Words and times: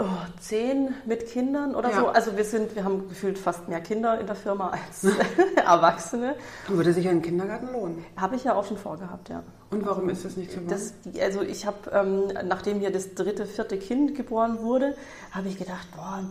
oh, 0.00 0.04
zehn 0.40 0.94
mit 1.06 1.26
Kindern 1.28 1.74
oder 1.74 1.90
Ja. 1.90 2.00
so. 2.00 2.06
Also 2.08 2.36
wir 2.36 2.44
sind, 2.44 2.74
wir 2.74 2.84
haben 2.84 3.08
gefühlt 3.08 3.38
fast 3.38 3.68
mehr 3.68 3.80
Kinder 3.80 4.18
in 4.18 4.26
der 4.26 4.34
Firma 4.34 4.70
als 4.70 5.04
Erwachsene. 5.56 6.34
Würde 6.68 6.92
sich 6.92 7.08
ein 7.08 7.22
Kindergarten 7.22 7.72
lohnen. 7.72 8.04
Habe 8.16 8.36
ich 8.36 8.44
ja 8.44 8.54
auch 8.54 8.64
schon 8.64 8.76
vorgehabt, 8.78 9.28
ja. 9.28 9.42
Und 9.70 9.86
warum 9.86 10.08
ist 10.08 10.24
das 10.24 10.36
nicht 10.36 10.50
so? 10.52 10.60
Das, 10.68 10.94
also 11.22 11.42
ich 11.42 11.66
habe, 11.66 11.78
ähm, 11.92 12.24
nachdem 12.48 12.80
hier 12.80 12.90
das 12.90 13.14
dritte, 13.14 13.46
vierte 13.46 13.78
Kind 13.78 14.16
geboren 14.16 14.58
wurde, 14.60 14.96
habe 15.30 15.48
ich 15.48 15.58
gedacht, 15.58 15.86
boah, 15.94 16.24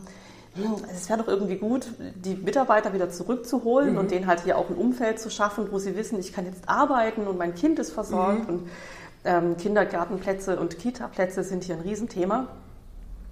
hm, 0.55 0.75
es 0.93 1.07
wäre 1.09 1.19
doch 1.19 1.27
irgendwie 1.27 1.55
gut, 1.57 1.87
die 2.15 2.35
Mitarbeiter 2.35 2.93
wieder 2.93 3.09
zurückzuholen 3.09 3.97
und 3.97 4.11
denen 4.11 4.27
halt 4.27 4.41
hier 4.41 4.57
auch 4.57 4.69
ein 4.69 4.75
Umfeld 4.75 5.19
zu 5.19 5.29
schaffen, 5.29 5.67
wo 5.71 5.77
sie 5.77 5.95
wissen, 5.95 6.19
ich 6.19 6.33
kann 6.33 6.45
jetzt 6.45 6.67
arbeiten 6.67 7.27
und 7.27 7.37
mein 7.37 7.55
Kind 7.55 7.79
ist 7.79 7.91
versorgt 7.91 8.49
und 8.49 8.67
ähm, 9.25 9.57
Kindergartenplätze 9.57 10.59
und 10.59 10.79
Kitaplätze 10.79 11.43
sind 11.43 11.63
hier 11.63 11.75
ein 11.75 11.81
Riesenthema. 11.81 12.47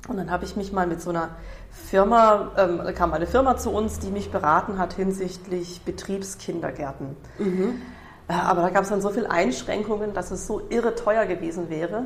Und 0.08 0.18
dann 0.18 0.32
habe 0.32 0.46
ich 0.46 0.55
mich 0.55 0.71
mal 0.71 0.88
mit 0.88 1.02
so 1.02 1.10
einer 1.10 1.30
Firma, 1.70 2.52
ähm, 2.57 2.79
da 2.84 2.92
kam 2.93 3.14
eine 3.14 3.28
Firma 3.28 3.57
zu 3.57 3.71
uns, 3.71 4.00
die 4.00 4.10
mich 4.10 4.32
beraten 4.32 4.78
hat 4.78 4.93
hinsichtlich 4.93 5.82
Betriebskindergärten. 5.83 7.16
Äh, 7.39 8.33
Aber 8.33 8.61
da 8.61 8.70
gab 8.70 8.83
es 8.83 8.89
dann 8.89 9.02
so 9.02 9.10
viele 9.10 9.30
Einschränkungen, 9.30 10.14
dass 10.14 10.32
es 10.32 10.47
so 10.47 10.61
irre 10.70 10.96
teuer 10.96 11.25
gewesen 11.25 11.70
wäre. 11.70 12.06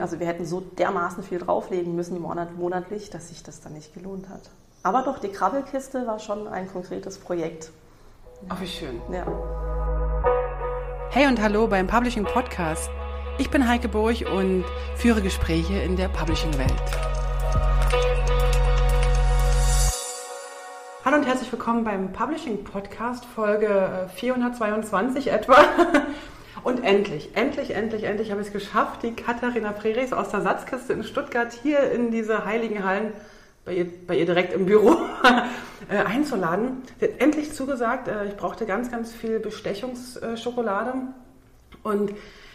Also 0.00 0.20
wir 0.20 0.26
hätten 0.26 0.44
so 0.44 0.60
dermaßen 0.60 1.22
viel 1.22 1.38
drauflegen 1.38 1.94
müssen 1.94 2.20
monat, 2.20 2.56
monatlich, 2.56 3.10
dass 3.10 3.28
sich 3.28 3.42
das 3.42 3.60
dann 3.60 3.72
nicht 3.72 3.94
gelohnt 3.94 4.28
hat. 4.28 4.50
Aber 4.82 5.02
doch, 5.02 5.18
die 5.18 5.28
Krabbelkiste 5.28 6.06
war 6.06 6.18
schon 6.18 6.48
ein 6.48 6.70
konkretes 6.70 7.18
Projekt. 7.18 7.70
Ach, 8.48 8.60
wie 8.60 8.66
schön. 8.66 9.00
Ja. 9.12 9.26
Hey 11.10 11.26
und 11.26 11.42
hallo 11.42 11.66
beim 11.66 11.86
Publishing 11.86 12.24
Podcast. 12.24 12.90
Ich 13.38 13.50
bin 13.50 13.66
Heike 13.68 13.88
Burch 13.88 14.26
und 14.26 14.64
führe 14.96 15.22
Gespräche 15.22 15.74
in 15.80 15.96
der 15.96 16.08
Publishing-Welt. 16.08 17.17
Hallo 21.08 21.20
und 21.20 21.26
herzlich 21.26 21.50
willkommen 21.50 21.84
beim 21.84 22.12
Publishing 22.12 22.64
Podcast, 22.64 23.24
Folge 23.24 23.66
äh, 23.66 24.08
422 24.10 25.28
etwa. 25.28 25.56
Und 26.64 26.84
endlich, 26.84 27.30
endlich, 27.34 27.70
endlich, 27.70 28.02
endlich 28.02 28.30
habe 28.30 28.42
ich 28.42 28.48
es 28.48 28.52
geschafft, 28.52 29.04
die 29.04 29.14
Katharina 29.14 29.72
Preris 29.72 30.12
aus 30.12 30.28
der 30.28 30.42
Satzkiste 30.42 30.92
in 30.92 31.04
Stuttgart 31.04 31.50
hier 31.50 31.90
in 31.92 32.10
diese 32.10 32.44
heiligen 32.44 32.84
Hallen 32.84 33.14
bei 33.64 33.72
ihr, 33.72 33.86
bei 34.06 34.18
ihr 34.18 34.26
direkt 34.26 34.52
im 34.52 34.66
Büro 34.66 34.98
äh, 35.88 35.96
einzuladen. 35.96 36.82
Sie 37.00 37.06
hat 37.06 37.22
endlich 37.22 37.54
zugesagt, 37.54 38.08
äh, 38.08 38.26
ich 38.26 38.36
brauchte 38.36 38.66
ganz, 38.66 38.90
ganz 38.90 39.10
viel 39.10 39.40
Bestechungsschokolade. 39.40 40.92
Und 41.84 42.12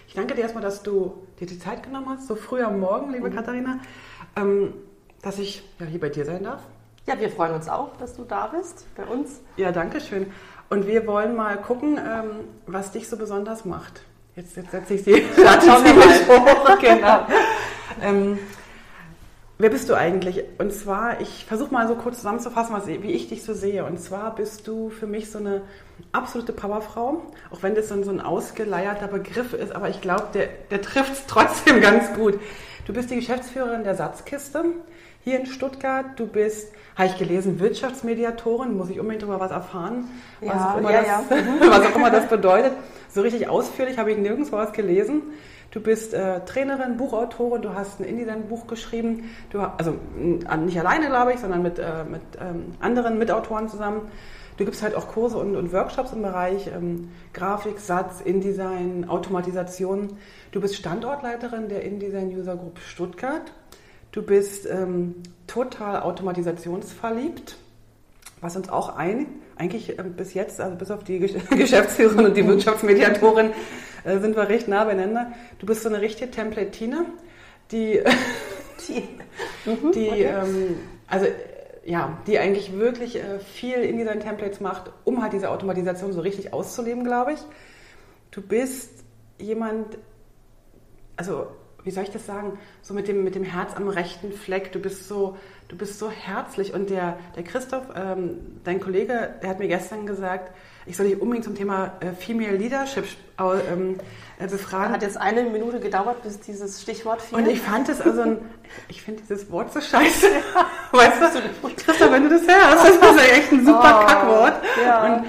ich 0.08 0.14
danke 0.14 0.36
dir 0.36 0.42
erstmal, 0.42 0.64
dass 0.64 0.84
du 0.84 1.26
dir 1.40 1.48
die 1.48 1.58
Zeit 1.58 1.82
genommen 1.82 2.08
hast, 2.08 2.28
so 2.28 2.36
früh 2.36 2.62
am 2.62 2.80
Morgen, 2.80 3.14
liebe 3.14 3.32
Katharina, 3.32 3.80
ähm, 4.36 4.76
dass 5.24 5.40
ich 5.40 5.68
ja, 5.80 5.88
hier 5.88 6.00
bei 6.00 6.10
dir 6.10 6.26
sein 6.26 6.44
darf. 6.44 6.62
Ja, 7.06 7.20
wir 7.20 7.30
freuen 7.30 7.54
uns 7.54 7.68
auch, 7.68 7.98
dass 7.98 8.16
du 8.16 8.24
da 8.24 8.48
bist 8.48 8.86
bei 8.96 9.04
uns. 9.04 9.42
Ja, 9.58 9.72
danke 9.72 10.00
schön. 10.00 10.32
Und 10.70 10.88
wir 10.88 11.06
wollen 11.06 11.36
mal 11.36 11.58
gucken, 11.58 11.98
ähm, 11.98 12.32
was 12.66 12.92
dich 12.92 13.08
so 13.10 13.18
besonders 13.18 13.66
macht. 13.66 14.02
Jetzt, 14.36 14.56
jetzt 14.56 14.72
setze 14.72 14.96
ich 14.96 15.04
die 15.04 15.24
Latte 15.42 15.66
schauen 15.68 15.84
wir 15.84 15.94
hoch. 16.28 16.80
Genau. 16.80 17.28
ähm, 18.02 18.40
wer 19.58 19.70
bist 19.70 19.90
du 19.90 19.96
eigentlich? 19.96 20.44
Und 20.58 20.74
zwar, 20.74 21.22
ich 21.22 21.46
versuche 21.46 21.74
mal 21.74 21.88
so 21.88 21.96
kurz 21.96 22.18
zusammenzufassen, 22.18 22.74
was, 22.74 22.88
wie 22.88 23.12
ich 23.12 23.28
dich 23.28 23.44
so 23.44 23.54
sehe. 23.54 23.86
Und 23.86 24.00
zwar 24.00 24.34
bist 24.34 24.68
du 24.68 24.90
für 24.90 25.06
mich 25.06 25.30
so 25.30 25.38
eine 25.38 25.62
absolute 26.14 26.54
Powerfrau, 26.54 27.22
auch 27.52 27.62
wenn 27.62 27.76
das 27.76 27.90
so 27.90 27.96
ein, 27.96 28.04
so 28.04 28.12
ein 28.12 28.22
ausgeleierter 28.22 29.08
Begriff 29.08 29.54
ist, 29.54 29.76
aber 29.76 29.90
ich 29.90 30.02
glaube, 30.02 30.28
der, 30.34 30.48
der 30.72 30.82
trifft 30.82 31.14
es 31.14 31.26
trotzdem 31.28 31.82
ganz 31.82 32.14
gut. 32.14 32.40
Du 32.86 32.94
bist 32.94 33.12
die 33.12 33.16
Geschäftsführerin 33.16 33.84
der 33.84 33.96
Satzkiste 33.96 34.64
hier 35.24 35.40
in 35.40 35.46
Stuttgart. 35.46 36.06
Du 36.18 36.28
bist, 36.28 36.74
habe 36.96 37.08
ich 37.08 37.18
gelesen, 37.18 37.60
Wirtschaftsmediatorin, 37.60 38.78
muss 38.78 38.90
ich 38.90 39.00
unbedingt 39.00 39.24
darüber 39.24 39.40
was 39.40 39.52
erfahren, 39.52 40.06
was, 40.42 40.50
Ja, 40.50 40.74
auch 40.74 40.78
immer 40.78 40.92
ja, 40.92 41.02
das, 41.02 41.30
ja. 41.30 41.46
was 41.70 41.86
auch 41.88 41.96
immer 41.96 42.12
das 42.12 42.28
bedeutet. 42.28 42.74
So 43.10 43.22
richtig 43.22 43.48
ausführlich 43.48 43.98
habe 43.98 44.12
ich 44.12 44.18
nirgendwo 44.18 44.58
was 44.58 44.74
gelesen. 44.74 45.22
Du 45.72 45.82
bist 45.82 46.14
äh, 46.14 46.42
Trainerin, 46.46 46.98
Buchautorin, 46.98 47.64
du 47.64 47.74
hast 47.74 48.00
ein 48.00 48.04
InDesign-Buch 48.04 48.68
geschrieben, 48.68 49.32
du, 49.50 49.60
also 49.60 49.96
nicht 50.16 50.80
alleine, 50.80 51.08
glaube 51.08 51.34
ich, 51.34 51.40
sondern 51.40 51.64
mit, 51.64 51.80
äh, 51.80 52.04
mit 52.04 52.22
ähm, 52.40 52.76
anderen 52.80 53.18
Mitautoren 53.18 53.70
zusammen. 53.70 54.02
Du 54.58 54.66
gibst 54.66 54.84
halt 54.84 54.94
auch 54.94 55.08
Kurse 55.08 55.38
und, 55.38 55.56
und 55.56 55.74
Workshops 55.74 56.14
im 56.14 56.22
Bereich 56.22 56.68
ähm, 56.68 57.10
Grafik, 57.34 57.80
Satz, 57.80 58.22
InDesign, 58.22 59.10
Automatisation. 59.10 60.18
Du 60.52 60.62
bist 60.62 60.76
Standortleiterin 60.76 61.70
der 61.70 61.82
InDesign 61.82 62.30
User 62.38 62.56
Group 62.56 62.78
Stuttgart. 62.78 63.52
Du 64.14 64.22
bist 64.22 64.66
ähm, 64.68 65.16
total 65.48 66.02
automatisationsverliebt, 66.04 67.58
was 68.42 68.56
uns 68.56 68.70
auch 68.70 68.96
ein, 68.96 69.26
eigentlich 69.58 69.98
ähm, 70.00 70.14
bis 70.14 70.34
jetzt, 70.36 70.62
also 70.62 70.76
bis 70.78 70.92
auf 70.92 71.04
die 71.04 71.20
Gesch- 71.20 71.56
Geschäftsführerin 71.58 72.28
und 72.28 72.38
die 72.38 72.48
Wirtschaftsmediatorin, 72.48 73.52
äh, 74.06 74.20
sind 74.20 74.36
wir 74.36 74.48
recht 74.48 74.68
nah 74.68 74.86
beieinander. 74.86 75.32
Du 75.60 75.66
bist 75.66 75.82
so 75.84 75.90
eine 75.90 76.00
richtige 76.00 76.32
Templatine, 76.32 77.06
die, 77.72 78.02
Die, 78.88 79.04
die 79.94 80.08
ähm, 80.22 80.76
also 81.08 81.26
äh, 81.26 81.32
ja, 81.86 82.18
die 82.28 82.38
eigentlich 82.40 82.78
wirklich 82.78 83.16
äh, 83.18 83.40
viel 83.40 83.80
in 83.80 83.98
diesen 83.98 84.20
Templates 84.20 84.62
macht, 84.62 84.92
um 85.06 85.22
halt 85.22 85.34
diese 85.34 85.50
Automatisation 85.50 86.14
so 86.14 86.22
richtig 86.22 86.54
auszuleben, 86.54 87.04
glaube 87.04 87.34
ich. 87.34 87.40
Du 88.32 88.42
bist 88.42 89.04
jemand, 89.40 89.98
also 91.18 91.48
wie 91.84 91.92
soll 91.92 92.04
ich 92.04 92.12
das 92.12 92.26
sagen, 92.26 92.58
so 92.82 92.94
mit 92.94 93.08
dem, 93.08 93.24
mit 93.24 93.36
dem 93.36 93.44
Herz 93.44 93.76
am 93.76 93.88
rechten 93.90 94.32
Fleck. 94.32 94.72
Du 94.72 94.80
bist 94.80 95.08
so, 95.08 95.38
du 95.68 95.76
bist 95.78 96.00
so 96.00 96.10
herzlich. 96.10 96.74
Und 96.74 96.90
der, 96.90 97.18
der 97.36 97.44
Christoph, 97.44 97.84
ähm, 97.96 98.40
dein 98.64 98.80
Kollege, 98.80 99.36
der 99.42 99.50
hat 99.50 99.60
mir 99.60 99.68
gestern 99.68 100.06
gesagt, 100.06 100.52
ich 100.86 100.98
soll 100.98 101.08
dich 101.08 101.22
unbedingt 101.22 101.46
zum 101.46 101.56
Thema 101.56 101.94
äh, 102.02 102.12
Female 102.12 102.58
Leadership 102.58 103.06
ähm, 103.40 103.98
äh, 104.38 104.48
befragen. 104.48 104.94
hat 104.94 105.02
jetzt 105.02 105.18
eine 105.18 105.44
Minute 105.44 105.80
gedauert, 105.80 106.24
bis 106.24 106.40
dieses 106.40 106.82
Stichwort 106.82 107.22
fiel. 107.22 107.38
Und 107.38 107.48
ich 107.48 107.62
fand 107.62 107.88
es 107.90 108.02
also, 108.02 108.22
ein, 108.22 108.38
ich 108.90 109.02
finde 109.02 109.22
dieses 109.22 109.50
Wort 109.50 109.72
so 109.72 109.80
scheiße. 109.80 110.28
Weißt 110.92 111.22
du, 111.22 111.70
Christoph, 111.76 112.12
wenn 112.12 112.24
du 112.24 112.30
das 112.30 112.42
hörst, 112.42 112.86
das 112.86 112.96
ist 112.96 113.02
ja 113.02 113.38
echt 113.38 113.52
ein 113.52 113.66
super 113.66 114.02
Oh, 114.04 114.06
Kackwort. 114.06 114.54
ja. 114.86 115.16
Und, 115.16 115.26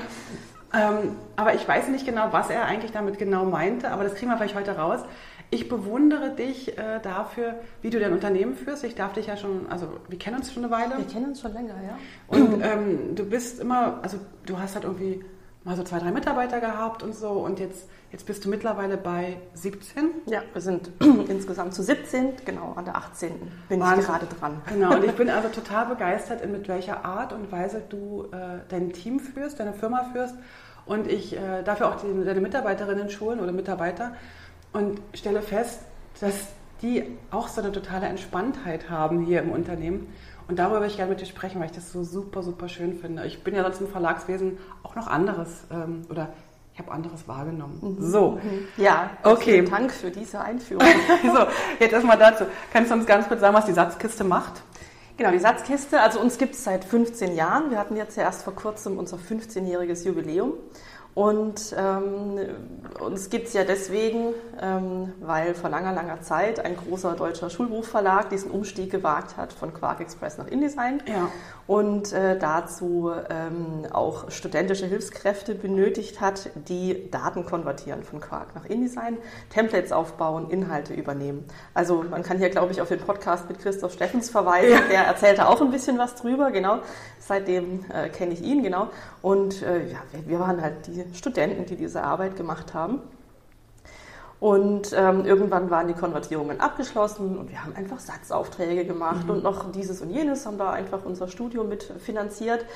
ähm, 0.74 1.16
aber 1.36 1.54
ich 1.54 1.66
weiß 1.66 1.88
nicht 1.88 2.04
genau, 2.04 2.28
was 2.32 2.50
er 2.50 2.64
eigentlich 2.64 2.92
damit 2.92 3.18
genau 3.18 3.44
meinte, 3.44 3.90
aber 3.90 4.04
das 4.04 4.14
kriegen 4.14 4.30
wir 4.30 4.36
vielleicht 4.36 4.56
heute 4.56 4.76
raus. 4.76 5.00
Ich 5.54 5.68
bewundere 5.68 6.30
dich 6.30 6.76
äh, 6.76 6.98
dafür, 7.00 7.54
wie 7.80 7.88
du 7.88 8.00
dein 8.00 8.12
Unternehmen 8.12 8.56
führst. 8.56 8.82
Ich 8.82 8.96
darf 8.96 9.12
dich 9.12 9.28
ja 9.28 9.36
schon, 9.36 9.68
also 9.70 9.86
wir 10.08 10.18
kennen 10.18 10.38
uns 10.38 10.52
schon 10.52 10.64
eine 10.64 10.72
Weile. 10.72 10.98
wir 10.98 11.04
kennen 11.04 11.26
uns 11.26 11.40
schon 11.40 11.52
länger, 11.52 11.74
ja. 11.74 11.96
Und 12.26 12.60
ähm, 12.60 13.14
du 13.14 13.24
bist 13.24 13.60
immer, 13.60 14.00
also 14.02 14.18
du 14.46 14.58
hast 14.58 14.74
halt 14.74 14.84
irgendwie 14.84 15.24
mal 15.62 15.76
so 15.76 15.84
zwei, 15.84 16.00
drei 16.00 16.10
Mitarbeiter 16.10 16.58
gehabt 16.58 17.04
und 17.04 17.14
so 17.14 17.30
und 17.30 17.60
jetzt, 17.60 17.88
jetzt 18.10 18.26
bist 18.26 18.44
du 18.44 18.48
mittlerweile 18.48 18.96
bei 18.96 19.36
17. 19.54 20.10
Ja, 20.26 20.42
wir 20.52 20.60
sind 20.60 20.90
insgesamt 21.28 21.72
zu 21.72 21.84
17, 21.84 22.32
genau, 22.44 22.72
an 22.72 22.84
der 22.84 22.96
18. 22.96 23.30
bin 23.68 23.78
Wahnsinn. 23.78 24.00
ich 24.00 24.06
gerade 24.06 24.26
dran. 24.26 24.60
Genau, 24.68 24.96
und 24.96 25.04
ich 25.04 25.12
bin 25.16 25.30
also 25.30 25.50
total 25.50 25.86
begeistert, 25.86 26.44
mit 26.50 26.66
welcher 26.66 27.04
Art 27.04 27.32
und 27.32 27.52
Weise 27.52 27.80
du 27.88 28.24
äh, 28.32 28.58
dein 28.68 28.92
Team 28.92 29.20
führst, 29.20 29.60
deine 29.60 29.72
Firma 29.72 30.02
führst. 30.12 30.34
Und 30.84 31.06
ich 31.06 31.34
äh, 31.34 31.62
dafür 31.62 31.88
auch 31.88 31.96
die, 31.96 32.24
deine 32.24 32.40
Mitarbeiterinnen 32.40 33.08
schulen 33.08 33.38
oder 33.38 33.52
Mitarbeiter 33.52 34.14
und 34.74 35.00
stelle 35.14 35.40
fest, 35.40 35.80
dass 36.20 36.34
die 36.82 37.04
auch 37.30 37.48
so 37.48 37.62
eine 37.62 37.72
totale 37.72 38.06
Entspanntheit 38.06 38.90
haben 38.90 39.24
hier 39.24 39.40
im 39.40 39.50
Unternehmen. 39.50 40.12
Und 40.48 40.58
darüber 40.58 40.76
würde 40.80 40.88
ich 40.88 40.96
gerne 40.96 41.10
mit 41.10 41.20
dir 41.20 41.26
sprechen, 41.26 41.58
weil 41.60 41.66
ich 41.66 41.72
das 41.74 41.90
so 41.90 42.04
super, 42.04 42.42
super 42.42 42.68
schön 42.68 42.98
finde. 42.98 43.24
Ich 43.24 43.42
bin 43.42 43.54
ja 43.54 43.62
sonst 43.62 43.80
im 43.80 43.88
Verlagswesen 43.88 44.58
auch 44.82 44.94
noch 44.94 45.06
anderes 45.06 45.64
ähm, 45.72 46.02
oder 46.10 46.28
ich 46.74 46.80
habe 46.80 46.90
anderes 46.90 47.26
wahrgenommen. 47.28 47.96
So, 48.00 48.38
Ja, 48.76 49.10
Okay. 49.22 49.52
vielen 49.52 49.70
Dank 49.70 49.92
für 49.92 50.10
diese 50.10 50.40
Einführung. 50.40 50.84
so, 51.22 51.46
jetzt 51.78 51.92
erstmal 51.92 52.18
dazu. 52.18 52.44
Kannst 52.72 52.90
du 52.90 52.96
uns 52.96 53.06
ganz 53.06 53.28
kurz 53.28 53.40
sagen, 53.40 53.54
was 53.54 53.64
die 53.64 53.72
Satzkiste 53.72 54.24
macht? 54.24 54.62
Genau, 55.16 55.30
die 55.30 55.38
Satzkiste, 55.38 56.00
also 56.00 56.20
uns 56.20 56.36
gibt 56.36 56.54
es 56.56 56.64
seit 56.64 56.84
15 56.84 57.36
Jahren. 57.36 57.70
Wir 57.70 57.78
hatten 57.78 57.96
jetzt 57.96 58.16
ja 58.16 58.24
erst 58.24 58.42
vor 58.42 58.56
kurzem 58.56 58.98
unser 58.98 59.16
15-jähriges 59.16 60.04
Jubiläum. 60.04 60.54
Und 61.14 61.74
ähm, 61.78 62.40
uns 63.00 63.30
gibt 63.30 63.46
es 63.46 63.52
ja 63.52 63.62
deswegen, 63.62 64.34
ähm, 64.60 65.12
weil 65.20 65.54
vor 65.54 65.70
langer, 65.70 65.92
langer 65.92 66.20
Zeit 66.22 66.64
ein 66.64 66.76
großer 66.76 67.12
deutscher 67.14 67.50
Schulbuchverlag 67.50 68.30
diesen 68.30 68.50
Umstieg 68.50 68.90
gewagt 68.90 69.36
hat 69.36 69.52
von 69.52 69.72
Quark 69.72 70.00
Express 70.00 70.38
nach 70.38 70.48
InDesign 70.48 71.02
Ja. 71.06 71.28
und 71.68 72.12
äh, 72.12 72.36
dazu 72.36 73.12
ähm, 73.30 73.86
auch 73.92 74.28
studentische 74.32 74.86
Hilfskräfte 74.86 75.54
benötigt 75.54 76.20
hat, 76.20 76.50
die 76.68 77.08
Daten 77.12 77.46
konvertieren 77.46 78.02
von 78.02 78.18
Quark 78.20 78.54
nach 78.56 78.64
InDesign, 78.64 79.18
Templates 79.50 79.92
aufbauen, 79.92 80.50
Inhalte 80.50 80.94
übernehmen. 80.94 81.44
Also 81.74 82.02
man 82.10 82.24
kann 82.24 82.38
hier, 82.38 82.50
glaube 82.50 82.72
ich, 82.72 82.80
auf 82.80 82.88
den 82.88 82.98
Podcast 83.00 83.48
mit 83.48 83.60
Christoph 83.60 83.92
Steffens 83.92 84.30
verweisen. 84.30 84.72
Ja. 84.72 84.80
Der 84.90 85.04
erzählt 85.06 85.38
da 85.38 85.46
auch 85.46 85.60
ein 85.60 85.70
bisschen 85.70 85.96
was 85.96 86.16
drüber, 86.16 86.50
genau. 86.50 86.78
Seitdem 87.20 87.84
äh, 87.92 88.08
kenne 88.08 88.34
ich 88.34 88.42
ihn, 88.42 88.62
genau. 88.62 88.88
Und 89.22 89.62
äh, 89.62 89.86
ja, 89.86 89.98
wir, 90.12 90.28
wir 90.28 90.40
waren 90.40 90.60
halt 90.60 90.86
die 90.88 91.03
Studenten, 91.12 91.66
die 91.66 91.76
diese 91.76 92.02
Arbeit 92.02 92.36
gemacht 92.36 92.74
haben. 92.74 93.00
Und 94.40 94.92
ähm, 94.94 95.24
irgendwann 95.24 95.70
waren 95.70 95.88
die 95.88 95.94
Konvertierungen 95.94 96.60
abgeschlossen 96.60 97.38
und 97.38 97.50
wir 97.50 97.64
haben 97.64 97.74
einfach 97.76 97.98
Satzaufträge 97.98 98.84
gemacht 98.84 99.24
Mhm. 99.24 99.30
und 99.30 99.42
noch 99.42 99.72
dieses 99.72 100.02
und 100.02 100.10
jenes 100.10 100.44
haben 100.44 100.58
da 100.58 100.70
einfach 100.70 101.04
unser 101.04 101.28
Studio 101.28 101.64
mit 101.64 101.84
finanziert. 102.00 102.66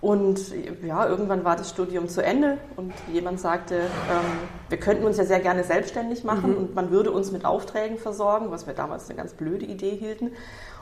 Und 0.00 0.52
ja, 0.82 1.08
irgendwann 1.08 1.44
war 1.44 1.56
das 1.56 1.70
Studium 1.70 2.08
zu 2.08 2.22
Ende 2.22 2.58
und 2.76 2.92
jemand 3.10 3.40
sagte, 3.40 3.76
ähm, 3.76 4.48
wir 4.68 4.76
könnten 4.78 5.04
uns 5.06 5.16
ja 5.16 5.24
sehr 5.24 5.40
gerne 5.40 5.64
selbstständig 5.64 6.24
machen 6.24 6.50
Mhm. 6.50 6.56
und 6.58 6.74
man 6.74 6.90
würde 6.90 7.10
uns 7.10 7.32
mit 7.32 7.46
Aufträgen 7.46 7.96
versorgen, 7.96 8.50
was 8.50 8.66
wir 8.66 8.74
damals 8.74 9.08
eine 9.08 9.16
ganz 9.16 9.32
blöde 9.32 9.64
Idee 9.64 9.96
hielten. 9.96 10.32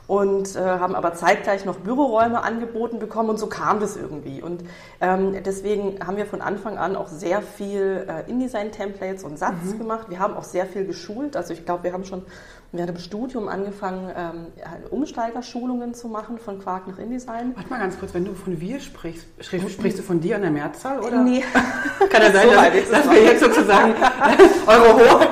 Und 0.08 0.56
äh, 0.56 0.60
haben 0.60 0.94
aber 0.94 1.14
zeitgleich 1.14 1.64
noch 1.64 1.76
Büroräume 1.76 2.42
angeboten 2.42 2.98
bekommen 2.98 3.30
und 3.30 3.38
so 3.38 3.46
kam 3.46 3.80
das 3.80 3.96
irgendwie. 3.96 4.42
Und 4.42 4.64
ähm, 5.00 5.36
deswegen 5.44 6.04
haben 6.04 6.16
wir 6.16 6.26
von 6.26 6.42
Anfang 6.42 6.76
an 6.76 6.96
auch 6.96 7.08
sehr 7.08 7.40
viel 7.40 8.06
äh, 8.08 8.30
InDesign-Templates 8.30 9.24
und 9.24 9.38
Satz 9.38 9.78
gemacht. 9.78 10.10
Wir 10.10 10.18
haben 10.18 10.34
auch 10.34 10.44
sehr 10.44 10.66
viel 10.66 10.84
geschult. 10.84 11.36
Also 11.36 11.52
ich 11.52 11.64
glaube, 11.64 11.84
wir 11.84 11.92
haben 11.92 12.04
schon 12.04 12.24
während 12.72 12.96
dem 12.96 12.98
Studium 12.98 13.48
angefangen, 13.48 14.10
ähm, 14.16 14.46
Umsteigerschulungen 14.90 15.94
zu 15.94 16.08
machen 16.08 16.38
von 16.38 16.58
Quark 16.58 16.88
nach 16.88 16.98
InDesign. 16.98 17.52
Warte 17.54 17.70
mal 17.70 17.78
ganz 17.78 17.98
kurz, 17.98 18.14
wenn 18.14 18.24
du 18.24 18.34
von 18.34 18.60
wir 18.60 18.80
sprichst, 18.80 19.26
sprichst, 19.40 19.70
sprichst 19.70 19.98
du 19.98 20.02
von 20.02 20.20
dir 20.20 20.36
an 20.36 20.42
der 20.42 20.50
Mehrzahl? 20.50 20.98
Oder? 21.00 21.22
Nee. 21.22 21.44
Kann 22.10 22.22
ja 22.22 22.32
sein, 22.32 22.48
So 22.48 22.90
dass, 22.90 22.90
dass 22.90 23.10
wir 23.10 23.22
jetzt 23.22 23.40
sozusagen 23.44 23.94
Euro 24.66 24.98
hoch. 24.98 25.26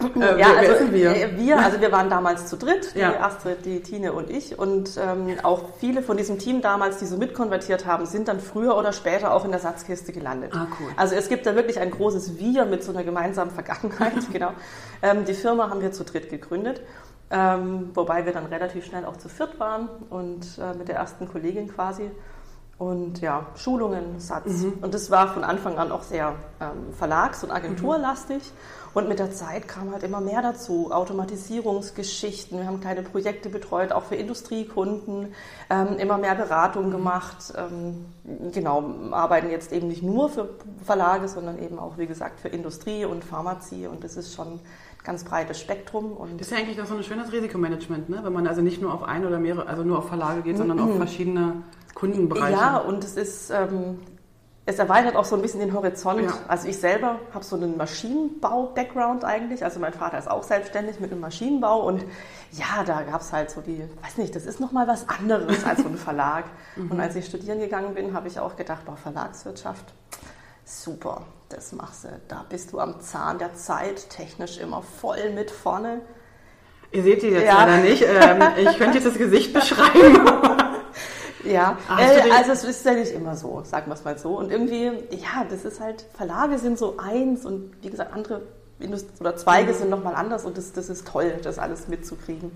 Äh, 0.00 0.38
ja, 0.38 0.48
wer, 0.52 0.58
also 0.58 0.78
sind 0.78 0.92
wir? 0.92 1.10
äh, 1.10 1.36
wir, 1.36 1.58
also 1.58 1.80
wir 1.80 1.90
waren 1.92 2.08
damals 2.10 2.46
zu 2.46 2.56
dritt, 2.56 2.94
die 2.94 3.00
Ja. 3.00 3.20
Astrid, 3.20 3.64
die 3.64 3.80
Tine 3.80 4.12
und 4.12 4.30
ich. 4.30 4.58
Und 4.58 4.96
ähm, 4.96 5.36
auch 5.42 5.64
viele 5.80 6.02
von 6.02 6.16
diesem 6.16 6.38
Team 6.38 6.60
damals, 6.62 6.98
die 6.98 7.06
so 7.06 7.16
mitkonvertiert 7.16 7.86
haben, 7.86 8.06
sind 8.06 8.28
dann 8.28 8.40
früher 8.40 8.76
oder 8.76 8.92
später 8.92 9.32
auch 9.32 9.44
in 9.44 9.50
der 9.50 9.60
Satzkiste 9.60 10.12
gelandet. 10.12 10.52
Ah, 10.54 10.66
cool. 10.80 10.90
Also 10.96 11.14
es 11.14 11.28
gibt 11.28 11.46
da 11.46 11.54
wirklich 11.54 11.80
ein 11.80 11.90
großes 11.90 12.38
Wir 12.38 12.64
mit 12.64 12.84
so 12.84 12.92
einer 12.92 13.04
gemeinsamen 13.04 13.50
Vergangenheit. 13.50 14.14
genau. 14.32 14.52
Ähm, 15.02 15.24
die 15.24 15.34
Firma 15.34 15.70
haben 15.70 15.80
wir 15.80 15.92
zu 15.92 16.04
dritt 16.04 16.30
gegründet. 16.30 16.80
Ähm, 17.30 17.90
wobei 17.92 18.24
wir 18.24 18.32
dann 18.32 18.46
relativ 18.46 18.86
schnell 18.86 19.04
auch 19.04 19.18
zu 19.18 19.28
viert 19.28 19.60
waren 19.60 19.88
und 20.08 20.46
äh, 20.58 20.76
mit 20.78 20.88
der 20.88 20.96
ersten 20.96 21.28
Kollegin 21.28 21.68
quasi. 21.68 22.10
Und 22.78 23.20
ja, 23.20 23.46
Schulungen, 23.56 24.20
Satz. 24.20 24.46
Mhm. 24.46 24.74
Und 24.82 24.94
das 24.94 25.10
war 25.10 25.34
von 25.34 25.42
Anfang 25.42 25.78
an 25.78 25.90
auch 25.90 26.04
sehr 26.04 26.36
ähm, 26.60 26.94
verlags- 26.96 27.42
und 27.42 27.50
agenturlastig. 27.50 28.52
Und 28.94 29.08
mit 29.08 29.18
der 29.18 29.32
Zeit 29.32 29.68
kam 29.68 29.92
halt 29.92 30.04
immer 30.04 30.20
mehr 30.20 30.42
dazu. 30.42 30.92
Automatisierungsgeschichten. 30.92 32.58
Wir 32.58 32.66
haben 32.66 32.80
kleine 32.80 33.02
Projekte 33.02 33.48
betreut, 33.48 33.92
auch 33.92 34.04
für 34.04 34.14
Industriekunden. 34.14 35.34
Ähm, 35.70 35.98
immer 35.98 36.18
mehr 36.18 36.36
Beratung 36.36 36.90
gemacht. 36.90 37.52
Ähm, 37.56 38.06
genau, 38.52 38.94
arbeiten 39.10 39.50
jetzt 39.50 39.72
eben 39.72 39.88
nicht 39.88 40.02
nur 40.04 40.30
für 40.30 40.48
Verlage, 40.84 41.28
sondern 41.28 41.60
eben 41.60 41.78
auch, 41.78 41.98
wie 41.98 42.06
gesagt, 42.06 42.40
für 42.40 42.48
Industrie 42.48 43.04
und 43.04 43.24
Pharmazie. 43.24 43.88
Und 43.88 44.04
das 44.04 44.16
ist 44.16 44.34
schon 44.34 44.60
ganz 45.04 45.24
breites 45.24 45.60
Spektrum. 45.60 46.12
Und 46.12 46.40
Das 46.40 46.48
ist 46.48 46.52
ja 46.52 46.58
eigentlich 46.58 46.78
noch 46.78 46.86
so 46.86 46.94
ein 46.94 47.02
schönes 47.02 47.32
Risikomanagement, 47.32 48.08
ne? 48.08 48.20
wenn 48.22 48.32
man 48.32 48.46
also 48.46 48.60
nicht 48.60 48.80
nur 48.80 48.92
auf 48.92 49.02
ein 49.02 49.24
oder 49.24 49.38
mehrere, 49.38 49.66
also 49.66 49.82
nur 49.82 49.98
auf 49.98 50.08
Verlage 50.08 50.42
geht, 50.42 50.56
sondern 50.56 50.80
auf 50.80 50.96
verschiedene 50.96 51.62
Kundenbereiche. 51.94 52.52
Ja, 52.52 52.78
und 52.78 53.02
es 53.02 53.16
ist, 53.16 53.50
ähm, 53.50 53.98
es 54.66 54.78
erweitert 54.78 55.16
auch 55.16 55.24
so 55.24 55.34
ein 55.34 55.40
bisschen 55.40 55.60
den 55.60 55.72
Horizont. 55.72 56.20
Ja. 56.20 56.34
Also 56.46 56.68
ich 56.68 56.76
selber 56.76 57.18
habe 57.32 57.42
so 57.42 57.56
einen 57.56 57.78
Maschinenbau-Background 57.78 59.24
eigentlich. 59.24 59.64
Also 59.64 59.80
mein 59.80 59.94
Vater 59.94 60.18
ist 60.18 60.30
auch 60.30 60.42
selbstständig 60.42 61.00
mit 61.00 61.10
einem 61.10 61.22
Maschinenbau 61.22 61.86
und 61.86 62.04
ja, 62.52 62.84
da 62.84 63.02
gab 63.02 63.22
es 63.22 63.32
halt 63.32 63.50
so 63.50 63.62
die, 63.62 63.82
weiß 64.02 64.18
nicht, 64.18 64.36
das 64.36 64.44
ist 64.44 64.60
nochmal 64.60 64.86
was 64.86 65.08
anderes 65.08 65.64
als 65.64 65.80
so 65.80 65.88
ein 65.88 65.96
Verlag. 65.96 66.44
Und 66.76 67.00
als 67.00 67.16
ich 67.16 67.26
studieren 67.26 67.60
gegangen 67.60 67.94
bin, 67.94 68.14
habe 68.14 68.28
ich 68.28 68.38
auch 68.38 68.56
gedacht, 68.56 68.84
boah, 68.84 68.96
Verlagswirtschaft, 68.96 69.92
super, 70.68 71.22
das 71.48 71.72
machst 71.72 72.04
du. 72.04 72.08
Da 72.28 72.44
bist 72.48 72.72
du 72.72 72.78
am 72.78 73.00
Zahn 73.00 73.38
der 73.38 73.54
Zeit, 73.54 74.10
technisch 74.10 74.58
immer 74.58 74.82
voll 74.82 75.30
mit 75.30 75.50
vorne. 75.50 76.00
Ihr 76.92 77.02
seht 77.02 77.22
die 77.22 77.28
jetzt 77.28 77.46
Ja. 77.46 77.64
leider 77.64 77.78
nicht. 77.78 78.02
Ähm, 78.02 78.42
ich 78.56 78.78
könnte 78.78 78.98
jetzt 78.98 79.06
das 79.06 79.18
Gesicht 79.18 79.52
beschreiben. 79.52 80.20
Ja, 81.44 81.78
Ah, 81.88 82.00
äh, 82.02 82.30
also 82.32 82.50
es 82.52 82.64
ist 82.64 82.84
ja 82.84 82.92
nicht 82.94 83.12
immer 83.12 83.36
so, 83.36 83.62
sagen 83.64 83.86
wir 83.86 83.94
es 83.94 84.04
mal 84.04 84.18
so. 84.18 84.36
Und 84.36 84.50
irgendwie, 84.50 84.86
ja, 85.16 85.44
das 85.48 85.64
ist 85.64 85.80
halt, 85.80 86.04
Verlage 86.14 86.58
sind 86.58 86.76
so 86.78 86.96
eins 86.98 87.46
und 87.46 87.72
wie 87.80 87.88
gesagt, 87.90 88.12
andere 88.12 88.42
Indust 88.80 89.06
oder 89.20 89.36
Zweige 89.36 89.72
Mhm. 89.72 89.76
sind 89.76 89.88
nochmal 89.90 90.14
anders 90.16 90.44
und 90.44 90.58
das, 90.58 90.72
das 90.72 90.90
ist 90.90 91.06
toll, 91.06 91.34
das 91.42 91.58
alles 91.58 91.86
mitzukriegen. 91.88 92.50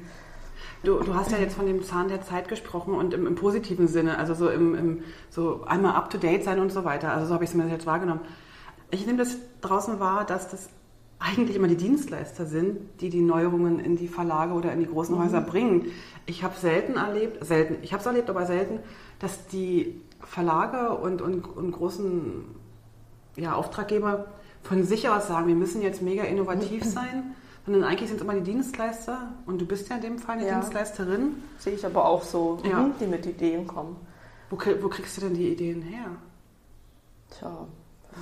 Du, 0.85 0.99
du 0.99 1.15
hast 1.15 1.31
ja 1.31 1.39
jetzt 1.39 1.55
von 1.55 1.67
dem 1.67 1.85
Zahn 1.85 2.09
der 2.09 2.23
Zeit 2.23 2.49
gesprochen 2.49 2.95
und 2.95 3.15
im, 3.15 3.27
im 3.27 3.37
positiven 3.37 3.87
Sinne, 3.87 4.19
also 4.19 4.35
so 4.35 4.49
im, 4.49 4.75
im 4.75 5.05
so 5.31 5.63
einmal 5.65 5.95
up 5.95 6.11
to 6.11 6.19
date 6.19 6.43
sein 6.43 6.59
und 6.59 6.73
so 6.73 6.85
weiter. 6.85 7.13
Also 7.13 7.27
so 7.27 7.35
habe 7.35 7.45
ich 7.45 7.51
es 7.51 7.57
mir 7.57 7.69
jetzt 7.69 7.87
wahrgenommen. 7.87 8.21
Ich 8.91 9.07
nehme 9.07 9.19
das 9.19 9.37
draußen 9.61 10.01
wahr, 10.01 10.27
dass 10.27 10.49
das 10.49 10.69
eigentlich 11.21 11.57
immer 11.57 11.69
die 11.69 11.77
Dienstleister 11.77 12.47
sind, 12.47 12.79
die 13.01 13.11
die 13.11 13.21
Neuerungen 13.21 13.79
in 13.79 13.97
die 13.97 14.09
Verlage 14.09 14.55
oder 14.55 14.73
in 14.73 14.81
die 14.81 14.87
großen 14.87 15.17
Häuser 15.17 15.41
bringen. 15.41 15.87
Ich 16.27 16.43
habe 16.43 16.57
selten 16.59 16.97
erlebt, 16.97 17.45
selten, 17.45 17.77
ich 17.83 17.93
habe 17.93 18.01
es 18.01 18.07
erlebt, 18.07 18.29
aber 18.29 18.45
selten, 18.47 18.81
dass 19.21 19.47
die 19.47 20.01
Verlage 20.21 20.97
und, 20.97 21.23
und, 21.23 21.47
und 21.47 21.71
großen 21.71 22.45
ja, 23.37 23.55
Auftraggeber 23.55 24.27
von 24.63 24.83
sich 24.85 25.09
aus 25.09 25.29
sagen, 25.29 25.47
wir 25.47 25.55
müssen 25.55 25.81
jetzt 25.81 26.03
mega 26.03 26.25
innovativ 26.25 26.85
sein, 26.85 27.35
sondern 27.65 27.85
eigentlich 27.85 28.09
sind 28.09 28.17
es 28.17 28.23
immer 28.23 28.35
die 28.35 28.41
Dienstleister 28.43 29.33
und 29.47 29.61
du 29.61 29.67
bist 29.67 29.89
ja 29.89 29.97
in 29.97 30.03
dem 30.03 30.19
Fall 30.19 30.39
eine 30.39 30.47
Ja. 30.47 30.55
Dienstleisterin. 30.61 31.43
Sehe 31.59 31.75
ich 31.75 31.87
aber 31.87 32.05
auch 32.07 32.23
so, 32.23 32.59
Ja. 32.65 32.79
mhm, 32.81 32.93
die 33.01 33.07
mit 33.07 33.25
Ideen 33.27 33.67
kommen. 33.67 33.97
Wo, 34.51 34.57
wo 34.81 34.89
kriegst 34.89 35.17
du 35.17 35.21
denn 35.23 35.35
die 35.35 35.53
Ideen 35.53 35.81
her? 35.83 36.07
Tja, 37.39 37.67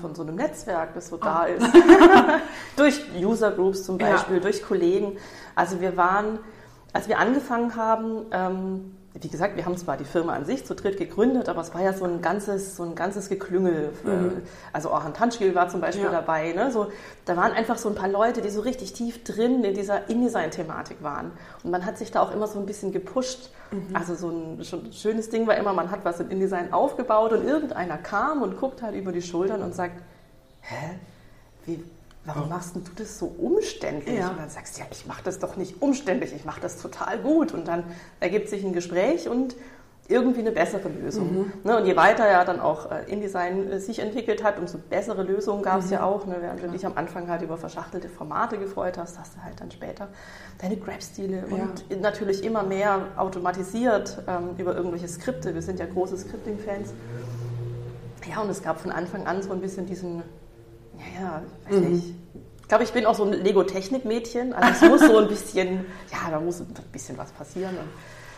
von 0.01 0.15
so 0.15 0.23
einem 0.23 0.37
Netzwerk, 0.37 0.95
das 0.95 1.09
so 1.09 1.17
Ah. 1.21 1.25
da 1.25 1.45
ist. 1.47 1.67
durch 2.77 3.01
User 3.19 3.51
Groups 3.51 3.83
zum 3.85 3.99
Ja. 3.99 4.13
Beispiel, 4.13 4.41
durch 4.41 4.63
Kollegen. 4.63 5.17
Also 5.55 5.81
wir 5.81 5.97
waren, 5.97 6.39
als 6.93 7.09
wir 7.09 7.19
angefangen 7.19 7.75
haben, 7.77 8.27
ähm, 8.31 8.97
wie 9.15 9.29
gesagt, 9.29 9.57
wir 9.57 9.65
haben 9.67 9.77
zwar 9.77 9.97
die 9.97 10.05
Firma 10.05 10.35
an 10.35 10.45
sich 10.45 10.65
zu 10.65 10.75
dritt 10.75 10.97
gegründet, 10.97 11.49
aber 11.49 11.61
es 11.63 11.75
war 11.75 11.83
ja 11.83 11.93
so 11.93 12.05
ein 12.05 12.23
ganzes, 12.23 12.77
so 12.77 12.85
ein 12.85 12.95
ganzes 12.95 13.29
Geklüngel. 13.29 13.91
Äh, 14.07 14.41
Also 14.73 14.91
Orhan 14.93 15.15
Tanschgil 15.15 15.55
war 15.57 15.69
zum 15.69 15.81
Beispiel 15.81 16.07
Mhm. 16.07 16.13
Ja. 16.13 16.21
dabei. 16.21 16.53
Ne? 16.53 16.71
So, 16.71 16.93
da 17.25 17.37
waren 17.37 17.53
einfach 17.53 17.77
so 17.77 17.89
ein 17.89 17.97
paar 17.97 18.09
Leute, 18.09 18.41
die 18.41 18.51
so 18.51 18.61
richtig 18.61 18.93
tief 18.93 19.25
drin 19.25 19.65
in 19.65 19.75
dieser 19.75 20.09
InDesign-Thematik 20.09 21.03
waren. 21.03 21.33
Und 21.65 21.73
man 21.73 21.85
hat 21.85 21.99
sich 21.99 22.13
da 22.13 22.21
auch 22.23 22.33
immer 22.33 22.47
so 22.47 22.61
ein 22.61 22.67
bisschen 22.67 22.93
gepusht. 22.93 23.51
Mhm. 23.73 23.97
Also 23.97 24.15
so 24.15 24.29
ein, 24.31 24.65
schon 24.65 24.87
ein 24.87 24.93
schönes 24.93 25.29
Ding 25.29 25.47
war 25.49 25.57
immer, 25.57 25.73
man 25.73 25.91
hat 25.91 26.05
was 26.05 26.21
in 26.21 26.31
InDesign 26.31 26.73
aufgebaut 26.73 27.33
und 27.33 27.45
irgendeiner 27.45 27.99
kam 27.99 28.43
und 28.43 28.59
guckt 28.61 28.81
halt 28.81 28.95
über 28.95 29.11
die 29.11 29.23
Schultern 29.23 29.63
und 29.63 29.75
sagt, 29.75 30.01
hä, 30.61 30.91
wie, 31.67 31.83
warum 32.25 32.49
machst 32.49 32.77
du 32.77 32.81
das 32.97 33.19
so 33.19 33.27
umständlich? 33.27 34.19
Ja. 34.19 34.31
Und 34.31 34.39
dann 34.39 34.51
sagst 34.51 34.77
du, 34.77 34.83
ja, 34.83 34.87
ich 34.91 35.07
mache 35.07 35.23
das 35.25 35.39
doch 35.39 35.57
nicht 35.57 35.81
umständlich, 35.83 36.33
ich 36.35 36.45
mache 36.45 36.61
das 36.61 36.81
total 36.81 37.19
gut. 37.19 37.53
Und 37.53 37.67
dann 37.69 37.85
ergibt 38.21 38.49
sich 38.49 38.65
ein 38.65 38.73
Gespräch 38.73 39.29
und 39.29 39.57
irgendwie 40.11 40.41
eine 40.41 40.51
bessere 40.51 40.89
Lösung. 40.89 41.53
Ne, 41.63 41.77
und 41.77 41.87
je 41.87 41.97
weiter 41.97 42.29
ja 42.29 42.45
dann 42.45 42.59
auch 42.59 42.91
äh, 42.91 43.11
InDesign 43.11 43.71
äh, 43.71 43.79
sich 43.79 44.01
entwickelt 44.01 44.43
hat, 44.43 44.59
umso 44.59 44.79
bessere 44.79 45.23
Lösungen 45.23 45.63
gab 45.63 45.81
es 45.81 45.91
ja 45.91 46.03
auch. 46.03 46.27
Ne? 46.27 46.37
Während 46.41 46.63
du 46.63 46.69
dich 46.69 46.85
am 46.85 46.97
Anfang 46.97 47.29
halt 47.29 47.43
über 47.43 47.57
verschachtelte 47.57 48.09
Formate 48.09 48.59
gefreut 48.59 48.99
hast, 48.99 49.19
hast 49.19 49.37
du 49.37 49.43
halt 49.43 49.61
dann 49.61 49.71
später 49.71 50.09
deine 50.61 50.77
Grab-Stile 50.77 51.45
und 51.47 52.01
natürlich 52.01 52.45
immer 52.45 52.65
mehr 52.65 53.07
automatisiert 53.17 54.23
ähm, 54.27 54.57
über 54.59 54.75
irgendwelche 54.75 55.07
Skripte. 55.07 55.55
Wir 55.55 55.63
sind 55.63 55.79
ja 55.79 55.87
große 55.87 56.19
Scripting-Fans. 56.19 56.93
Ja, 58.29 58.41
und 58.43 58.51
es 58.51 58.63
gab 58.63 58.81
von 58.81 58.91
Anfang 58.91 59.27
an 59.27 59.43
so 59.43 59.53
ein 59.53 59.61
bisschen 59.61 59.87
diesen, 59.87 60.23
ja, 61.15 61.21
ja, 61.21 61.43
weiß 61.69 61.81
nicht. 61.89 62.15
Ich 62.63 62.69
glaube, 62.69 62.85
ich 62.85 62.93
bin 62.93 63.05
auch 63.05 63.17
so 63.17 63.25
ein 63.25 63.33
Lego-Technik-Mädchen. 63.33 64.53
Also 64.53 64.87
es 64.87 64.91
muss 64.91 65.01
so 65.01 65.19
ein 65.19 65.29
bisschen, 65.29 65.87
ja, 66.13 66.31
da 66.31 66.39
muss 66.41 66.61
ein 66.61 66.69
bisschen 66.93 67.19
was 67.19 67.33
passieren. 67.33 67.77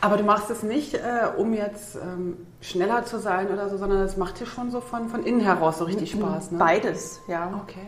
Aber 0.01 0.17
du 0.17 0.25
machst 0.25 0.51
es 0.51 0.63
nicht, 0.63 0.95
äh, 0.95 1.29
um 1.37 1.55
jetzt 1.55 1.97
ähm, 1.97 2.37
schneller 2.61 3.05
zu 3.05 3.21
sein 3.21 3.51
oder 3.53 3.69
so, 3.69 3.77
sondern 3.77 4.01
es 4.01 4.17
macht 4.17 4.41
dir 4.41 4.47
schon 4.47 4.71
so 4.71 4.81
von, 4.81 5.09
von 5.09 5.25
innen 5.25 5.41
heraus 5.41 5.79
so 5.79 5.85
richtig 5.85 6.11
Spaß. 6.11 6.53
Ne? 6.53 6.59
Beides, 6.59 7.21
ja. 7.29 7.61
Okay. 7.63 7.87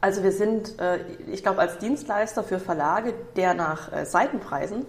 Also 0.00 0.22
wir 0.22 0.30
sind, 0.30 0.78
äh, 0.78 0.98
ich 1.32 1.42
glaube, 1.42 1.58
als 1.60 1.78
Dienstleister 1.78 2.44
für 2.44 2.58
Verlage, 2.58 3.14
der 3.34 3.54
nach 3.54 3.90
äh, 3.92 4.04
Seitenpreisen 4.04 4.84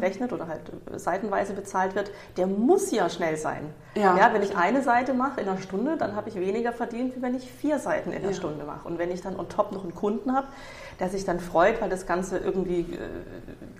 rechnet 0.00 0.32
oder 0.32 0.46
halt 0.46 0.60
äh, 0.94 0.98
seitenweise 0.98 1.54
bezahlt 1.54 1.94
wird, 1.94 2.10
der 2.36 2.46
muss 2.46 2.90
ja 2.92 3.08
schnell 3.08 3.36
sein. 3.38 3.72
Ja. 3.94 4.30
wenn 4.32 4.42
ich 4.42 4.56
eine 4.56 4.82
Seite 4.82 5.12
mache 5.14 5.40
in 5.42 5.48
einer 5.48 5.60
Stunde, 5.60 5.96
dann 5.98 6.16
habe 6.16 6.28
ich 6.28 6.34
weniger 6.36 6.72
verdient, 6.72 7.16
wie 7.16 7.22
wenn 7.22 7.34
ich 7.34 7.50
vier 7.50 7.78
Seiten 7.78 8.10
in 8.12 8.18
einer 8.18 8.28
Ja. 8.28 8.34
Stunde 8.34 8.64
mache. 8.64 8.86
Und 8.86 8.98
wenn 8.98 9.10
ich 9.10 9.20
dann 9.22 9.38
on 9.38 9.48
top 9.48 9.72
noch 9.72 9.82
einen 9.82 9.94
Kunden 9.94 10.34
habe, 10.34 10.46
der 11.00 11.08
sich 11.10 11.24
dann 11.24 11.40
freut, 11.40 11.80
weil 11.82 11.90
das 11.90 12.06
Ganze 12.06 12.38
irgendwie 12.38 12.98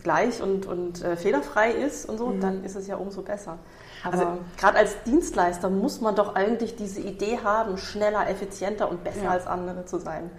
gleich 0.02 0.43
und, 0.43 0.67
und 0.67 0.99
fehlerfrei 1.17 1.71
ist 1.71 2.09
und 2.09 2.19
so, 2.19 2.33
dann 2.33 2.64
ist 2.64 2.76
es 2.76 2.87
ja 2.88 2.97
umso 2.97 3.23
besser. 3.23 3.59
Aber 4.05 4.12
Also- 4.19 4.26
gerade 4.59 4.79
als 4.79 5.02
Dienstleister 5.05 5.71
muss 5.71 6.00
man 6.00 6.14
doch 6.14 6.35
eigentlich 6.35 6.76
diese 6.76 7.00
Idee 7.00 7.38
haben, 7.45 7.79
schneller, 7.79 8.29
effizienter 8.29 8.91
und 8.91 9.05
besser 9.05 9.25
Ja. 9.25 9.31
als 9.31 9.47
andere 9.47 9.85
zu 9.87 9.99
sein, 9.99 10.31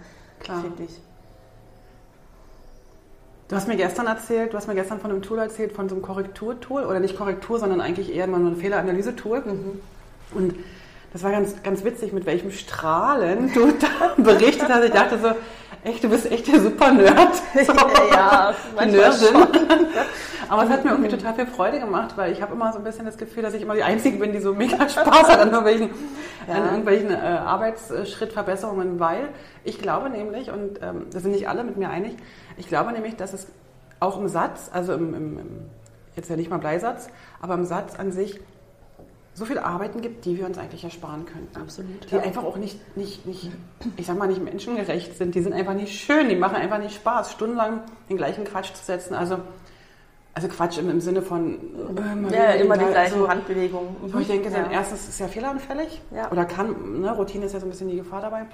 Klar. 0.44 0.60
finde 0.60 0.84
ich. 0.84 1.00
Du 3.48 3.56
hast 3.56 3.68
mir 3.68 3.76
gestern 3.76 4.06
erzählt, 4.06 4.52
du 4.52 4.56
hast 4.56 4.68
mir 4.68 4.74
gestern 4.74 5.00
von 5.00 5.10
einem 5.10 5.22
Tool 5.22 5.38
erzählt, 5.38 5.72
von 5.72 5.88
so 5.88 5.94
einem 5.94 6.02
Korrekturtool 6.02 6.84
oder 6.84 6.98
nicht 6.98 7.16
Korrektur, 7.16 7.58
sondern 7.58 7.80
eigentlich 7.80 8.14
eher 8.14 8.26
mal 8.26 8.40
nur 8.40 8.52
ein 8.52 8.56
Fehleranalyse-Tool. 8.56 9.42
Und 10.34 10.54
das 11.12 11.22
war 11.22 11.30
ganz, 11.30 11.62
ganz 11.62 11.84
witzig, 11.84 12.12
mit 12.12 12.26
welchem 12.26 12.50
Strahlen 12.50 13.52
du 13.52 13.72
da 13.80 14.14
berichtet 14.22 14.68
hast. 14.68 14.84
Ich 14.84 14.92
dachte 14.92 15.18
so, 15.18 15.28
echt, 15.84 16.02
du 16.02 16.08
bist 16.08 16.30
echt 16.30 16.46
der 16.52 16.60
super 16.60 16.92
Nerd. 16.92 17.34
So, 17.54 17.72
ja, 18.10 18.54
Nerdin. 18.74 19.36
Aber 20.48 20.64
es 20.64 20.70
hat 20.70 20.84
mir 20.84 20.90
irgendwie 20.90 21.10
total 21.10 21.34
viel 21.34 21.46
Freude 21.46 21.80
gemacht, 21.80 22.16
weil 22.16 22.32
ich 22.32 22.42
habe 22.42 22.52
immer 22.52 22.72
so 22.72 22.78
ein 22.78 22.84
bisschen 22.84 23.06
das 23.06 23.16
Gefühl, 23.16 23.42
dass 23.42 23.54
ich 23.54 23.62
immer 23.62 23.74
die 23.74 23.82
Einzige 23.82 24.18
bin, 24.18 24.32
die 24.32 24.40
so 24.40 24.52
mega 24.52 24.76
Spaß 24.88 25.28
hat 25.28 25.40
an 25.40 25.48
irgendwelchen, 25.50 25.90
ja. 26.46 26.54
an 26.54 26.64
irgendwelchen 26.66 27.10
äh, 27.10 27.16
Arbeitsschrittverbesserungen, 27.16 29.00
weil 29.00 29.28
ich 29.64 29.78
glaube 29.78 30.10
nämlich, 30.10 30.50
und 30.50 30.80
ähm, 30.82 31.06
da 31.12 31.20
sind 31.20 31.30
nicht 31.32 31.48
alle 31.48 31.64
mit 31.64 31.76
mir 31.76 31.90
einig, 31.90 32.16
ich 32.56 32.68
glaube 32.68 32.92
nämlich, 32.92 33.16
dass 33.16 33.32
es 33.32 33.46
auch 34.00 34.18
im 34.18 34.28
Satz, 34.28 34.70
also 34.72 34.92
im, 34.92 35.14
im, 35.14 35.38
im 35.38 35.48
jetzt 36.16 36.30
ja 36.30 36.36
nicht 36.36 36.50
mal 36.50 36.58
Bleisatz, 36.58 37.08
aber 37.40 37.54
im 37.54 37.64
Satz 37.64 37.98
an 37.98 38.12
sich 38.12 38.38
so 39.34 39.44
viele 39.44 39.64
Arbeiten 39.64 40.00
gibt, 40.00 40.24
die 40.24 40.38
wir 40.38 40.46
uns 40.46 40.58
eigentlich 40.58 40.84
ersparen 40.84 41.26
könnten. 41.26 41.60
Absolut. 41.60 42.10
Die 42.10 42.14
ja. 42.14 42.22
einfach 42.22 42.44
auch 42.44 42.56
nicht, 42.56 42.96
nicht, 42.96 43.26
nicht, 43.26 43.50
ich 43.96 44.06
sag 44.06 44.16
mal, 44.16 44.28
nicht 44.28 44.42
menschengerecht 44.42 45.18
sind. 45.18 45.34
Die 45.34 45.42
sind 45.42 45.52
einfach 45.52 45.74
nicht 45.74 45.98
schön, 45.98 46.28
die 46.28 46.36
machen 46.36 46.56
einfach 46.56 46.78
nicht 46.78 46.94
Spaß, 46.94 47.32
stundenlang 47.32 47.80
den 48.08 48.16
gleichen 48.16 48.44
Quatsch 48.44 48.72
zu 48.72 48.84
setzen. 48.84 49.14
Also, 49.14 49.38
also 50.34 50.48
Quatsch 50.48 50.78
im, 50.78 50.88
im 50.88 51.00
Sinne 51.00 51.20
von 51.20 51.58
äh, 51.96 52.34
ja, 52.34 52.50
immer 52.52 52.78
die 52.78 52.84
gleichen 52.84 53.18
so, 53.18 53.28
Handbewegungen. 53.28 53.96
Wo 54.02 54.18
ich 54.20 54.28
denke, 54.28 54.50
ja. 54.50 54.70
erstens 54.70 55.02
ist 55.02 55.08
es 55.10 55.18
ja 55.18 55.26
fehleranfällig 55.26 56.00
ja. 56.12 56.30
oder 56.30 56.44
kann, 56.44 57.00
ne, 57.00 57.10
Routine 57.10 57.46
ist 57.46 57.54
ja 57.54 57.60
so 57.60 57.66
ein 57.66 57.70
bisschen 57.70 57.88
die 57.88 57.96
Gefahr 57.96 58.20
dabei. 58.20 58.46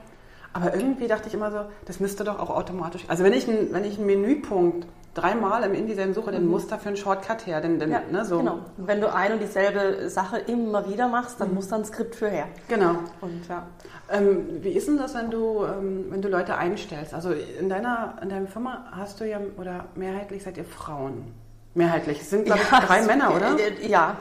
Aber 0.53 0.75
irgendwie 0.75 1.07
dachte 1.07 1.29
ich 1.29 1.35
immer 1.35 1.53
so, 1.53 1.59
das 1.85 2.01
müsste 2.01 2.25
doch 2.25 2.39
auch 2.39 2.51
automatisch. 2.51 3.05
Also 3.07 3.23
wenn 3.23 3.35
ich, 3.35 3.47
ein, 3.47 3.73
wenn 3.73 3.85
ich 3.85 3.99
einen 3.99 4.07
Menüpunkt 4.07 4.87
dreimal 5.15 5.65
im 5.65 5.75
InDesign 5.75 6.15
suche, 6.15 6.31
dann 6.31 6.45
mhm. 6.45 6.51
muss 6.51 6.67
dafür 6.67 6.93
ein 6.93 6.97
Shortcut 6.97 7.47
her. 7.47 7.61
Denn, 7.61 7.79
denn, 7.79 7.91
ja, 7.91 8.03
ne, 8.11 8.25
so. 8.25 8.39
Genau. 8.39 8.61
Und 8.77 8.87
wenn 8.87 9.01
du 9.01 9.13
ein 9.13 9.33
und 9.33 9.43
dieselbe 9.43 10.09
Sache 10.09 10.39
immer 10.39 10.89
wieder 10.89 11.09
machst, 11.09 11.41
dann 11.41 11.49
mhm. 11.49 11.55
muss 11.57 11.69
da 11.69 11.77
ein 11.77 11.85
Skript 11.85 12.15
für 12.15 12.29
her. 12.29 12.47
Genau. 12.69 12.97
Und, 13.21 13.47
ja. 13.49 13.67
Ähm, 14.11 14.63
wie 14.63 14.71
ist 14.71 14.89
denn 14.89 14.99
das, 14.99 15.15
wenn 15.15 15.31
du, 15.31 15.65
ähm, 15.65 16.07
wenn 16.11 16.23
du 16.23 16.29
Leute 16.29 16.57
einstellst? 16.57 17.15
Also 17.15 17.33
in 17.33 17.69
deiner, 17.69 18.17
in 18.23 18.29
deiner 18.29 18.47
Firma 18.47 18.87
hast 18.93 19.21
du 19.21 19.29
ja, 19.29 19.41
oder 19.57 19.87
mehrheitlich 19.95 20.43
seid 20.43 20.57
ihr 20.57 20.65
Frauen. 20.65 21.35
Mehrheitlich. 21.75 22.21
Es 22.21 22.31
sind, 22.31 22.47
glaube 22.47 22.61
ich, 22.63 22.69
drei 22.69 23.03
Männer, 23.03 23.35
oder? 23.35 23.57
Ja. 23.81 24.17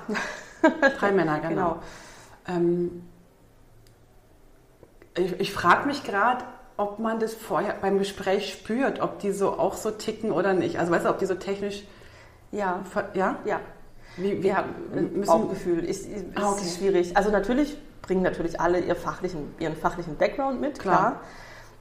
drei 0.99 1.11
Männer, 1.11 1.39
genau. 1.47 1.49
genau. 1.49 1.79
Ähm, 2.47 3.03
ich, 5.15 5.39
ich 5.39 5.53
frage 5.53 5.87
mich 5.87 6.03
gerade, 6.03 6.43
ob 6.79 6.97
man 6.97 7.19
das 7.19 7.33
vorher 7.33 7.75
beim 7.81 7.99
Gespräch 7.99 8.53
spürt, 8.53 9.01
ob 9.01 9.19
die 9.19 9.31
so 9.31 9.59
auch 9.59 9.75
so 9.75 9.91
ticken 9.91 10.31
oder 10.31 10.53
nicht. 10.53 10.79
Also 10.79 10.93
weißt 10.93 11.05
du, 11.05 11.09
ob 11.09 11.19
die 11.19 11.25
so 11.25 11.35
technisch. 11.35 11.83
Ja. 12.51 12.83
Ja? 13.13 13.37
Ja. 13.43 13.59
Wie, 14.15 14.41
wie 14.41 14.47
ja, 14.47 14.63
Bauchgefühl 15.25 15.83
ist, 15.83 16.05
ist, 16.05 16.25
ah, 16.35 16.51
okay. 16.51 16.65
schwierig. 16.77 17.17
Also 17.17 17.31
natürlich 17.31 17.77
bringen 18.01 18.23
natürlich 18.23 18.59
alle 18.59 18.79
ihr 18.79 18.95
fachlichen, 18.95 19.53
ihren 19.59 19.75
fachlichen 19.75 20.15
Background 20.15 20.61
mit, 20.61 20.79
klar. 20.79 20.97
klar. 20.97 21.21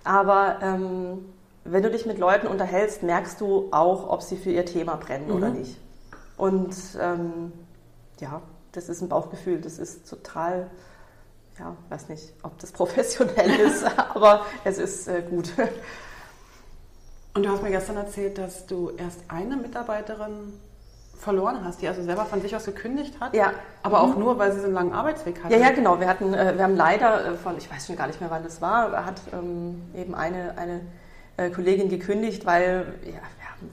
Aber 0.04 0.58
ähm, 0.62 1.24
wenn 1.64 1.82
du 1.82 1.90
dich 1.90 2.04
mit 2.04 2.18
Leuten 2.18 2.48
unterhältst, 2.48 3.02
merkst 3.02 3.40
du 3.40 3.68
auch, 3.70 4.08
ob 4.08 4.22
sie 4.22 4.36
für 4.36 4.50
ihr 4.50 4.66
Thema 4.66 4.96
brennen 4.96 5.28
mhm. 5.28 5.36
oder 5.36 5.48
nicht. 5.50 5.78
Und 6.36 6.74
ähm, 7.00 7.52
ja, 8.20 8.42
das 8.72 8.88
ist 8.88 9.00
ein 9.00 9.08
Bauchgefühl, 9.08 9.60
das 9.60 9.78
ist 9.78 10.08
total 10.10 10.70
ja, 11.58 11.76
weiß 11.88 12.08
nicht, 12.08 12.32
ob 12.42 12.58
das 12.58 12.72
professionell 12.72 13.60
ist, 13.60 13.84
aber 13.84 14.46
es 14.64 14.78
ist 14.78 15.08
äh, 15.08 15.22
gut. 15.22 15.52
Und 17.34 17.44
du 17.44 17.50
hast 17.50 17.62
mir 17.62 17.70
gestern 17.70 17.96
erzählt, 17.96 18.38
dass 18.38 18.66
du 18.66 18.90
erst 18.96 19.20
eine 19.28 19.56
Mitarbeiterin 19.56 20.52
verloren 21.18 21.64
hast, 21.64 21.82
die 21.82 21.88
also 21.88 22.02
selber 22.02 22.24
von 22.24 22.40
sich 22.40 22.54
aus 22.54 22.64
gekündigt 22.64 23.20
hat. 23.20 23.34
Ja. 23.34 23.52
Aber 23.82 24.00
auch 24.00 24.14
mhm. 24.14 24.20
nur, 24.20 24.38
weil 24.38 24.52
sie 24.52 24.60
so 24.60 24.66
einen 24.66 24.74
langen 24.74 24.92
Arbeitsweg 24.92 25.42
hatte. 25.42 25.54
Ja, 25.54 25.60
ja, 25.60 25.70
genau. 25.70 26.00
Wir 26.00 26.08
hatten, 26.08 26.32
äh, 26.32 26.56
wir 26.56 26.64
haben 26.64 26.76
leider 26.76 27.26
äh, 27.26 27.34
von, 27.34 27.58
ich 27.58 27.70
weiß 27.70 27.86
schon 27.86 27.96
gar 27.96 28.06
nicht 28.06 28.20
mehr, 28.20 28.30
wann 28.30 28.44
das 28.44 28.60
war, 28.60 29.04
hat 29.04 29.20
ähm, 29.32 29.82
eben 29.94 30.14
eine, 30.14 30.56
eine 30.56 30.80
äh, 31.36 31.50
Kollegin 31.50 31.88
gekündigt, 31.88 32.46
weil 32.46 32.94
ja, 33.04 33.20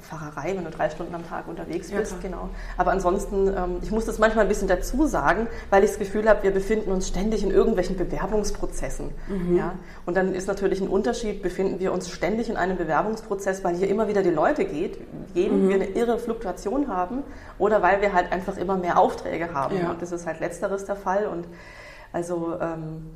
Fahrerei, 0.02 0.56
wenn 0.56 0.64
du 0.64 0.72
drei 0.72 0.90
Stunden 0.90 1.14
am 1.14 1.28
Tag 1.28 1.48
unterwegs 1.48 1.92
bist, 1.92 2.14
ja, 2.14 2.18
genau. 2.22 2.50
Aber 2.78 2.92
ansonsten, 2.92 3.48
ähm, 3.48 3.78
ich 3.82 3.92
muss 3.92 4.06
das 4.06 4.18
manchmal 4.18 4.46
ein 4.46 4.48
bisschen 4.48 4.68
dazu 4.68 5.06
sagen, 5.06 5.48
weil 5.70 5.84
ich 5.84 5.92
das 5.92 6.00
Gefühl 6.00 6.28
habe, 6.28 6.44
wir 6.44 6.52
befinden 6.52 6.92
uns 6.92 7.08
ständig 7.08 7.44
in 7.44 7.52
irgendwelchen 7.52 7.96
Bewerbungsprozessen. 7.96 9.12
Mhm. 9.28 9.58
Ja? 9.58 9.76
Und 10.06 10.18
dann 10.18 10.34
ist 10.34 10.48
natürlich 10.48 10.82
ein 10.82 10.88
Unterschied, 10.88 11.42
befinden 11.42 11.80
wir 11.80 11.94
uns 11.94 12.10
ständig 12.10 12.50
in 12.50 12.58
einem 12.58 12.78
Bewerbungsprozess, 12.78 13.64
weil 13.64 13.76
hier 13.76 13.88
immer 13.88 14.08
wieder 14.08 14.24
die 14.24 14.32
Leute 14.32 14.66
geht, 14.66 14.98
gehen, 15.34 15.66
mhm. 15.66 15.70
wir 15.70 15.76
eine 15.76 15.88
irre 15.90 16.18
Fluktuation 16.18 16.88
haben, 16.88 17.24
oder 17.60 17.82
weil 17.82 18.02
wir 18.02 18.14
halt 18.14 18.32
einfach 18.32 18.58
immer 18.58 18.78
mehr 18.78 18.98
Aufträge 18.98 19.54
haben. 19.54 19.78
Ja. 19.78 19.92
Und 19.92 20.02
das 20.02 20.12
ist 20.12 20.26
halt 20.26 20.40
letzteres 20.40 20.86
der 20.86 20.96
Fall. 20.96 21.28
Und 21.28 21.46
also 22.16 22.58
ähm, 22.62 23.08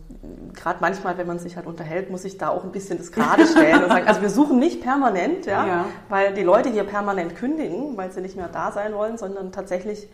gerade 0.53 0.79
manchmal, 0.81 1.17
wenn 1.17 1.25
man 1.25 1.39
sich 1.39 1.55
halt 1.55 1.67
unterhält, 1.67 2.09
muss 2.09 2.25
ich 2.25 2.37
da 2.37 2.49
auch 2.49 2.65
ein 2.65 2.73
bisschen 2.73 2.97
das 2.97 3.13
gerade 3.13 3.47
stellen 3.47 3.81
und 3.81 3.89
sagen, 3.89 4.05
also 4.05 4.21
wir 4.21 4.29
suchen 4.29 4.59
nicht 4.59 4.81
permanent, 4.81 5.45
ja, 5.45 5.65
ja, 5.65 5.85
weil 6.09 6.33
die 6.33 6.43
Leute 6.43 6.67
hier 6.67 6.83
permanent 6.83 7.37
kündigen, 7.37 7.95
weil 7.95 8.11
sie 8.11 8.19
nicht 8.19 8.35
mehr 8.35 8.49
da 8.49 8.73
sein 8.73 8.93
wollen, 8.93 9.17
sondern 9.17 9.53
tatsächlich, 9.53 10.09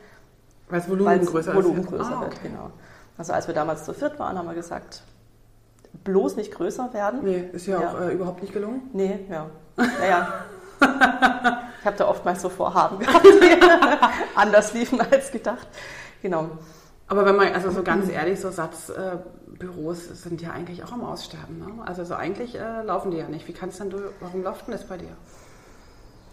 weil 0.69 0.81
es 0.81 0.87
Volumen 0.87 1.25
größer, 1.25 1.55
Volumen 1.55 1.83
größer 1.83 2.11
ah, 2.11 2.17
okay. 2.17 2.25
wird. 2.25 2.43
Genau. 2.43 2.69
Also 3.17 3.33
als 3.33 3.47
wir 3.47 3.55
damals 3.55 3.85
zu 3.85 3.93
viert 3.95 4.19
waren, 4.19 4.37
haben 4.37 4.47
wir 4.47 4.53
gesagt, 4.53 5.01
bloß 6.03 6.35
nicht 6.35 6.53
größer 6.53 6.93
werden. 6.93 7.21
Nee, 7.23 7.49
ist 7.53 7.65
ja, 7.65 7.81
ja. 7.81 7.89
auch 7.89 8.01
äh, 8.01 8.13
überhaupt 8.13 8.43
nicht 8.43 8.53
gelungen. 8.53 8.87
Nee, 8.93 9.25
ja. 9.31 9.47
Naja. 9.77 10.27
ich 11.79 11.85
habe 11.87 11.97
da 11.97 12.07
oftmals 12.07 12.39
so 12.39 12.49
Vorhaben 12.49 12.99
gehabt, 12.99 13.25
die 13.25 13.59
anders 14.35 14.73
liefen 14.73 15.01
als 15.01 15.31
gedacht. 15.31 15.67
Genau. 16.21 16.49
Aber 17.07 17.25
wenn 17.25 17.35
man, 17.35 17.53
also 17.53 17.69
so 17.69 17.83
ganz 17.83 18.09
ehrlich, 18.09 18.39
so 18.39 18.49
Satzbüros 18.49 20.09
äh, 20.09 20.15
sind 20.15 20.41
ja 20.41 20.51
eigentlich 20.51 20.83
auch 20.83 20.91
am 20.91 21.03
Aussterben. 21.03 21.59
Ne? 21.59 21.67
Also 21.85 22.03
so 22.03 22.15
eigentlich 22.15 22.55
äh, 22.55 22.81
laufen 22.83 23.11
die 23.11 23.17
ja 23.17 23.27
nicht. 23.27 23.47
Wie 23.47 23.53
kannst 23.53 23.79
denn 23.79 23.91
du, 23.91 23.97
warum 24.21 24.43
läuft 24.43 24.67
denn 24.67 24.71
das 24.71 24.85
bei 24.85 24.97
dir? 24.97 25.11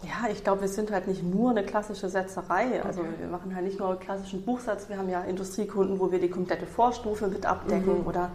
Ja, 0.03 0.29
ich 0.29 0.43
glaube, 0.43 0.61
wir 0.61 0.67
sind 0.67 0.91
halt 0.91 1.07
nicht 1.07 1.23
nur 1.23 1.51
eine 1.51 1.63
klassische 1.63 2.09
Setzerei. 2.09 2.83
Also 2.83 3.01
okay. 3.01 3.09
wir 3.19 3.27
machen 3.27 3.55
halt 3.55 3.65
nicht 3.65 3.79
nur 3.79 3.89
einen 3.89 3.99
klassischen 3.99 4.43
Buchsatz, 4.43 4.89
wir 4.89 4.97
haben 4.97 5.07
ja 5.07 5.21
Industriekunden, 5.21 5.99
wo 5.99 6.11
wir 6.11 6.19
die 6.19 6.29
komplette 6.29 6.65
Vorstufe 6.65 7.27
mit 7.27 7.45
abdecken. 7.45 8.01
Mhm. 8.01 8.07
Oder 8.07 8.31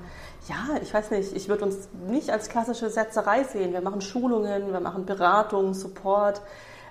ja, 0.49 0.79
ich 0.81 0.95
weiß 0.95 1.11
nicht, 1.11 1.37
ich 1.37 1.49
würde 1.49 1.67
uns 1.67 1.89
nicht 2.09 2.31
als 2.31 2.49
klassische 2.49 2.89
Setzerei 2.89 3.45
sehen. 3.45 3.75
Wir 3.75 3.83
machen 3.83 4.01
Schulungen, 4.01 4.73
wir 4.73 4.81
machen 4.81 5.05
Beratung, 5.05 5.75
Support. 5.75 6.41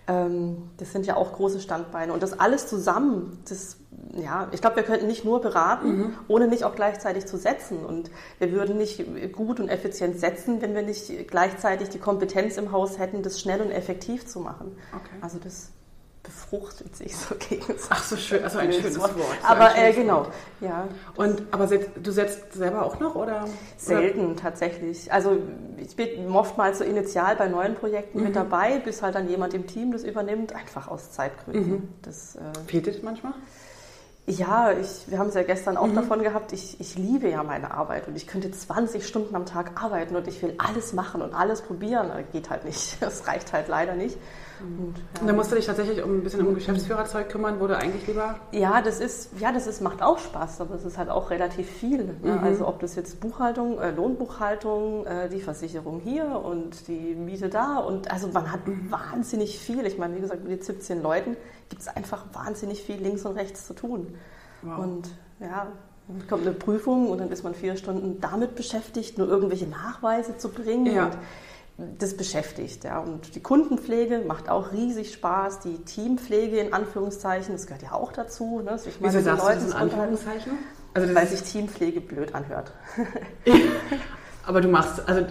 Ähm, 0.07 0.69
das 0.77 0.91
sind 0.91 1.05
ja 1.05 1.17
auch 1.17 1.33
große 1.33 1.59
Standbeine. 1.59 2.13
Und 2.13 2.23
das 2.23 2.39
alles 2.39 2.67
zusammen, 2.67 3.39
das 3.47 3.77
ja, 4.15 4.47
ich 4.51 4.61
glaube, 4.61 4.77
wir 4.77 4.83
könnten 4.83 5.07
nicht 5.07 5.25
nur 5.25 5.41
beraten, 5.41 5.97
mhm. 5.97 6.13
ohne 6.27 6.47
nicht 6.47 6.63
auch 6.63 6.75
gleichzeitig 6.75 7.25
zu 7.25 7.37
setzen. 7.37 7.85
Und 7.85 8.09
wir 8.39 8.51
würden 8.51 8.77
nicht 8.77 9.03
gut 9.33 9.59
und 9.59 9.69
effizient 9.69 10.19
setzen, 10.19 10.61
wenn 10.61 10.75
wir 10.75 10.81
nicht 10.81 11.27
gleichzeitig 11.27 11.89
die 11.89 11.99
Kompetenz 11.99 12.57
im 12.57 12.71
Haus 12.71 12.99
hätten, 12.99 13.21
das 13.23 13.39
schnell 13.39 13.61
und 13.61 13.71
effektiv 13.71 14.25
zu 14.25 14.39
machen. 14.39 14.75
Okay. 14.93 15.15
Also 15.21 15.39
das 15.39 15.71
befruchtet 16.27 16.95
sich 16.95 17.15
so 17.15 17.35
gegenseitig. 17.35 17.87
Ach 17.89 18.03
so 18.03 18.17
schön, 18.17 18.43
also 18.43 18.59
ein 18.59 18.71
schönes 18.71 18.99
Wort. 18.99 19.17
Wort. 19.17 19.37
aber 19.43 19.75
äh, 19.77 19.93
genau, 19.93 20.17
Wort. 20.25 20.33
ja. 20.59 20.87
Und 21.15 21.41
aber 21.51 21.67
du 21.67 22.11
setzt 22.11 22.53
selber 22.53 22.85
auch 22.85 22.99
noch 22.99 23.15
oder? 23.15 23.45
Selten 23.77 24.31
oder? 24.31 24.41
tatsächlich. 24.41 25.11
Also 25.11 25.37
ich 25.77 25.95
bin 25.95 26.29
oftmals 26.35 26.79
so 26.79 26.83
initial 26.83 27.37
bei 27.37 27.47
neuen 27.47 27.75
Projekten 27.75 28.19
mhm. 28.19 28.25
mit 28.25 28.35
dabei, 28.35 28.79
bis 28.79 29.01
halt 29.01 29.15
dann 29.15 29.29
jemand 29.29 29.53
im 29.53 29.67
Team 29.67 29.93
das 29.93 30.03
übernimmt, 30.03 30.53
einfach 30.53 30.89
aus 30.89 31.11
Zeitgründen. 31.11 31.71
Mhm. 31.71 31.89
Das 32.01 32.35
äh, 32.35 32.39
fehlt 32.67 32.87
es 32.87 33.01
manchmal? 33.01 33.33
Ja, 34.29 34.73
ich, 34.73 35.09
wir 35.09 35.19
haben 35.19 35.29
es 35.29 35.35
ja 35.35 35.43
gestern 35.43 35.77
auch 35.77 35.87
mhm. 35.87 35.95
davon 35.95 36.21
gehabt, 36.21 36.51
ich, 36.51 36.81
ich 36.81 36.97
liebe 36.97 37.29
ja 37.29 37.43
meine 37.43 37.71
Arbeit 37.71 38.09
und 38.09 38.17
ich 38.17 38.27
könnte 38.27 38.51
20 38.51 39.07
Stunden 39.07 39.33
am 39.37 39.45
Tag 39.45 39.81
arbeiten 39.81 40.17
und 40.17 40.27
ich 40.27 40.41
will 40.41 40.53
alles 40.57 40.91
machen 40.91 41.21
und 41.21 41.33
alles 41.33 41.61
probieren. 41.61 42.09
Das 42.09 42.23
geht 42.33 42.49
halt 42.49 42.65
nicht. 42.65 42.97
Das 43.07 43.25
reicht 43.27 43.53
halt 43.53 43.69
leider 43.69 43.95
nicht. 43.95 44.17
Und, 44.59 44.97
ja. 44.97 45.21
und 45.21 45.27
dann 45.27 45.35
musst 45.35 45.51
du 45.51 45.55
dich 45.55 45.65
tatsächlich 45.65 46.03
um 46.03 46.17
ein 46.17 46.23
bisschen 46.23 46.45
um 46.45 46.55
Geschäftsführerzeug 46.55 47.29
kümmern, 47.29 47.59
wo 47.59 47.67
du 47.67 47.77
eigentlich 47.77 48.07
lieber. 48.07 48.39
Ja, 48.51 48.81
das 48.81 48.99
ist, 48.99 49.31
ja, 49.39 49.51
das 49.51 49.67
ist, 49.67 49.81
macht 49.81 50.01
auch 50.01 50.19
Spaß, 50.19 50.61
aber 50.61 50.75
es 50.75 50.85
ist 50.85 50.97
halt 50.97 51.09
auch 51.09 51.29
relativ 51.29 51.69
viel. 51.69 52.05
Ne? 52.05 52.15
Mhm. 52.21 52.43
Also 52.43 52.67
ob 52.67 52.79
das 52.79 52.95
jetzt 52.95 53.19
Buchhaltung, 53.19 53.79
äh, 53.79 53.91
Lohnbuchhaltung, 53.91 55.05
äh, 55.05 55.29
die 55.29 55.41
Versicherung 55.41 55.99
hier 56.03 56.25
und 56.25 56.87
die 56.87 57.15
Miete 57.15 57.49
da 57.49 57.77
und 57.77 58.11
also 58.11 58.27
man 58.29 58.51
hat 58.51 58.67
mhm. 58.67 58.91
wahnsinnig 58.91 59.59
viel. 59.59 59.85
Ich 59.85 59.97
meine, 59.97 60.15
wie 60.15 60.21
gesagt, 60.21 60.43
mit 60.43 60.51
den 60.51 60.61
17 60.61 61.01
Leuten 61.01 61.37
gibt 61.69 61.81
es 61.81 61.87
einfach 61.87 62.25
wahnsinnig 62.33 62.83
viel 62.83 62.97
links 62.97 63.25
und 63.25 63.35
rechts 63.35 63.67
zu 63.67 63.73
tun. 63.73 64.15
Wow. 64.61 64.79
Und 64.79 65.09
ja, 65.39 65.67
dann 66.07 66.27
kommt 66.27 66.43
eine 66.43 66.55
Prüfung 66.55 67.09
und 67.09 67.19
dann 67.19 67.31
ist 67.31 67.43
man 67.43 67.53
vier 67.53 67.75
Stunden 67.75 68.19
damit 68.21 68.55
beschäftigt, 68.55 69.17
nur 69.17 69.27
irgendwelche 69.27 69.67
Nachweise 69.67 70.37
zu 70.37 70.49
bringen. 70.49 70.85
Ja. 70.85 71.05
Und 71.05 71.17
das 71.77 72.17
beschäftigt. 72.17 72.83
Ja. 72.83 72.99
Und 72.99 73.35
die 73.35 73.39
Kundenpflege 73.39 74.19
macht 74.19 74.49
auch 74.49 74.71
riesig 74.71 75.13
Spaß. 75.13 75.59
Die 75.59 75.77
Teampflege 75.83 76.59
in 76.59 76.73
Anführungszeichen, 76.73 77.53
das 77.53 77.67
gehört 77.67 77.83
ja 77.83 77.93
auch 77.93 78.11
dazu. 78.11 78.61
Ne? 78.61 78.77
Sich 78.79 78.95
Wieso 78.99 79.21
sagst 79.21 79.45
du 79.47 79.53
das 79.53 79.65
in 79.65 79.73
Anführungszeichen? 79.73 80.53
Also 80.93 81.13
weil 81.13 81.27
sich 81.27 81.43
Teampflege 81.43 82.01
blöd 82.01 82.33
anhört. 82.33 82.71
Aber 84.45 84.61
du 84.61 84.69
machst, 84.69 85.07
also 85.07 85.27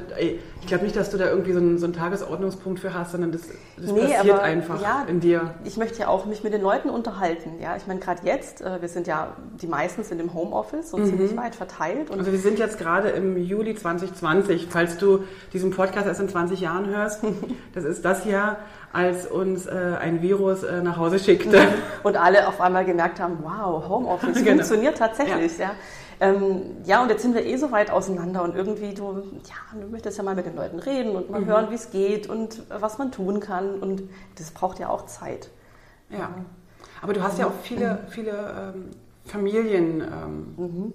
ich 0.61 0.69
glaube 0.69 0.85
nicht, 0.85 0.97
dass 0.97 1.11
du 1.11 1.17
da 1.17 1.27
irgendwie 1.27 1.53
so 1.53 1.59
einen, 1.59 1.79
so 1.79 1.85
einen, 1.85 1.95
Tagesordnungspunkt 1.95 2.81
für 2.81 2.93
hast, 2.93 3.13
sondern 3.13 3.31
das, 3.31 3.43
das 3.77 3.93
nee, 3.93 4.01
passiert 4.01 4.35
aber, 4.35 4.43
einfach 4.43 4.83
ja, 4.83 5.05
in 5.07 5.21
dir. 5.21 5.55
Ich 5.65 5.77
möchte 5.77 6.01
ja 6.01 6.09
auch 6.09 6.27
mich 6.27 6.43
mit 6.43 6.53
den 6.53 6.63
Leuten 6.63 6.91
unterhalten. 6.91 7.61
Ja, 7.61 7.77
ich 7.77 7.87
meine 7.87 8.01
gerade 8.01 8.23
jetzt, 8.25 8.63
äh, 8.63 8.81
wir 8.81 8.89
sind 8.89 9.07
ja 9.07 9.37
die 9.61 9.67
meisten 9.67 10.03
sind 10.03 10.21
im 10.21 10.35
Homeoffice 10.35 10.93
und 10.93 11.03
mhm. 11.03 11.07
ziemlich 11.07 11.37
weit 11.37 11.55
verteilt. 11.55 12.11
also 12.11 12.33
wir 12.33 12.39
sind 12.39 12.59
jetzt 12.59 12.79
gerade 12.79 13.11
im 13.11 13.37
Juli 13.37 13.75
2020. 13.75 14.67
Falls 14.69 14.99
du 14.99 15.25
diesen 15.53 15.71
Podcast 15.71 16.07
erst 16.07 16.21
in 16.21 16.29
20 16.29 16.61
Jahren 16.61 16.89
hörst, 16.89 17.23
das 17.75 17.85
ist 17.85 18.05
das 18.05 18.25
Jahr, 18.25 18.57
als 18.93 19.27
uns 19.27 19.67
äh, 19.67 19.97
ein 20.01 20.23
Virus 20.23 20.63
äh, 20.63 20.83
nach 20.83 20.97
Hause 20.97 21.19
schickte. 21.19 21.69
Und 22.03 22.17
alle 22.17 22.49
auf 22.49 22.61
einmal 22.61 22.85
gemerkt 22.85 23.21
haben, 23.21 23.39
wow, 23.43 23.89
Homeoffice 23.89 24.35
genau. 24.37 24.49
funktioniert 24.57 24.99
tatsächlich. 24.99 25.59
Ja. 25.59 25.67
ja. 25.67 25.71
Ähm, 26.19 26.63
ja, 26.85 27.03
und 27.03 27.11
jetzt 27.11 27.23
sind 27.23 27.35
wir 27.35 27.45
eh 27.45 27.57
so 27.57 27.73
weit 27.73 27.91
auseinander 27.91 28.43
und 28.43 28.57
irgendwie 28.57 28.95
du, 28.95 29.23
ja, 29.45 29.79
du 29.79 29.87
möchtest 29.89 30.17
ja 30.17 30.25
mal 30.25 30.35
mit 30.35 30.47
den 30.47 30.56
Leuten 30.57 30.79
reden 30.79 31.15
und 31.15 31.31
mal 31.31 31.41
mhm. 31.41 31.47
hören, 31.47 31.71
wie 31.71 31.75
es 31.75 31.91
geht 31.91 32.29
und 32.29 32.63
was 32.69 32.99
man 32.99 33.13
tun 33.13 33.41
kann 33.41 33.79
und 33.81 34.03
das 34.37 34.51
braucht 34.51 34.79
ja 34.79 34.89
auch 34.89 35.07
Zeit. 35.07 35.51
Ja, 36.11 36.31
aber 37.03 37.13
du 37.13 37.23
hast 37.23 37.39
ja 37.39 37.47
auch 37.47 37.53
viele, 37.63 38.01
viele 38.09 38.75
ähm, 38.75 38.91
Familien 39.25 40.01
ähm, 40.01 40.55
mhm. 40.57 40.93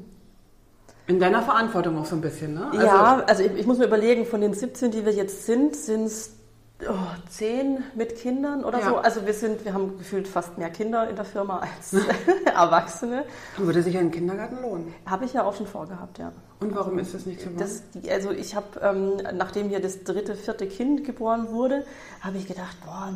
in 1.07 1.19
deiner 1.19 1.41
Verantwortung 1.41 1.97
auch 1.97 2.05
so 2.05 2.15
ein 2.15 2.21
bisschen, 2.21 2.53
ne? 2.53 2.67
Also, 2.71 2.85
ja, 2.85 3.23
also 3.27 3.43
ich, 3.43 3.53
ich 3.53 3.65
muss 3.65 3.77
mir 3.77 3.85
überlegen, 3.85 4.25
von 4.25 4.41
den 4.41 4.53
17, 4.53 4.91
die 4.91 5.05
wir 5.05 5.13
jetzt 5.13 5.45
sind, 5.45 5.75
sind 5.75 6.05
es 6.05 6.40
oh, 6.89 6.93
zehn 7.29 7.83
mit 7.95 8.17
Kindern 8.17 8.63
oder 8.63 8.79
ja. 8.79 8.89
so. 8.89 8.97
Also 8.97 9.25
wir 9.25 9.33
sind, 9.33 9.65
wir 9.65 9.73
haben 9.73 9.97
gefühlt 9.97 10.27
fast 10.27 10.57
mehr 10.57 10.69
Kinder 10.69 11.09
in 11.09 11.15
der 11.15 11.25
Firma 11.25 11.59
als 11.59 11.93
Erwachsene. 12.45 13.25
Würde 13.57 13.81
sich 13.81 13.97
ein 13.97 14.11
Kindergarten 14.11 14.61
lohnen? 14.61 14.93
Habe 15.05 15.25
ich 15.25 15.33
ja 15.33 15.43
auch 15.43 15.55
schon 15.55 15.67
vorgehabt, 15.67 16.19
ja. 16.19 16.31
Und 16.59 16.75
warum 16.75 16.99
ist 16.99 17.13
das 17.13 17.25
nicht 17.25 17.41
so 17.41 17.49
das, 17.57 17.83
Also 18.09 18.31
ich 18.31 18.55
habe, 18.55 18.79
ähm, 18.81 19.17
nachdem 19.33 19.69
hier 19.69 19.81
das 19.81 20.03
dritte, 20.03 20.35
vierte 20.35 20.67
Kind 20.67 21.05
geboren 21.05 21.49
wurde, 21.49 21.85
habe 22.21 22.37
ich 22.37 22.47
gedacht, 22.47 22.77
boah, 22.85 23.13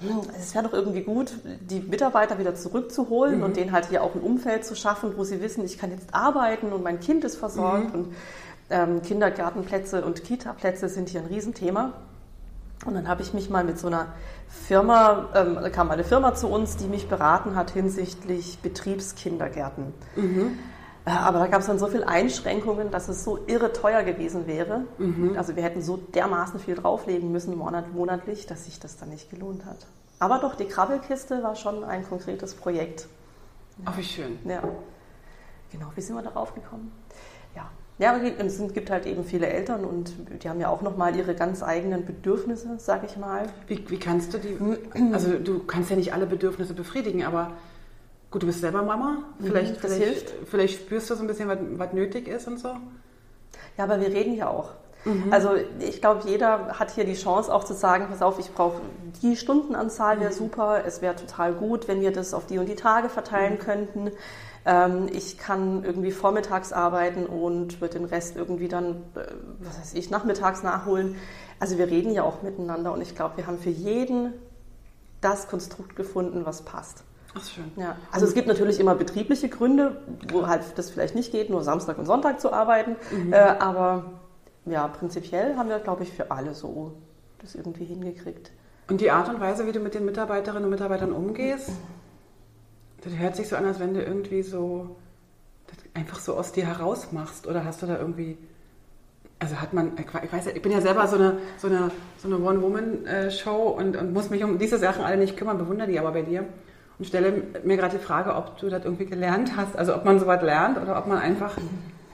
hm, 0.00 0.20
es 0.38 0.54
wäre 0.54 0.64
doch 0.64 0.72
irgendwie 0.72 1.02
gut, 1.02 1.32
die 1.60 1.80
Mitarbeiter 1.80 2.38
wieder 2.38 2.54
zurückzuholen 2.54 3.38
mhm. 3.38 3.44
und 3.44 3.56
denen 3.56 3.72
halt 3.72 3.86
hier 3.86 4.02
auch 4.02 4.14
ein 4.14 4.20
Umfeld 4.20 4.64
zu 4.64 4.76
schaffen, 4.76 5.16
wo 5.16 5.24
sie 5.24 5.40
wissen, 5.40 5.64
ich 5.64 5.78
kann 5.78 5.90
jetzt 5.90 6.14
arbeiten 6.14 6.72
und 6.72 6.82
mein 6.82 7.00
Kind 7.00 7.24
ist 7.24 7.36
versorgt 7.36 7.94
mhm. 7.94 8.00
und 8.00 8.14
ähm, 8.68 9.02
Kindergartenplätze 9.02 10.04
und 10.04 10.22
Kitaplätze 10.22 10.88
sind 10.88 11.08
hier 11.08 11.20
ein 11.20 11.26
Riesenthema. 11.26 11.92
Und 12.86 12.94
dann 12.94 13.08
habe 13.08 13.22
ich 13.22 13.34
mich 13.34 13.50
mal 13.50 13.64
mit 13.64 13.78
so 13.78 13.88
einer 13.88 14.06
Firma, 14.48 15.28
ähm, 15.34 15.56
da 15.56 15.70
kam 15.70 15.90
eine 15.90 16.04
Firma 16.04 16.34
zu 16.34 16.48
uns, 16.48 16.76
die 16.76 16.86
mich 16.86 17.08
beraten 17.08 17.56
hat 17.56 17.70
hinsichtlich 17.70 18.60
Betriebskindergärten. 18.60 19.92
Mhm. 20.14 20.58
Äh, 21.04 21.10
aber 21.10 21.40
da 21.40 21.46
gab 21.48 21.60
es 21.60 21.66
dann 21.66 21.78
so 21.78 21.88
viele 21.88 22.06
Einschränkungen, 22.06 22.90
dass 22.90 23.08
es 23.08 23.24
so 23.24 23.38
irre 23.46 23.72
teuer 23.72 24.02
gewesen 24.02 24.46
wäre. 24.46 24.84
Mhm. 24.98 25.34
Also 25.36 25.56
wir 25.56 25.62
hätten 25.62 25.82
so 25.82 25.96
dermaßen 25.96 26.60
viel 26.60 26.76
drauflegen 26.76 27.32
müssen 27.32 27.56
monat, 27.56 27.92
monatlich, 27.92 28.46
dass 28.46 28.64
sich 28.64 28.78
das 28.78 28.96
dann 28.96 29.10
nicht 29.10 29.30
gelohnt 29.30 29.64
hat. 29.66 29.86
Aber 30.18 30.38
doch, 30.38 30.54
die 30.54 30.66
Krabbelkiste 30.66 31.42
war 31.42 31.56
schon 31.56 31.84
ein 31.84 32.06
konkretes 32.08 32.54
Projekt. 32.54 33.08
Ach, 33.84 33.96
wie 33.96 34.04
schön. 34.04 34.38
Ja. 34.44 34.62
Genau, 35.70 35.86
wie 35.94 36.00
sind 36.00 36.16
wir 36.16 36.22
darauf 36.22 36.54
gekommen? 36.54 36.92
Ja, 37.98 38.14
es 38.18 38.58
gibt 38.74 38.90
halt 38.90 39.06
eben 39.06 39.24
viele 39.24 39.46
Eltern 39.46 39.84
und 39.84 40.12
die 40.42 40.48
haben 40.50 40.60
ja 40.60 40.68
auch 40.68 40.82
nochmal 40.82 41.16
ihre 41.16 41.34
ganz 41.34 41.62
eigenen 41.62 42.04
Bedürfnisse, 42.04 42.76
sag 42.78 43.04
ich 43.04 43.16
mal. 43.16 43.48
Wie, 43.68 43.82
wie 43.88 43.98
kannst 43.98 44.34
du 44.34 44.38
die, 44.38 44.58
also 45.12 45.38
du 45.38 45.60
kannst 45.60 45.88
ja 45.88 45.96
nicht 45.96 46.12
alle 46.12 46.26
Bedürfnisse 46.26 46.74
befriedigen, 46.74 47.24
aber 47.24 47.52
gut, 48.30 48.42
du 48.42 48.46
bist 48.48 48.60
selber 48.60 48.82
Mama, 48.82 49.24
vielleicht, 49.40 49.76
mhm, 49.76 49.88
vielleicht, 49.88 50.34
vielleicht, 50.44 50.80
spürst 50.82 51.08
du 51.08 51.14
so 51.14 51.22
ein 51.22 51.26
bisschen, 51.26 51.48
was, 51.48 51.58
was 51.70 51.92
nötig 51.94 52.28
ist 52.28 52.46
und 52.48 52.58
so. 52.58 52.68
Ja, 53.78 53.84
aber 53.84 53.98
wir 53.98 54.08
reden 54.08 54.34
ja 54.34 54.48
auch. 54.48 54.72
Mhm. 55.06 55.32
Also 55.32 55.50
ich 55.78 56.00
glaube, 56.00 56.28
jeder 56.28 56.78
hat 56.78 56.90
hier 56.90 57.04
die 57.04 57.14
Chance 57.14 57.54
auch 57.54 57.64
zu 57.64 57.74
sagen, 57.74 58.08
pass 58.10 58.22
auf, 58.22 58.38
ich 58.40 58.52
brauche 58.52 58.80
die 59.22 59.36
Stundenanzahl, 59.36 60.20
wäre 60.20 60.32
mhm. 60.32 60.36
super, 60.36 60.82
es 60.84 61.00
wäre 61.00 61.14
total 61.14 61.54
gut, 61.54 61.86
wenn 61.88 62.00
wir 62.00 62.12
das 62.12 62.34
auf 62.34 62.46
die 62.46 62.58
und 62.58 62.68
die 62.68 62.74
Tage 62.74 63.08
verteilen 63.08 63.54
mhm. 63.54 63.58
könnten. 63.58 64.10
Ähm, 64.64 65.08
ich 65.12 65.38
kann 65.38 65.84
irgendwie 65.84 66.10
vormittags 66.10 66.72
arbeiten 66.72 67.26
und 67.26 67.80
wird 67.80 67.94
den 67.94 68.04
Rest 68.04 68.36
irgendwie 68.36 68.66
dann, 68.66 68.96
äh, 69.14 69.20
was 69.60 69.78
weiß 69.78 69.94
ich, 69.94 70.10
nachmittags 70.10 70.64
nachholen. 70.64 71.16
Also 71.60 71.78
wir 71.78 71.86
reden 71.86 72.12
ja 72.12 72.24
auch 72.24 72.42
miteinander 72.42 72.92
und 72.92 73.00
ich 73.00 73.14
glaube, 73.14 73.36
wir 73.36 73.46
haben 73.46 73.58
für 73.58 73.70
jeden 73.70 74.34
das 75.20 75.46
Konstrukt 75.48 75.94
gefunden, 75.94 76.44
was 76.44 76.62
passt. 76.62 77.04
Ach, 77.34 77.44
schön. 77.44 77.70
Ja. 77.76 77.96
Also 78.10 78.26
es 78.26 78.34
gibt 78.34 78.48
natürlich 78.48 78.80
immer 78.80 78.94
betriebliche 78.94 79.48
Gründe, 79.48 80.00
wo 80.32 80.46
halt 80.46 80.62
das 80.76 80.90
vielleicht 80.90 81.14
nicht 81.14 81.32
geht, 81.32 81.48
nur 81.48 81.62
Samstag 81.62 81.98
und 81.98 82.06
Sonntag 82.06 82.40
zu 82.40 82.52
arbeiten. 82.52 82.96
Mhm. 83.12 83.32
Äh, 83.32 83.36
aber 83.36 84.12
ja, 84.66 84.86
prinzipiell 84.88 85.56
haben 85.56 85.68
wir, 85.68 85.78
glaube 85.78 86.02
ich, 86.02 86.12
für 86.12 86.30
alle 86.30 86.54
so 86.54 86.92
das 87.38 87.54
irgendwie 87.54 87.84
hingekriegt. 87.84 88.50
Und 88.88 89.00
die 89.00 89.10
Art 89.10 89.28
und 89.28 89.40
Weise, 89.40 89.66
wie 89.66 89.72
du 89.72 89.80
mit 89.80 89.94
den 89.94 90.04
Mitarbeiterinnen 90.04 90.64
und 90.64 90.70
Mitarbeitern 90.70 91.12
umgehst? 91.12 91.70
Das 93.02 93.12
hört 93.16 93.36
sich 93.36 93.48
so 93.48 93.56
an, 93.56 93.64
als 93.64 93.80
wenn 93.80 93.94
du 93.94 94.02
irgendwie 94.02 94.42
so 94.42 94.96
einfach 95.94 96.20
so 96.20 96.34
aus 96.36 96.52
dir 96.52 96.66
heraus 96.66 97.12
machst. 97.12 97.46
Oder 97.46 97.64
hast 97.64 97.82
du 97.82 97.86
da 97.86 97.98
irgendwie. 97.98 98.36
Also 99.38 99.60
hat 99.60 99.74
man, 99.74 99.92
ich 99.98 100.32
weiß 100.32 100.46
ich 100.46 100.62
bin 100.62 100.72
ja 100.72 100.80
selber 100.80 101.06
so 101.08 101.16
eine, 101.16 101.38
so 101.58 101.66
eine, 101.66 101.90
so 102.16 102.26
eine 102.26 102.38
One-Woman-Show 102.38 103.68
und, 103.68 103.94
und 103.94 104.14
muss 104.14 104.30
mich 104.30 104.42
um 104.42 104.58
diese 104.58 104.78
Sachen 104.78 105.04
alle 105.04 105.18
nicht 105.18 105.36
kümmern, 105.36 105.58
bewundere 105.58 105.88
die 105.88 105.98
aber 105.98 106.12
bei 106.12 106.22
dir. 106.22 106.46
Und 106.98 107.04
stelle 107.04 107.42
mir 107.62 107.76
gerade 107.76 107.98
die 107.98 108.02
Frage, 108.02 108.34
ob 108.34 108.56
du 108.56 108.70
das 108.70 108.86
irgendwie 108.86 109.04
gelernt 109.04 109.54
hast, 109.54 109.76
also 109.76 109.94
ob 109.94 110.06
man 110.06 110.18
sowas 110.18 110.40
lernt 110.40 110.78
oder 110.80 110.98
ob 110.98 111.06
man 111.06 111.18
einfach. 111.18 111.54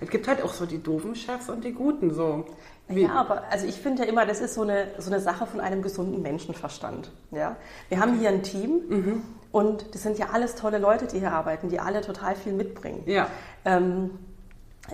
Es 0.03 0.11
gibt 0.11 0.29
halt 0.29 0.43
auch 0.43 0.53
so 0.53 0.67
die 0.67 0.83
doofen 0.83 1.15
Chefs 1.15 1.49
und 1.49 1.65
die 1.65 1.73
guten 1.73 2.13
so. 2.13 2.45
Wie? 2.89 3.03
Ja, 3.03 3.15
aber 3.15 3.45
also 3.51 3.67
ich 3.67 3.77
finde 3.77 4.03
ja 4.03 4.09
immer, 4.09 4.27
das 4.27 4.41
ist 4.41 4.55
so 4.55 4.63
eine, 4.63 4.89
so 4.99 5.11
eine 5.11 5.21
Sache 5.21 5.47
von 5.47 5.61
einem 5.61 5.83
gesunden 5.83 6.21
Menschenverstand. 6.21 7.11
Ja? 7.31 7.57
Wir 7.89 8.01
haben 8.01 8.19
hier 8.19 8.29
ein 8.31 8.43
Team 8.43 8.81
mhm. 8.89 9.23
Und 9.53 9.95
das 9.95 10.03
sind 10.03 10.19
ja 10.19 10.31
alles 10.33 10.57
tolle 10.57 10.79
Leute, 10.79 11.07
die 11.07 11.19
hier 11.21 11.33
arbeiten, 11.33 11.69
die 11.69 11.79
alle 11.79 12.01
total 12.01 12.35
viel 12.35 12.55
mitbringen. 12.55 13.03
Ja. 13.05 13.29
Ähm, 13.67 14.19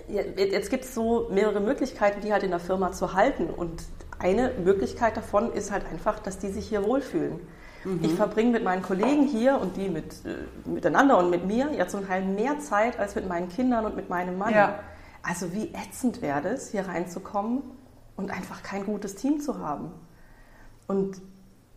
jetzt 0.07 0.69
gibt 0.69 0.83
es 0.83 0.93
so 0.93 1.29
mehrere 1.31 1.61
Möglichkeiten, 1.61 2.21
die 2.21 2.33
halt 2.33 2.43
in 2.43 2.51
der 2.51 2.59
Firma 2.59 2.91
zu 2.91 3.13
halten. 3.13 3.49
Und 3.49 3.83
eine 4.19 4.51
Möglichkeit 4.63 5.15
davon 5.15 5.53
ist 5.53 5.71
halt 5.71 5.85
einfach, 5.89 6.19
dass 6.19 6.37
die 6.37 6.49
sich 6.49 6.67
hier 6.67 6.83
wohlfühlen. 6.83 7.39
Mhm. 7.85 7.99
Ich 8.03 8.13
verbringe 8.13 8.51
mit 8.51 8.65
meinen 8.65 8.81
Kollegen 8.81 9.25
hier 9.25 9.59
und 9.61 9.77
die 9.77 9.87
mit, 9.87 10.25
äh, 10.25 10.69
miteinander 10.69 11.17
und 11.17 11.29
mit 11.29 11.45
mir 11.47 11.71
ja 11.71 11.87
zum 11.87 12.05
Teil 12.05 12.23
mehr 12.23 12.59
Zeit 12.59 12.99
als 12.99 13.15
mit 13.15 13.29
meinen 13.29 13.47
Kindern 13.47 13.85
und 13.85 13.95
mit 13.95 14.09
meinem 14.09 14.37
Mann. 14.37 14.53
Ja. 14.53 14.79
Also 15.29 15.53
wie 15.53 15.71
ätzend 15.75 16.23
wäre 16.23 16.49
es, 16.49 16.71
hier 16.71 16.87
reinzukommen 16.87 17.61
und 18.17 18.31
einfach 18.31 18.63
kein 18.63 18.83
gutes 18.83 19.13
Team 19.13 19.41
zu 19.41 19.59
haben. 19.59 19.91
Und 20.87 21.21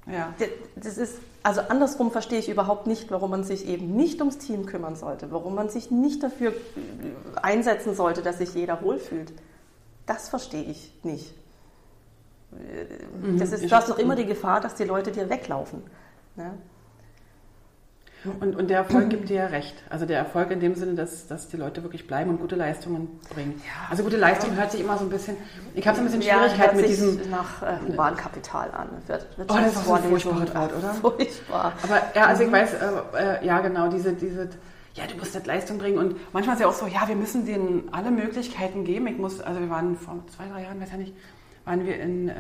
ja. 0.07 0.33
Das 0.75 0.97
ist, 0.97 1.19
also 1.43 1.61
andersrum 1.61 2.11
verstehe 2.11 2.39
ich 2.39 2.49
überhaupt 2.49 2.87
nicht, 2.87 3.11
warum 3.11 3.31
man 3.31 3.45
sich 3.45 3.69
eben 3.69 3.95
nicht 3.95 4.21
ums 4.21 4.39
Team 4.39 4.65
kümmern 4.65 4.97
sollte, 4.97 5.31
warum 5.31 5.55
man 5.55 5.69
sich 5.69 5.91
nicht 5.91 6.23
dafür 6.23 6.55
einsetzen 7.43 7.95
sollte, 7.95 8.23
dass 8.23 8.39
sich 8.39 8.55
jeder 8.55 8.83
wohlfühlt. 8.83 9.35
Das 10.07 10.31
verstehe 10.31 10.65
ich 10.65 10.99
nicht. 11.03 11.35
Mhm. 13.21 13.39
Das 13.39 13.53
ist, 13.53 13.65
du 13.65 13.71
hast 13.71 13.91
doch 13.91 13.99
immer 13.99 14.17
die 14.17 14.27
Gefahr, 14.27 14.63
dass 14.63 14.77
die 14.77 14.85
Leute 14.85 15.13
dir 15.13 15.29
weglaufen. 15.29 15.83
Ne? 16.37 16.55
Und, 18.41 18.55
und 18.57 18.71
der 18.71 18.79
Erfolg 18.79 19.11
gibt 19.11 19.29
dir 19.29 19.37
ja 19.37 19.47
recht. 19.47 19.75
Also 19.91 20.07
der 20.07 20.19
Erfolg 20.19 20.51
in 20.51 20.61
dem 20.61 20.75
Sinne, 20.75 20.95
dass, 20.95 21.27
dass 21.27 21.49
die 21.49 21.57
Leute 21.57 21.83
wirklich 21.83 22.07
bleiben 22.07 22.31
und 22.31 22.41
gute 22.41 22.57
Leistungen 22.57 23.21
bringen. 23.35 23.61
Ja. 23.65 23.91
Also 23.91 24.05
gute 24.05 24.17
Leistung 24.17 24.57
hört 24.57 24.71
sich 24.71 24.81
immer 24.81 24.97
so 24.97 25.05
ein 25.05 25.11
bisschen, 25.11 25.37
ich 25.75 25.87
habe 25.87 25.97
so 25.97 26.03
ein 26.03 26.07
bisschen 26.07 26.23
Schwierigkeiten 26.23 26.77
ja, 26.77 26.83
mit 26.83 26.91
diesem... 26.91 27.31
nach 27.31 27.63
äh, 27.63 27.79
Humankapital 27.89 28.71
an. 28.71 28.89
Wird, 29.07 29.39
wird 29.39 29.51
oh, 29.51 29.57
das 29.57 29.75
ist 29.75 29.85
so 29.85 29.93
ein 29.93 30.03
furchtbares 30.05 30.55
Wort, 30.55 30.73
oder? 30.77 30.95
Furchtbar. 30.95 31.73
Aber 31.83 32.03
ja, 32.15 32.27
also 32.27 32.43
ich 32.45 32.49
mhm. 32.49 32.53
weiß, 32.53 32.75
äh, 32.75 33.19
äh, 33.19 33.47
ja 33.47 33.61
genau, 33.61 33.89
diese, 33.89 34.13
diese, 34.13 34.51
ja, 34.95 35.05
du 35.07 35.17
musst 35.19 35.35
halt 35.35 35.47
Leistung 35.47 35.79
bringen 35.79 35.99
und 35.99 36.17
manchmal 36.33 36.55
ist 36.55 36.61
ja 36.61 36.69
auch 36.69 36.75
so, 36.75 36.87
ja, 36.87 37.09
wir 37.09 37.17
müssen 37.17 37.45
denen 37.45 37.89
alle 37.93 38.11
Möglichkeiten 38.11 38.85
geben. 38.85 39.07
Ich 39.09 39.19
muss, 39.19 39.41
also 39.41 39.61
wir 39.61 39.71
waren 39.71 39.97
vor 39.97 40.23
zwei, 40.35 40.45
drei 40.49 40.63
Jahren, 40.63 40.81
weiß 40.81 40.93
ja 40.93 40.99
nicht, 40.99 41.15
waren 41.65 41.85
wir 41.85 41.99
in... 41.99 42.29
Äh, 42.29 42.35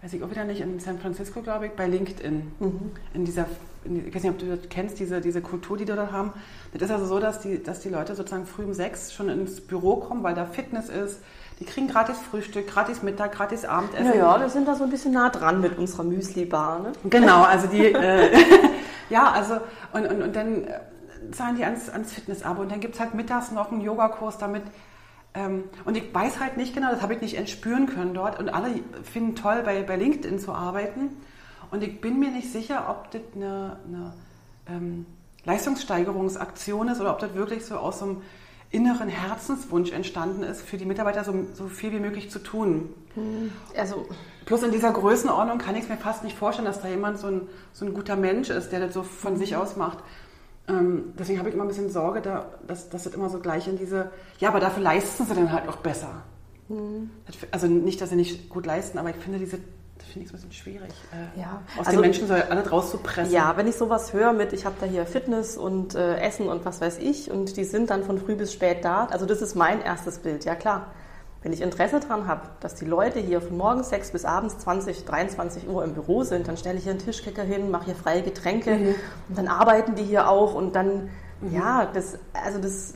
weiß 0.00 0.12
ich 0.12 0.22
auch 0.22 0.30
wieder 0.30 0.44
nicht, 0.44 0.60
in 0.60 0.78
San 0.78 1.00
Francisco, 1.00 1.42
glaube 1.42 1.66
ich, 1.66 1.72
bei 1.72 1.88
LinkedIn. 1.88 2.52
Mhm. 2.60 2.92
In 3.14 3.24
dieser, 3.24 3.46
ich 3.84 4.14
weiß 4.14 4.22
nicht, 4.22 4.32
ob 4.32 4.38
du 4.38 4.46
das 4.46 4.68
kennst, 4.68 4.98
diese, 4.98 5.20
diese 5.20 5.40
Kultur, 5.40 5.76
die 5.76 5.84
die 5.84 5.92
da 5.92 6.10
haben. 6.12 6.32
Das 6.72 6.82
ist 6.82 6.90
also 6.90 7.06
so, 7.06 7.20
dass 7.20 7.40
die, 7.40 7.62
dass 7.62 7.80
die 7.80 7.88
Leute 7.88 8.14
sozusagen 8.14 8.46
früh 8.46 8.64
um 8.64 8.74
sechs 8.74 9.12
schon 9.12 9.28
ins 9.28 9.60
Büro 9.60 9.96
kommen, 9.96 10.22
weil 10.22 10.34
da 10.34 10.46
Fitness 10.46 10.88
ist. 10.88 11.20
Die 11.60 11.64
kriegen 11.64 11.88
gratis 11.88 12.18
Frühstück, 12.18 12.68
gratis 12.68 13.02
Mittag, 13.02 13.32
gratis 13.32 13.64
Abendessen. 13.64 14.06
Ja, 14.06 14.14
ja, 14.14 14.40
wir 14.40 14.48
sind 14.48 14.68
da 14.68 14.76
so 14.76 14.84
ein 14.84 14.90
bisschen 14.90 15.12
nah 15.12 15.30
dran 15.30 15.60
mit 15.60 15.76
unserer 15.76 16.04
Müsli-Bar. 16.04 16.80
Ne? 16.80 16.92
Genau, 17.04 17.42
also 17.42 17.66
die, 17.66 17.86
äh, 17.92 18.30
ja, 19.10 19.30
also, 19.32 19.54
und, 19.92 20.06
und, 20.06 20.22
und 20.22 20.36
dann 20.36 20.64
äh, 20.64 20.80
zahlen 21.32 21.56
die 21.56 21.64
ans, 21.64 21.88
ans 21.88 22.12
Fitness-Abo 22.12 22.62
und 22.62 22.70
dann 22.70 22.80
gibt 22.80 22.94
es 22.94 23.00
halt 23.00 23.14
mittags 23.14 23.50
noch 23.50 23.72
einen 23.72 23.80
Yogakurs, 23.80 24.38
damit 24.38 24.62
ähm, 25.34 25.64
und 25.84 25.96
ich 25.96 26.12
weiß 26.12 26.40
halt 26.40 26.56
nicht 26.56 26.74
genau, 26.74 26.90
das 26.90 27.02
habe 27.02 27.14
ich 27.14 27.20
nicht 27.20 27.36
entspüren 27.36 27.86
können 27.86 28.14
dort. 28.14 28.38
Und 28.38 28.48
alle 28.48 28.68
finden 29.02 29.34
toll, 29.34 29.62
bei, 29.64 29.82
bei 29.82 29.96
LinkedIn 29.96 30.38
zu 30.38 30.52
arbeiten. 30.52 31.16
Und 31.70 31.82
ich 31.82 32.00
bin 32.00 32.18
mir 32.18 32.30
nicht 32.30 32.50
sicher, 32.50 32.86
ob 32.88 33.10
das 33.10 33.22
eine, 33.34 33.78
eine 33.86 34.14
ähm, 34.68 35.06
Leistungssteigerungsaktion 35.44 36.88
ist 36.88 37.00
oder 37.00 37.12
ob 37.12 37.18
das 37.18 37.34
wirklich 37.34 37.64
so 37.64 37.76
aus 37.76 38.00
so 38.00 38.04
einem 38.06 38.22
inneren 38.70 39.08
Herzenswunsch 39.08 39.92
entstanden 39.92 40.42
ist, 40.42 40.60
für 40.60 40.76
die 40.76 40.84
Mitarbeiter 40.84 41.24
so, 41.24 41.34
so 41.54 41.68
viel 41.68 41.92
wie 41.92 42.00
möglich 42.00 42.30
zu 42.30 42.38
tun. 42.38 42.90
Also 43.76 44.06
Plus 44.48 44.62
in 44.62 44.72
dieser 44.72 44.92
Größenordnung 44.92 45.58
kann 45.58 45.76
ich 45.76 45.82
es 45.82 45.88
mir 45.90 45.98
fast 45.98 46.24
nicht 46.24 46.34
vorstellen, 46.34 46.64
dass 46.64 46.80
da 46.80 46.88
jemand 46.88 47.18
so 47.18 47.26
ein, 47.26 47.48
so 47.74 47.84
ein 47.84 47.92
guter 47.92 48.16
Mensch 48.16 48.48
ist, 48.48 48.70
der 48.72 48.80
das 48.80 48.94
so 48.94 49.02
von 49.02 49.36
sich 49.36 49.56
aus 49.56 49.76
macht. 49.76 49.98
Ähm, 50.66 51.12
deswegen 51.18 51.38
habe 51.38 51.50
ich 51.50 51.54
immer 51.54 51.64
ein 51.64 51.68
bisschen 51.68 51.90
Sorge, 51.90 52.22
da, 52.22 52.46
dass, 52.66 52.88
dass 52.88 53.04
das 53.04 53.12
immer 53.12 53.28
so 53.28 53.40
gleich 53.40 53.68
in 53.68 53.76
diese, 53.76 54.10
ja, 54.38 54.48
aber 54.48 54.58
dafür 54.58 54.82
leisten 54.82 55.26
sie 55.26 55.34
dann 55.34 55.52
halt 55.52 55.68
auch 55.68 55.76
besser. 55.76 56.22
Das, 57.26 57.36
also 57.50 57.66
nicht, 57.66 58.00
dass 58.00 58.08
sie 58.08 58.16
nicht 58.16 58.48
gut 58.48 58.64
leisten, 58.64 58.96
aber 58.96 59.10
ich 59.10 59.16
finde 59.16 59.38
diese, 59.38 59.58
finde 60.10 60.24
ich 60.26 60.30
so 60.30 60.36
ein 60.36 60.40
bisschen 60.40 60.52
schwierig, 60.52 60.90
äh, 61.12 61.40
Ja, 61.40 61.62
aus 61.78 61.86
also- 61.86 61.92
den 61.92 62.00
Menschen 62.00 62.28
so 62.28 62.34
alles 62.34 62.70
rauszupressen. 62.72 63.32
Ja, 63.32 63.56
wenn 63.56 63.66
ich 63.66 63.76
sowas 63.76 64.12
höre 64.12 64.32
mit, 64.32 64.52
ich 64.52 64.64
habe 64.64 64.74
da 64.80 64.86
hier 64.86 65.06
Fitness 65.06 65.56
und 65.56 65.94
äh, 65.94 66.16
Essen 66.20 66.48
und 66.48 66.64
was 66.64 66.80
weiß 66.80 66.98
ich 66.98 67.30
und 67.30 67.56
die 67.56 67.64
sind 67.64 67.90
dann 67.90 68.04
von 68.04 68.18
früh 68.18 68.34
bis 68.34 68.52
spät 68.52 68.84
da, 68.84 69.06
also 69.06 69.26
das 69.26 69.42
ist 69.42 69.54
mein 69.54 69.80
erstes 69.82 70.18
Bild, 70.18 70.44
ja 70.44 70.54
klar. 70.54 70.86
Wenn 71.40 71.52
ich 71.52 71.60
Interesse 71.60 72.00
daran 72.00 72.26
habe, 72.26 72.42
dass 72.58 72.74
die 72.74 72.84
Leute 72.84 73.20
hier 73.20 73.40
von 73.40 73.56
morgens 73.56 73.90
6 73.90 74.10
bis 74.10 74.24
abends 74.24 74.58
20, 74.58 75.04
23 75.04 75.68
Uhr 75.68 75.84
im 75.84 75.94
Büro 75.94 76.24
sind, 76.24 76.48
dann 76.48 76.56
stelle 76.56 76.78
ich 76.78 76.82
hier 76.82 76.90
einen 76.92 77.00
Tischkicker 77.00 77.44
hin, 77.44 77.70
mache 77.70 77.84
hier 77.86 77.94
freie 77.94 78.22
Getränke 78.22 78.72
und 79.28 79.38
dann 79.38 79.46
arbeiten 79.46 79.94
die 79.94 80.02
hier 80.02 80.28
auch 80.28 80.54
und 80.54 80.74
dann, 80.74 81.10
ja, 81.52 81.86
das, 81.94 82.18
also 82.44 82.58
das... 82.58 82.94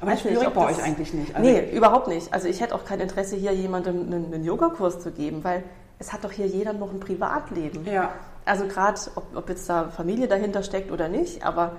aber 0.00 0.10
nicht, 0.10 0.22
schwierig 0.22 0.48
bei 0.48 0.66
das- 0.66 0.78
euch 0.78 0.82
eigentlich 0.84 1.14
nicht. 1.14 1.36
Also 1.36 1.48
nee, 1.48 1.70
überhaupt 1.72 2.08
nicht. 2.08 2.34
Also 2.34 2.48
ich 2.48 2.60
hätte 2.60 2.74
auch 2.74 2.84
kein 2.84 2.98
Interesse, 2.98 3.36
hier 3.36 3.52
jemandem 3.54 4.00
einen, 4.00 4.34
einen 4.34 4.42
Yogakurs 4.44 4.98
zu 4.98 5.12
geben, 5.12 5.44
weil 5.44 5.62
es 6.00 6.12
hat 6.12 6.24
doch 6.24 6.32
hier 6.32 6.46
jeder 6.46 6.72
noch 6.72 6.90
ein 6.90 6.98
Privatleben. 6.98 7.84
Ja. 7.84 8.10
Also 8.44 8.66
gerade, 8.66 8.98
ob, 9.14 9.24
ob 9.36 9.48
jetzt 9.48 9.68
da 9.68 9.90
Familie 9.90 10.26
dahinter 10.26 10.62
steckt 10.64 10.90
oder 10.90 11.08
nicht, 11.08 11.44
aber 11.44 11.76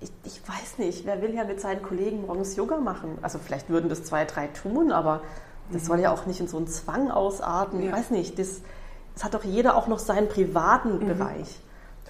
ich, 0.00 0.12
ich 0.24 0.40
weiß 0.46 0.78
nicht, 0.78 1.06
wer 1.06 1.20
will 1.22 1.34
ja 1.34 1.42
mit 1.44 1.60
seinen 1.60 1.82
Kollegen 1.82 2.26
morgens 2.26 2.54
Yoga 2.54 2.76
machen? 2.76 3.18
Also 3.22 3.38
vielleicht 3.38 3.70
würden 3.70 3.88
das 3.88 4.04
zwei, 4.04 4.26
drei 4.26 4.46
tun, 4.48 4.92
aber 4.92 5.22
das 5.72 5.86
soll 5.86 5.98
ja 5.98 6.12
auch 6.12 6.26
nicht 6.26 6.38
in 6.38 6.46
so 6.48 6.58
einen 6.58 6.68
Zwang 6.68 7.10
ausarten. 7.10 7.80
Ich 7.80 7.86
Ja. 7.86 7.92
weiß 7.92 8.10
nicht, 8.10 8.38
das, 8.38 8.60
das 9.14 9.24
hat 9.24 9.32
doch 9.34 9.42
jeder 9.42 9.74
auch 9.74 9.88
noch 9.88 9.98
seinen 9.98 10.28
privaten 10.28 11.00
Bereich. 11.00 11.58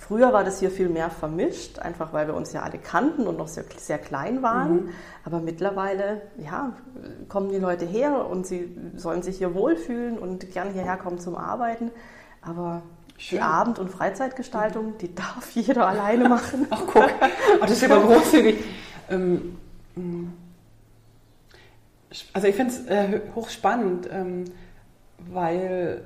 Früher 0.07 0.33
war 0.33 0.45
das 0.45 0.61
hier 0.61 0.71
viel 0.71 0.88
mehr 0.88 1.11
vermischt, 1.11 1.81
einfach 1.81 2.12
weil 2.12 2.29
wir 2.29 2.35
uns 2.35 2.53
ja 2.53 2.62
alle 2.62 2.79
kannten 2.79 3.27
und 3.27 3.37
noch 3.37 3.49
sehr, 3.49 3.64
sehr 3.77 3.99
klein 3.99 4.40
waren. 4.40 4.90
Aber 5.25 5.40
mittlerweile, 5.40 6.23
ja, 6.38 6.75
kommen 7.29 7.51
die 7.51 7.59
Leute 7.59 7.87
her 7.87 8.25
und 8.27 8.47
sie 8.47 8.77
sollen 8.95 9.23
sich 9.23 9.38
hier 9.38 9.53
wohlfühlen 9.55 10.16
und 10.16 10.53
gern 10.53 10.73
hierher 10.73 10.97
kommen 10.97 11.19
zum 11.19 11.35
Arbeiten. 11.35 11.90
Aber 12.40 12.83
Schön. 13.19 13.38
die 13.38 13.42
Abend- 13.42 13.81
und 13.81 13.90
Freizeitgestaltung, 13.90 14.97
die 14.99 15.12
darf 15.14 15.51
jeder 15.51 15.88
alleine 15.88 16.29
machen. 16.29 16.69
Ach, 16.71 16.83
guck. 16.87 17.11
Ach, 17.61 17.66
das 17.66 17.83
ist 17.83 17.90
aber 17.90 18.07
großzügig. 18.07 18.62
Ähm, 19.11 19.59
mh. 19.97 20.29
also 22.33 22.47
ich 22.47 22.55
finde 22.55 22.73
es 22.73 22.87
äh, 22.87 23.21
hochspannend, 23.35 24.09
ähm, 24.12 24.45
weil, 25.33 26.03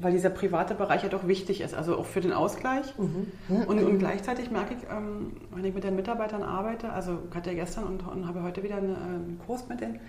weil 0.00 0.12
dieser 0.12 0.30
private 0.30 0.74
Bereich 0.74 1.02
ja 1.02 1.08
doch 1.08 1.26
wichtig 1.26 1.60
ist, 1.60 1.74
also 1.74 1.96
auch 1.96 2.06
für 2.06 2.20
den 2.20 2.32
Ausgleich. 2.32 2.94
Und, 3.66 3.82
und 3.82 3.98
gleichzeitig 3.98 4.50
merke 4.50 4.74
ich, 4.74 4.82
ähm, 4.90 5.32
wenn 5.50 5.64
ich 5.64 5.74
mit 5.74 5.84
den 5.84 5.96
Mitarbeitern 5.96 6.42
arbeite, 6.42 6.90
also 6.92 7.18
hatte 7.34 7.50
ja 7.50 7.56
gestern 7.56 7.84
und, 7.84 8.06
und 8.06 8.26
habe 8.26 8.42
heute 8.42 8.62
wieder 8.62 8.76
eine, 8.76 8.92
äh, 8.92 8.96
einen 8.96 9.40
Kurs 9.44 9.68
mit 9.68 9.80
denen, 9.80 10.00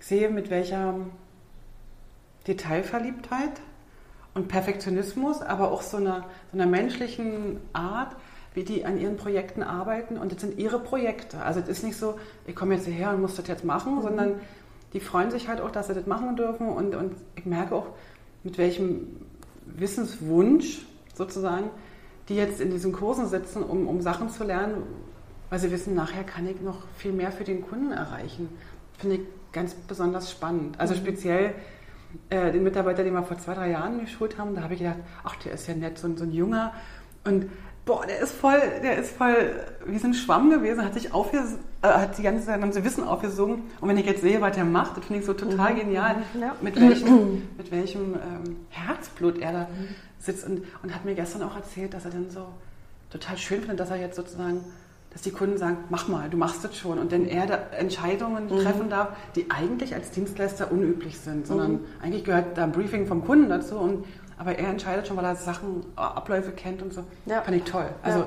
ich 0.00 0.06
sehe, 0.06 0.28
mit 0.28 0.50
welcher 0.50 0.94
Detailverliebtheit 2.46 3.60
und 4.34 4.48
Perfektionismus, 4.48 5.40
aber 5.40 5.70
auch 5.70 5.82
so 5.82 5.98
einer, 5.98 6.24
so 6.52 6.58
einer 6.58 6.66
menschlichen 6.66 7.58
Art, 7.72 8.16
wie 8.54 8.64
die 8.64 8.84
an 8.84 8.98
ihren 8.98 9.16
Projekten 9.16 9.62
arbeiten. 9.62 10.16
Und 10.16 10.32
das 10.32 10.40
sind 10.40 10.58
ihre 10.58 10.80
Projekte. 10.80 11.42
Also 11.42 11.60
es 11.60 11.68
ist 11.68 11.84
nicht 11.84 11.96
so, 11.96 12.18
ich 12.46 12.56
komme 12.56 12.74
jetzt 12.74 12.86
hierher 12.86 13.10
und 13.10 13.20
muss 13.20 13.36
das 13.36 13.46
jetzt 13.46 13.64
machen, 13.64 14.02
sondern 14.02 14.40
die 14.94 15.00
freuen 15.00 15.30
sich 15.30 15.48
halt 15.48 15.60
auch, 15.60 15.70
dass 15.70 15.88
sie 15.88 15.94
das 15.94 16.06
machen 16.06 16.34
dürfen. 16.36 16.68
Und, 16.68 16.94
und 16.94 17.14
ich 17.36 17.46
merke 17.46 17.74
auch, 17.74 17.86
mit 18.42 18.58
welchem 18.58 19.27
Wissenswunsch 19.76 20.86
sozusagen 21.14 21.70
die 22.28 22.34
jetzt 22.36 22.60
in 22.60 22.70
diesen 22.70 22.92
Kursen 22.92 23.26
sitzen, 23.26 23.62
um, 23.62 23.88
um 23.88 24.02
Sachen 24.02 24.28
zu 24.28 24.44
lernen, 24.44 24.82
weil 25.48 25.58
sie 25.58 25.70
wissen, 25.70 25.94
nachher 25.94 26.24
kann 26.24 26.46
ich 26.46 26.60
noch 26.60 26.86
viel 26.98 27.12
mehr 27.12 27.32
für 27.32 27.44
den 27.44 27.62
Kunden 27.62 27.90
erreichen. 27.90 28.50
Finde 28.98 29.16
ich 29.16 29.22
ganz 29.50 29.72
besonders 29.74 30.30
spannend. 30.30 30.78
Also 30.78 30.94
speziell 30.94 31.54
äh, 32.28 32.52
den 32.52 32.64
Mitarbeiter, 32.64 33.02
den 33.02 33.14
wir 33.14 33.22
vor 33.22 33.38
zwei, 33.38 33.54
drei 33.54 33.70
Jahren 33.70 34.00
geschult 34.00 34.36
haben, 34.36 34.54
da 34.54 34.60
habe 34.62 34.74
ich 34.74 34.80
gedacht, 34.80 34.98
ach, 35.24 35.36
der 35.36 35.52
ist 35.52 35.66
ja 35.68 35.74
nett, 35.74 35.96
so, 35.98 36.06
ein- 36.06 36.18
so 36.18 36.24
ein 36.24 36.32
Junger. 36.32 36.74
Und 37.24 37.46
boah, 37.88 38.04
der 38.06 38.20
ist 38.20 38.34
voll, 38.34 38.60
der 38.82 38.98
ist 38.98 39.16
voll 39.16 39.34
wie 39.86 39.98
so 39.98 40.06
ein 40.06 40.14
Schwamm 40.14 40.50
gewesen, 40.50 40.84
hat 40.84 40.92
sich 40.94 41.12
aufges 41.12 41.54
äh, 41.82 41.88
hat 41.88 42.18
die 42.18 42.22
ganze 42.22 42.44
Zeit 42.46 42.60
ganze 42.60 42.84
Wissen 42.84 43.02
aufgesogen. 43.02 43.62
Und 43.80 43.88
wenn 43.88 43.96
ich 43.96 44.04
jetzt 44.06 44.20
sehe, 44.20 44.40
was 44.40 44.54
der 44.54 44.64
macht, 44.64 44.96
das 44.98 45.04
finde 45.06 45.20
ich 45.20 45.26
so 45.26 45.32
total 45.32 45.74
genial, 45.74 46.16
Ja. 46.38 46.54
mit 46.60 46.78
welchem, 46.78 47.48
mit 47.56 47.72
welchem 47.72 48.14
ähm, 48.14 48.56
Herzblut 48.68 49.38
er 49.38 49.52
da 49.52 49.68
sitzt. 50.20 50.46
Und, 50.46 50.62
und 50.82 50.94
hat 50.94 51.04
mir 51.06 51.14
gestern 51.14 51.42
auch 51.42 51.56
erzählt, 51.56 51.94
dass 51.94 52.04
er 52.04 52.10
dann 52.10 52.28
so 52.30 52.46
total 53.10 53.38
schön 53.38 53.60
findet, 53.60 53.80
dass 53.80 53.90
er 53.90 53.96
jetzt 53.96 54.16
sozusagen, 54.16 54.60
dass 55.10 55.22
die 55.22 55.30
Kunden 55.30 55.56
sagen, 55.56 55.78
mach 55.88 56.08
mal, 56.08 56.28
du 56.28 56.36
machst 56.36 56.62
das 56.62 56.76
schon. 56.76 56.98
Und 56.98 57.10
dann 57.10 57.24
er 57.24 57.46
da 57.46 57.58
Entscheidungen 57.78 58.48
treffen 58.48 58.90
darf, 58.90 59.08
die 59.34 59.50
eigentlich 59.50 59.94
als 59.94 60.10
Dienstleister 60.10 60.70
unüblich 60.70 61.18
sind, 61.18 61.46
sondern 61.46 61.80
eigentlich 62.02 62.24
gehört 62.24 62.58
da 62.58 62.64
ein 62.64 62.72
Briefing 62.72 63.06
vom 63.06 63.24
Kunden 63.24 63.48
dazu. 63.48 63.76
Und, 63.76 64.04
aber 64.38 64.56
er 64.56 64.68
entscheidet 64.68 65.08
schon, 65.08 65.16
weil 65.16 65.24
er 65.24 65.36
Sachen, 65.36 65.84
äh, 65.96 66.00
Abläufe 66.00 66.52
kennt 66.52 66.82
und 66.82 66.94
so. 66.94 67.04
Ja. 67.26 67.42
Fand 67.42 67.56
ich 67.56 67.64
toll. 67.64 67.88
Also, 68.02 68.20
Ja. 68.20 68.26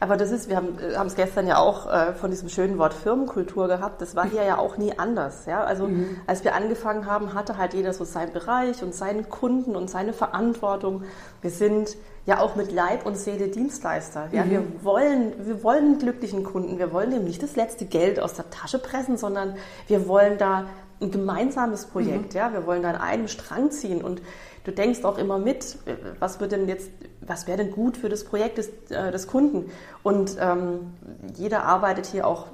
Aber 0.00 0.16
das 0.16 0.30
ist, 0.30 0.48
wir 0.48 0.56
haben 0.56 0.78
äh, 0.78 1.04
es 1.06 1.16
gestern 1.16 1.46
ja 1.46 1.58
auch 1.58 1.92
äh, 1.92 2.12
von 2.12 2.30
diesem 2.30 2.48
schönen 2.48 2.78
Wort 2.78 2.94
Firmenkultur 2.94 3.66
gehabt. 3.66 4.00
Das 4.00 4.14
war 4.14 4.24
hier 4.24 4.44
ja 4.44 4.58
auch 4.58 4.76
nie 4.76 4.96
anders. 4.96 5.46
Ja? 5.46 5.64
Also 5.64 5.88
als 6.26 6.44
wir 6.44 6.54
angefangen 6.54 7.06
haben, 7.06 7.34
hatte 7.34 7.58
halt 7.58 7.74
jeder 7.74 7.92
so 7.92 8.04
seinen 8.04 8.32
Bereich 8.32 8.82
und 8.82 8.94
seinen 8.94 9.28
Kunden 9.28 9.74
und 9.74 9.90
seine 9.90 10.12
Verantwortung. 10.12 11.02
Wir 11.42 11.50
sind 11.50 11.96
ja 12.26 12.38
auch 12.38 12.54
mit 12.54 12.70
Leib 12.70 13.06
und 13.06 13.16
Seele 13.16 13.48
Dienstleister. 13.48 14.28
Ja? 14.30 14.48
Wir, 14.48 14.62
wollen, 14.82 15.32
wir 15.40 15.64
wollen 15.64 15.84
einen 15.84 15.98
glücklichen 15.98 16.44
Kunden. 16.44 16.78
Wir 16.78 16.92
wollen 16.92 17.10
ihm 17.12 17.24
nicht 17.24 17.42
das 17.42 17.56
letzte 17.56 17.84
Geld 17.84 18.20
aus 18.20 18.34
der 18.34 18.50
Tasche 18.50 18.78
pressen, 18.78 19.16
sondern 19.16 19.56
wir 19.88 20.06
wollen 20.06 20.38
da 20.38 20.66
ein 21.00 21.10
gemeinsames 21.10 21.86
Projekt. 21.86 22.34
Ja? 22.34 22.52
Wir 22.52 22.66
wollen 22.66 22.82
da 22.82 22.90
an 22.90 22.96
einem 22.96 23.26
Strang 23.26 23.72
ziehen 23.72 24.02
und 24.02 24.22
du 24.64 24.72
denkst 24.72 25.04
auch 25.04 25.18
immer 25.18 25.38
mit, 25.38 25.76
äh, 25.86 25.94
was 26.18 26.40
wird 26.40 26.52
denn 26.52 26.68
jetzt, 26.68 26.90
was 27.20 27.46
wäre 27.46 27.58
denn 27.58 27.70
gut 27.70 27.96
für 27.96 28.08
das 28.08 28.24
Projekt 28.24 28.58
des, 28.58 28.68
äh, 28.90 29.10
des 29.10 29.26
Kunden? 29.26 29.70
Und 30.02 30.36
ähm, 30.40 30.92
jeder 31.36 31.64
arbeitet 31.64 32.06
hier 32.06 32.26
auch 32.26 32.46
äh, 32.46 32.50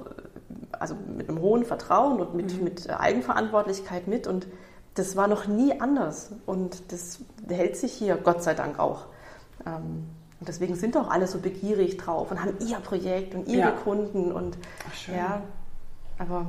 also 0.71 0.95
mit 1.17 1.29
einem 1.29 1.39
hohen 1.39 1.63
Vertrauen 1.65 2.19
und 2.19 2.35
mit, 2.35 2.61
mit 2.61 2.89
Eigenverantwortlichkeit 2.89 4.07
mit 4.07 4.27
und 4.27 4.47
das 4.95 5.15
war 5.15 5.27
noch 5.27 5.45
nie 5.47 5.79
anders 5.81 6.31
und 6.45 6.91
das 6.91 7.19
hält 7.49 7.75
sich 7.77 7.93
hier 7.93 8.15
Gott 8.15 8.43
sei 8.43 8.53
Dank 8.53 8.79
auch. 8.79 9.05
Ähm, 9.65 10.05
und 10.39 10.47
deswegen 10.49 10.75
sind 10.75 10.95
auch 10.97 11.09
alle 11.09 11.27
so 11.27 11.39
begierig 11.39 11.97
drauf 11.97 12.29
und 12.31 12.41
haben 12.41 12.57
ihr 12.65 12.77
Projekt 12.79 13.35
und 13.35 13.47
ihre 13.47 13.59
Ja. 13.59 13.71
Kunden 13.71 14.31
und 14.31 14.57
Ach, 14.89 14.93
schön. 14.93 15.15
ja, 15.15 15.41
aber 16.17 16.47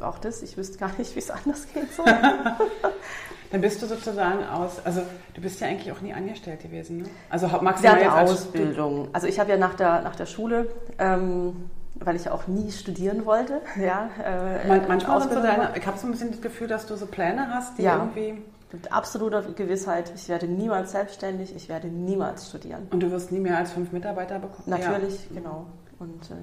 auch 0.00 0.18
das, 0.18 0.42
ich 0.42 0.56
wüsste 0.56 0.78
gar 0.78 0.90
nicht, 0.98 1.14
wie 1.14 1.18
es 1.20 1.30
anders 1.30 1.66
geht. 1.72 1.92
So. 1.92 2.04
dann 3.50 3.60
bist 3.60 3.80
du 3.82 3.86
sozusagen 3.86 4.44
aus, 4.44 4.84
also 4.84 5.02
du 5.34 5.40
bist 5.40 5.60
ja 5.60 5.68
eigentlich 5.68 5.92
auch 5.92 6.00
nie 6.00 6.12
angestellt 6.12 6.62
gewesen, 6.62 6.98
ne? 6.98 7.04
Also 7.30 7.46
maximal 7.60 7.98
der 7.98 8.12
als 8.12 8.30
Ausbildung. 8.30 9.08
Also 9.12 9.26
ich 9.26 9.38
habe 9.38 9.50
ja 9.50 9.56
nach 9.56 9.74
der, 9.74 10.02
nach 10.02 10.16
der 10.16 10.26
Schule, 10.26 10.68
ähm, 10.98 11.70
weil 11.94 12.16
ich 12.16 12.24
ja 12.26 12.32
auch 12.32 12.46
nie 12.46 12.70
studieren 12.72 13.24
wollte, 13.24 13.60
ja, 13.80 14.10
äh, 14.22 14.66
Man, 14.68 14.88
manchmal 14.88 15.20
hast 15.20 15.30
du 15.30 15.36
deine, 15.40 15.70
ich 15.76 15.86
habe 15.86 15.98
so 15.98 16.06
ein 16.06 16.12
bisschen 16.12 16.30
das 16.32 16.40
Gefühl, 16.42 16.68
dass 16.68 16.86
du 16.86 16.96
so 16.96 17.06
Pläne 17.06 17.48
hast, 17.54 17.78
die 17.78 17.82
Ja. 17.82 17.96
irgendwie. 17.98 18.42
mit 18.72 18.92
absoluter 18.92 19.42
Gewissheit, 19.42 20.12
ich 20.14 20.28
werde 20.28 20.46
niemals 20.46 20.90
selbstständig, 20.92 21.54
ich 21.54 21.68
werde 21.68 21.86
niemals 21.86 22.48
studieren. 22.48 22.88
Und 22.90 23.00
du 23.00 23.10
wirst 23.10 23.30
nie 23.32 23.38
mehr 23.40 23.56
als 23.56 23.72
fünf 23.72 23.92
Mitarbeiter 23.92 24.38
bekommen. 24.40 24.64
Natürlich, 24.66 25.28
genau. 25.32 25.66
Und 25.98 26.30
äh, 26.30 26.34
Ja. 26.34 26.38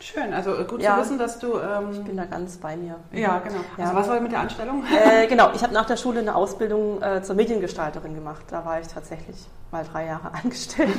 Schön, 0.00 0.32
also 0.32 0.54
äh, 0.54 0.64
gut 0.64 0.80
Ja. 0.80 0.94
zu 0.94 1.00
wissen, 1.02 1.18
dass 1.18 1.38
du. 1.40 1.58
ich 1.58 1.62
Ähm, 1.98 2.04
bin 2.04 2.16
da 2.16 2.24
ganz 2.24 2.56
bei 2.58 2.76
mir. 2.76 2.96
ja, 3.12 3.38
genau. 3.40 3.58
Ja. 3.76 3.84
Also 3.86 3.96
was 3.96 4.08
war 4.08 4.20
mit 4.20 4.30
der 4.30 4.40
Anstellung? 4.40 4.84
Äh, 4.86 5.26
genau, 5.26 5.50
ich 5.54 5.62
habe 5.64 5.74
nach 5.74 5.86
der 5.86 5.96
Schule 5.96 6.20
eine 6.20 6.36
Ausbildung 6.36 7.02
äh, 7.02 7.20
zur 7.22 7.34
Mediengestalterin 7.34 8.14
gemacht. 8.14 8.42
Da 8.48 8.64
war 8.64 8.80
ich 8.80 8.86
tatsächlich 8.86 9.36
mal 9.72 9.84
drei 9.84 10.06
Jahre 10.06 10.32
angestellt. 10.42 10.96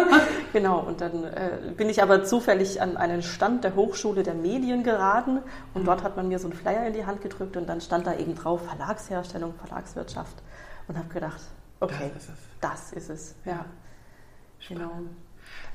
genau, 0.54 0.80
und 0.80 1.00
dann 1.02 1.24
äh, 1.24 1.72
bin 1.76 1.90
ich 1.90 2.02
aber 2.02 2.24
zufällig 2.24 2.80
an 2.80 2.96
einen 2.96 3.22
Stand 3.22 3.64
der 3.64 3.74
Hochschule 3.74 4.22
der 4.22 4.34
Medien 4.34 4.82
geraten 4.82 5.40
und 5.74 5.86
dort 5.86 6.02
hat 6.02 6.16
man 6.16 6.28
mir 6.28 6.38
so 6.38 6.48
einen 6.48 6.56
Flyer 6.56 6.86
in 6.86 6.94
die 6.94 7.04
Hand 7.04 7.20
gedrückt 7.20 7.56
und 7.58 7.68
dann 7.68 7.80
stand 7.82 8.06
da 8.06 8.14
eben 8.14 8.34
drauf 8.34 8.62
Verlagsherstellung, 8.66 9.52
Verlagswirtschaft 9.62 10.36
und 10.88 10.96
habe 10.96 11.08
gedacht, 11.12 11.40
okay, 11.80 12.10
Das 12.14 12.24
ist 12.24 12.30
es. 12.30 12.38
das 12.62 12.92
ist 12.92 13.10
es. 13.10 13.34
Ja, 13.44 13.64
genau. 14.66 14.90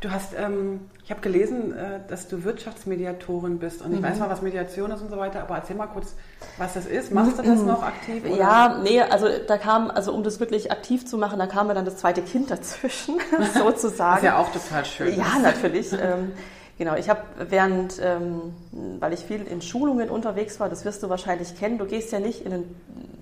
Du 0.02 0.12
hast, 0.12 0.34
ähm, 0.38 0.82
ich 1.06 1.12
habe 1.12 1.22
gelesen, 1.22 1.74
äh, 1.74 2.00
dass 2.10 2.28
du 2.28 2.44
Wirtschaftsmediatorin 2.44 3.58
bist 3.60 3.82
und 3.82 3.94
ich 3.94 4.00
Mhm. 4.00 4.04
weiß 4.04 4.20
mal, 4.20 4.30
was 4.30 4.42
Mediation 4.42 4.92
ist 4.92 5.02
und 5.02 5.10
so 5.10 5.18
weiter, 5.18 5.42
aber 5.42 5.56
erzähl 5.56 5.78
mal 5.78 5.88
kurz, 5.88 6.16
was 6.58 6.74
das 6.74 6.86
ist. 6.86 7.14
Machst 7.14 7.38
du 7.40 7.42
das 7.44 7.62
noch 7.62 7.82
aktiv? 7.84 8.24
oder? 8.26 8.36
Ja, 8.38 8.80
nee, 8.84 9.02
also 9.02 9.28
da 9.48 9.58
kam, 9.58 9.90
also 9.90 10.14
um 10.14 10.24
das 10.24 10.40
wirklich 10.42 10.72
aktiv 10.72 11.06
zu 11.06 11.18
machen, 11.18 11.40
da 11.40 11.48
kam 11.48 11.68
mir 11.68 11.74
dann 11.74 11.86
das 11.86 11.98
zweite 11.98 12.22
Kind 12.22 12.52
dazwischen, 12.52 13.16
sozusagen. 13.54 14.18
ist 14.18 14.24
ja 14.24 14.38
auch 14.38 14.52
total 14.52 14.84
schön. 14.86 15.18
Ja, 15.18 15.40
natürlich. 15.42 15.94
ähm, 15.94 16.34
Genau, 16.78 16.96
ich 16.96 17.08
habe 17.08 17.22
während, 17.50 18.00
ähm, 18.02 18.54
weil 19.00 19.14
ich 19.14 19.22
viel 19.22 19.44
in 19.44 19.62
Schulungen 19.62 20.10
unterwegs 20.10 20.60
war, 20.60 20.70
das 20.70 20.86
wirst 20.86 21.04
du 21.04 21.10
wahrscheinlich 21.10 21.56
kennen, 21.58 21.78
du 21.78 21.86
gehst 21.86 22.12
ja 22.12 22.20
nicht 22.20 22.46
in, 22.46 22.54
ein, 22.54 22.76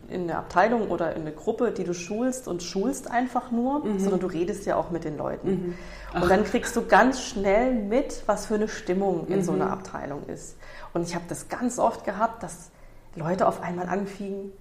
in 0.09 0.21
eine 0.23 0.37
Abteilung 0.37 0.89
oder 0.89 1.15
in 1.15 1.21
eine 1.21 1.33
Gruppe, 1.33 1.71
die 1.71 1.83
du 1.83 1.93
schulst 1.93 2.47
und 2.47 2.63
schulst 2.63 3.11
einfach 3.11 3.51
nur, 3.51 3.83
mhm. 3.83 3.99
sondern 3.99 4.21
du 4.21 4.27
redest 4.27 4.65
ja 4.65 4.77
auch 4.77 4.89
mit 4.89 5.03
den 5.03 5.17
Leuten. 5.17 5.49
Mhm. 5.49 6.21
Und 6.21 6.29
dann 6.29 6.45
kriegst 6.45 6.75
du 6.77 6.85
ganz 6.85 7.21
schnell 7.21 7.73
mit, 7.73 8.23
was 8.25 8.45
für 8.45 8.55
eine 8.55 8.69
Stimmung 8.69 9.27
in 9.27 9.39
mhm. 9.39 9.43
so 9.43 9.51
einer 9.51 9.69
Abteilung 9.69 10.25
ist. 10.27 10.55
Und 10.93 11.03
ich 11.03 11.15
habe 11.15 11.25
das 11.27 11.49
ganz 11.49 11.77
oft 11.77 12.05
gehabt, 12.05 12.43
dass 12.43 12.69
Leute 13.15 13.47
auf 13.47 13.61
einmal 13.61 13.87
anfingen, 13.87 14.53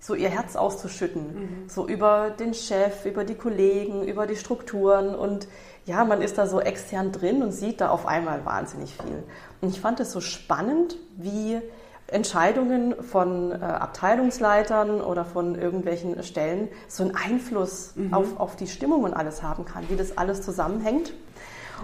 so 0.00 0.14
ihr 0.14 0.28
Herz 0.28 0.56
auszuschütten, 0.56 1.22
mhm. 1.22 1.68
so 1.68 1.86
über 1.86 2.30
den 2.30 2.54
Chef, 2.54 3.04
über 3.04 3.24
die 3.24 3.34
Kollegen, 3.34 4.04
über 4.04 4.26
die 4.26 4.36
Strukturen 4.36 5.14
und 5.14 5.48
ja, 5.88 6.04
man 6.04 6.20
ist 6.20 6.38
da 6.38 6.46
so 6.46 6.60
extern 6.60 7.12
drin 7.12 7.42
und 7.42 7.50
sieht 7.50 7.80
da 7.80 7.88
auf 7.88 8.06
einmal 8.06 8.44
wahnsinnig 8.44 8.94
viel. 8.94 9.24
Und 9.60 9.70
ich 9.70 9.80
fand 9.80 9.98
es 10.00 10.12
so 10.12 10.20
spannend, 10.20 10.96
wie 11.16 11.60
Entscheidungen 12.06 13.02
von 13.02 13.52
äh, 13.52 13.56
Abteilungsleitern 13.56 15.00
oder 15.00 15.24
von 15.24 15.54
irgendwelchen 15.54 16.22
Stellen 16.22 16.68
so 16.88 17.04
einen 17.04 17.16
Einfluss 17.16 17.92
mhm. 17.96 18.12
auf, 18.14 18.38
auf 18.38 18.56
die 18.56 18.66
Stimmung 18.66 19.02
und 19.02 19.14
alles 19.14 19.42
haben 19.42 19.64
kann, 19.64 19.88
wie 19.88 19.96
das 19.96 20.16
alles 20.16 20.42
zusammenhängt. 20.42 21.12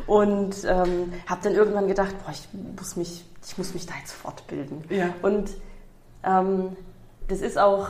Und 0.06 0.64
ähm, 0.64 1.12
habe 1.26 1.40
dann 1.42 1.54
irgendwann 1.54 1.88
gedacht, 1.88 2.14
boah, 2.24 2.32
ich 2.32 2.48
muss 2.76 2.96
mich, 2.96 3.24
ich 3.46 3.56
muss 3.58 3.74
mich 3.74 3.86
da 3.86 3.94
jetzt 4.00 4.12
fortbilden. 4.12 4.84
Ja. 4.90 5.14
Und 5.22 5.50
ähm, 6.24 6.76
das 7.28 7.40
ist 7.40 7.58
auch, 7.58 7.88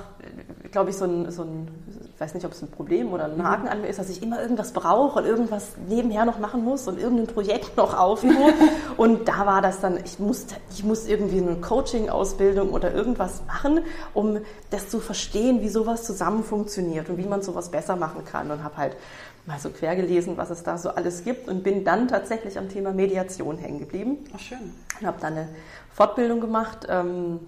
glaube 0.71 0.91
ich, 0.91 0.97
so 0.97 1.05
ein, 1.05 1.31
so 1.31 1.43
ein, 1.43 1.69
ich 2.15 2.21
weiß 2.21 2.35
nicht, 2.35 2.47
ob 2.47 2.53
es 2.53 2.63
ein 2.63 2.71
Problem 2.71 3.13
oder 3.13 3.25
ein 3.25 3.43
Haken 3.43 3.69
an 3.69 3.81
mir 3.81 3.89
ist, 3.89 3.99
dass 3.99 4.09
ich 4.09 4.23
immer 4.23 4.41
irgendwas 4.41 4.73
brauche 4.73 5.19
und 5.19 5.27
irgendwas 5.27 5.73
nebenher 5.89 6.25
noch 6.25 6.39
machen 6.39 6.65
muss 6.65 6.87
und 6.87 6.99
irgendein 6.99 7.27
Projekt 7.27 7.77
noch 7.77 7.99
aufnehme. 7.99 8.55
und 8.97 9.27
da 9.29 9.47
war 9.47 9.61
das 9.61 9.81
dann, 9.81 9.99
ich 10.05 10.19
muss, 10.19 10.47
ich 10.71 10.85
muss 10.85 11.07
irgendwie 11.07 11.39
eine 11.39 11.57
Coaching-Ausbildung 11.57 12.71
oder 12.71 12.93
irgendwas 12.93 13.43
machen, 13.47 13.81
um 14.15 14.39
das 14.71 14.89
zu 14.89 15.01
verstehen, 15.01 15.63
wie 15.63 15.69
sowas 15.69 16.05
zusammen 16.05 16.45
funktioniert 16.45 17.09
und 17.09 17.19
wie 17.19 17.27
man 17.27 17.43
sowas 17.43 17.71
besser 17.71 17.97
machen 17.97 18.25
kann. 18.25 18.51
Und 18.51 18.63
habe 18.63 18.77
halt 18.77 18.97
mal 19.47 19.59
so 19.59 19.71
quer 19.71 19.95
gelesen, 19.97 20.37
was 20.37 20.51
es 20.51 20.63
da 20.63 20.79
so 20.79 20.91
alles 20.91 21.25
gibt 21.25 21.49
und 21.49 21.63
bin 21.63 21.85
dann 21.85 22.09
tatsächlich 22.09 22.59
am 22.59 22.69
Thema 22.69 22.93
Mediation 22.93 23.59
hängen 23.59 23.79
geblieben. 23.79 24.19
Ach 24.35 24.41
schön. 24.41 24.73
Und 25.01 25.07
habe 25.07 25.21
dann 25.21 25.35
eine 25.35 25.49
Fortbildung 25.93 26.41
gemacht 26.41 26.87
ähm, 26.89 27.41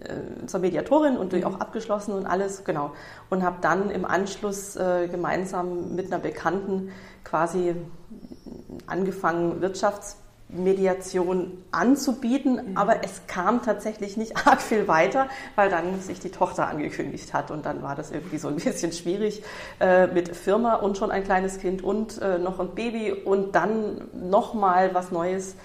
äh, 0.00 0.46
zur 0.46 0.60
Mediatorin 0.60 1.16
und 1.16 1.32
mhm. 1.32 1.44
auch 1.44 1.60
abgeschlossen 1.60 2.12
und 2.12 2.26
alles, 2.26 2.64
genau. 2.64 2.92
Und 3.30 3.42
habe 3.42 3.58
dann 3.60 3.90
im 3.90 4.04
Anschluss 4.04 4.74
äh, 4.76 5.08
gemeinsam 5.08 5.94
mit 5.94 6.06
einer 6.06 6.20
Bekannten 6.20 6.90
quasi 7.24 7.74
angefangen, 8.86 9.60
Wirtschaftsmediation 10.52 11.64
anzubieten, 11.70 12.70
mhm. 12.70 12.76
aber 12.76 13.04
es 13.04 13.26
kam 13.26 13.62
tatsächlich 13.62 14.16
nicht 14.16 14.36
arg 14.46 14.60
viel 14.60 14.88
weiter, 14.88 15.28
weil 15.56 15.70
dann 15.70 16.00
sich 16.00 16.20
die 16.20 16.30
Tochter 16.30 16.68
angekündigt 16.68 17.32
hat 17.34 17.50
und 17.50 17.66
dann 17.66 17.82
war 17.82 17.94
das 17.94 18.10
irgendwie 18.10 18.38
so 18.38 18.48
ein 18.48 18.56
bisschen 18.56 18.92
schwierig 18.92 19.42
äh, 19.80 20.06
mit 20.06 20.34
Firma 20.36 20.74
und 20.74 20.96
schon 20.98 21.10
ein 21.10 21.24
kleines 21.24 21.58
Kind 21.58 21.82
und 21.82 22.20
äh, 22.20 22.38
noch 22.38 22.60
ein 22.60 22.74
Baby 22.74 23.12
und 23.12 23.54
dann 23.54 24.08
nochmal 24.12 24.94
was 24.94 25.10
Neues. 25.10 25.56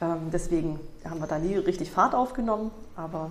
Ähm, 0.00 0.30
deswegen 0.32 0.78
haben 1.08 1.20
wir 1.20 1.26
da 1.26 1.38
nie 1.38 1.56
richtig 1.56 1.90
Fahrt 1.90 2.14
aufgenommen, 2.14 2.70
aber 2.96 3.30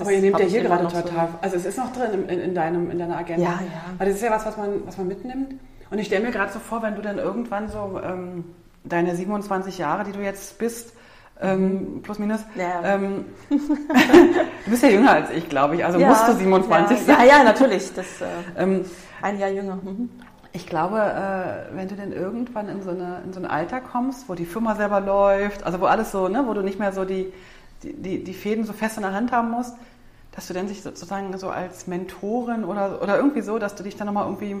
aber 0.00 0.12
ihr 0.12 0.20
nehmt 0.20 0.38
ja 0.38 0.46
hier 0.46 0.62
gerade 0.62 0.84
total. 0.84 1.02
So 1.02 1.38
also 1.40 1.56
es 1.56 1.64
ist 1.64 1.76
noch 1.76 1.92
drin 1.92 2.28
in, 2.28 2.38
in, 2.38 2.54
deinem, 2.54 2.88
in 2.88 3.00
deiner 3.00 3.18
Agenda. 3.18 3.42
Ja, 3.42 3.60
ja. 3.60 3.82
Weil 3.98 4.06
das 4.06 4.16
ist 4.16 4.22
ja 4.22 4.30
was, 4.30 4.46
was 4.46 4.56
man, 4.56 4.86
was 4.86 4.96
man 4.96 5.08
mitnimmt. 5.08 5.54
Und 5.90 5.98
ich 5.98 6.06
stelle 6.06 6.24
mir 6.24 6.30
gerade 6.30 6.52
so 6.52 6.60
vor, 6.60 6.82
wenn 6.82 6.94
du 6.94 7.02
dann 7.02 7.18
irgendwann 7.18 7.68
so 7.68 7.98
ähm, 8.00 8.44
deine 8.84 9.16
27 9.16 9.78
Jahre, 9.78 10.04
die 10.04 10.12
du 10.12 10.20
jetzt 10.20 10.58
bist, 10.58 10.92
ähm, 11.40 12.00
plus 12.02 12.18
minus. 12.18 12.40
Ja. 12.56 12.82
Ähm, 12.94 13.26
du 13.48 14.70
bist 14.70 14.82
ja 14.82 14.88
jünger 14.88 15.12
als 15.12 15.30
ich, 15.30 15.48
glaube 15.48 15.76
ich. 15.76 15.84
Also 15.84 15.98
ja, 15.98 16.08
musst 16.08 16.28
du 16.28 16.32
27 16.34 16.98
ja, 16.98 17.04
sein. 17.04 17.16
Ja, 17.26 17.36
ja, 17.38 17.44
natürlich. 17.44 17.92
Das, 17.94 18.20
äh, 18.20 18.26
ähm, 18.56 18.84
ein 19.22 19.38
Jahr 19.38 19.50
jünger. 19.50 19.76
Mhm. 19.76 20.10
Ich 20.52 20.66
glaube, 20.66 20.98
äh, 20.98 21.76
wenn 21.76 21.88
du 21.88 21.94
dann 21.94 22.12
irgendwann 22.12 22.68
in 22.68 22.82
so, 22.82 22.90
eine, 22.90 23.22
in 23.24 23.32
so 23.32 23.40
ein 23.40 23.46
Alter 23.46 23.80
kommst, 23.80 24.28
wo 24.28 24.34
die 24.34 24.46
Firma 24.46 24.74
selber 24.74 25.00
läuft, 25.00 25.62
also 25.64 25.80
wo 25.80 25.84
alles 25.84 26.10
so, 26.10 26.28
ne, 26.28 26.44
wo 26.46 26.54
du 26.54 26.62
nicht 26.62 26.78
mehr 26.78 26.92
so 26.92 27.04
die, 27.04 27.32
die, 27.82 28.24
die 28.24 28.34
Fäden 28.34 28.64
so 28.64 28.72
fest 28.72 28.96
in 28.96 29.02
der 29.02 29.12
Hand 29.12 29.30
haben 29.30 29.50
musst, 29.50 29.74
dass 30.32 30.48
du 30.48 30.54
dann 30.54 30.66
sich 30.66 30.82
sozusagen 30.82 31.36
so 31.36 31.50
als 31.50 31.86
Mentorin 31.86 32.64
oder, 32.64 33.02
oder 33.02 33.16
irgendwie 33.16 33.42
so, 33.42 33.58
dass 33.58 33.74
du 33.74 33.82
dich 33.82 33.96
dann 33.96 34.06
nochmal 34.06 34.24
irgendwie. 34.24 34.56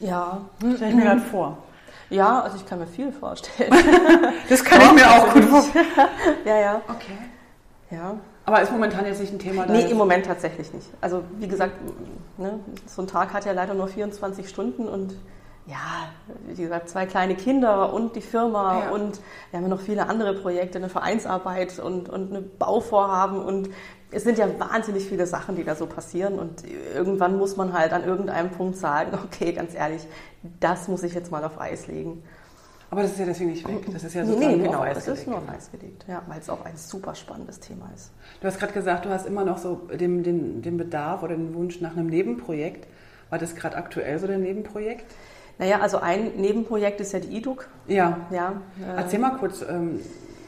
Ja, 0.00 0.42
stelle 0.58 0.90
ich 0.90 0.96
mir 0.96 1.02
gerade 1.02 1.20
vor. 1.20 1.58
Ja, 2.10 2.40
also 2.40 2.56
ich 2.56 2.66
kann 2.66 2.78
mir 2.78 2.86
viel 2.86 3.12
vorstellen. 3.12 3.70
das 4.48 4.64
kann 4.64 4.80
ich 4.80 4.92
mir 4.92 5.10
auch 5.10 5.32
gut 5.32 5.44
vorstellen. 5.44 5.86
ja, 6.44 6.58
ja. 6.58 6.82
Okay. 6.88 7.18
Ja. 7.90 8.18
Aber 8.44 8.62
ist 8.62 8.72
momentan 8.72 9.04
jetzt 9.04 9.20
nicht 9.20 9.32
ein 9.32 9.38
Thema 9.38 9.66
da? 9.66 9.72
Nee, 9.74 9.90
im 9.90 9.96
Moment 9.98 10.24
tatsächlich 10.24 10.72
nicht. 10.72 10.88
Also 11.02 11.22
wie 11.38 11.48
gesagt, 11.48 11.74
ne, 12.38 12.58
so 12.86 13.02
ein 13.02 13.08
Tag 13.08 13.34
hat 13.34 13.44
ja 13.44 13.52
leider 13.52 13.74
nur 13.74 13.88
24 13.88 14.48
Stunden 14.48 14.88
und 14.88 15.14
ja, 15.68 16.08
wie 16.46 16.62
gesagt, 16.62 16.88
zwei 16.88 17.04
kleine 17.04 17.34
Kinder 17.34 17.92
und 17.92 18.16
die 18.16 18.22
Firma 18.22 18.84
ja. 18.84 18.90
und 18.90 19.20
wir 19.50 19.58
haben 19.58 19.64
ja 19.64 19.68
noch 19.68 19.80
viele 19.80 20.08
andere 20.08 20.34
Projekte, 20.34 20.78
eine 20.78 20.88
Vereinsarbeit 20.88 21.78
und, 21.78 22.08
und 22.08 22.30
eine 22.30 22.40
Bauvorhaben 22.40 23.44
und 23.44 23.68
es 24.10 24.24
sind 24.24 24.38
ja 24.38 24.48
wahnsinnig 24.58 25.06
viele 25.06 25.26
Sachen, 25.26 25.56
die 25.56 25.64
da 25.64 25.74
so 25.74 25.86
passieren 25.86 26.38
und 26.38 26.64
irgendwann 26.94 27.36
muss 27.36 27.56
man 27.56 27.74
halt 27.74 27.92
an 27.92 28.02
irgendeinem 28.04 28.50
Punkt 28.50 28.78
sagen, 28.78 29.18
okay, 29.24 29.52
ganz 29.52 29.74
ehrlich, 29.74 30.06
das 30.58 30.88
muss 30.88 31.02
ich 31.02 31.14
jetzt 31.14 31.30
mal 31.30 31.44
auf 31.44 31.60
Eis 31.60 31.86
legen. 31.86 32.22
Aber 32.90 33.02
das 33.02 33.12
ist 33.12 33.18
ja 33.18 33.26
deswegen 33.26 33.50
nicht 33.50 33.68
weg. 33.68 33.84
Das 33.92 34.02
ist 34.02 34.14
ja 34.14 34.24
sozusagen 34.24 34.56
nee, 34.56 34.64
genau, 34.64 34.82
das 34.82 35.06
ist 35.06 35.26
nur 35.26 35.36
auf 35.36 35.48
Eis 35.50 35.70
gelegt, 35.70 36.06
ja, 36.08 36.22
weil 36.26 36.40
es 36.40 36.48
auch 36.48 36.64
ein 36.64 36.78
super 36.78 37.14
spannendes 37.14 37.60
Thema 37.60 37.90
ist. 37.94 38.12
Du 38.40 38.46
hast 38.46 38.58
gerade 38.58 38.72
gesagt, 38.72 39.04
du 39.04 39.10
hast 39.10 39.26
immer 39.26 39.44
noch 39.44 39.58
so 39.58 39.74
den, 39.92 40.22
den, 40.22 40.62
den 40.62 40.78
Bedarf 40.78 41.22
oder 41.22 41.36
den 41.36 41.52
Wunsch 41.54 41.82
nach 41.82 41.92
einem 41.92 42.06
Nebenprojekt. 42.06 42.86
War 43.28 43.38
das 43.38 43.54
gerade 43.54 43.76
aktuell 43.76 44.18
so 44.18 44.26
dein 44.26 44.40
Nebenprojekt? 44.40 45.04
Naja, 45.58 45.80
also 45.80 45.98
ein 45.98 46.36
Nebenprojekt 46.36 47.00
ist 47.00 47.12
ja 47.12 47.18
die 47.18 47.36
IDUC. 47.36 47.68
Ja. 47.88 48.18
ja 48.30 48.52
äh 48.80 48.96
Erzähl 48.96 49.18
mal 49.18 49.36
kurz, 49.36 49.62
ähm, 49.62 50.00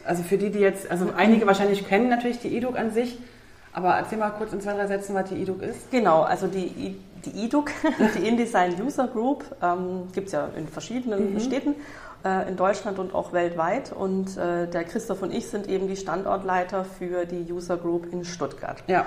also 0.05 0.23
für 0.23 0.39
die, 0.39 0.51
die 0.51 0.61
jetzt, 0.61 0.91
also 0.91 1.09
einige 1.17 1.47
wahrscheinlich 1.47 1.87
kennen 1.87 2.09
natürlich 2.09 2.39
die 2.39 2.57
IDUC 2.57 2.79
an 2.79 2.93
sich, 2.93 3.19
aber 3.73 3.95
erzähl 3.95 4.19
mal 4.19 4.31
kurz 4.31 4.53
in 4.53 4.61
zwei, 4.61 4.75
drei 4.75 4.87
Sätzen, 4.87 5.15
was 5.15 5.29
die 5.29 5.37
IDUC 5.37 5.63
ist. 5.63 5.91
Genau, 5.91 6.23
also 6.23 6.47
die, 6.47 6.97
die 7.25 7.45
IDUC, 7.45 7.71
die 8.17 8.29
InDesign 8.29 8.81
User 8.81 9.09
Group, 9.09 9.45
ähm, 9.63 10.09
gibt 10.13 10.29
es 10.29 10.33
ja 10.33 10.49
in 10.57 10.69
verschiedenen 10.69 11.35
mhm. 11.35 11.41
Städten 11.41 11.75
äh, 12.25 12.49
in 12.49 12.57
Deutschland 12.57 13.01
und 13.01 13.13
auch 13.13 13.33
weltweit. 13.33 13.93
Und 13.93 14.37
äh, 14.37 14.69
der 14.69 14.85
Christoph 14.85 15.23
und 15.23 15.33
ich 15.33 15.49
sind 15.49 15.69
eben 15.69 15.89
die 15.89 15.97
Standortleiter 15.97 16.85
für 16.85 17.27
die 17.27 17.53
User 17.53 17.77
Group 17.77 18.13
in 18.13 18.25
Stuttgart. 18.25 18.83
Ja. 18.87 19.07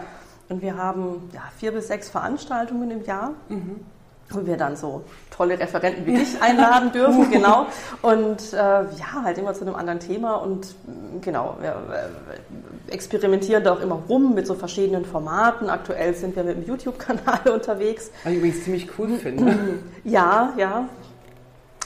Und 0.49 0.61
wir 0.61 0.75
haben 0.77 1.29
ja, 1.33 1.41
vier 1.57 1.71
bis 1.71 1.87
sechs 1.87 2.09
Veranstaltungen 2.09 2.91
im 2.91 3.03
Jahr. 3.03 3.31
Mhm 3.47 3.85
wo 4.33 4.45
wir 4.45 4.57
dann 4.57 4.75
so 4.75 5.03
tolle 5.35 5.59
Referenten 5.59 6.05
wie 6.05 6.15
dich 6.15 6.41
einladen 6.41 6.91
dürfen, 6.91 7.29
genau. 7.31 7.67
Und 8.01 8.53
äh, 8.53 8.57
ja, 8.57 9.23
halt 9.23 9.37
immer 9.37 9.53
zu 9.53 9.61
einem 9.65 9.75
anderen 9.75 9.99
Thema 9.99 10.35
und 10.35 10.75
genau, 11.21 11.57
wir 11.61 11.69
äh, 11.69 12.91
experimentieren 12.91 13.63
da 13.63 13.73
auch 13.73 13.81
immer 13.81 14.01
rum 14.07 14.33
mit 14.33 14.45
so 14.47 14.53
verschiedenen 14.53 15.05
Formaten. 15.05 15.69
Aktuell 15.69 16.13
sind 16.13 16.35
wir 16.35 16.43
mit 16.43 16.57
dem 16.57 16.67
YouTube-Kanal 16.67 17.49
unterwegs. 17.53 18.11
Was 18.23 18.31
ich 18.31 18.37
übrigens 18.37 18.63
ziemlich 18.63 18.87
cool 18.97 19.17
finde. 19.17 19.55
Ja, 20.03 20.53
ja. 20.57 20.87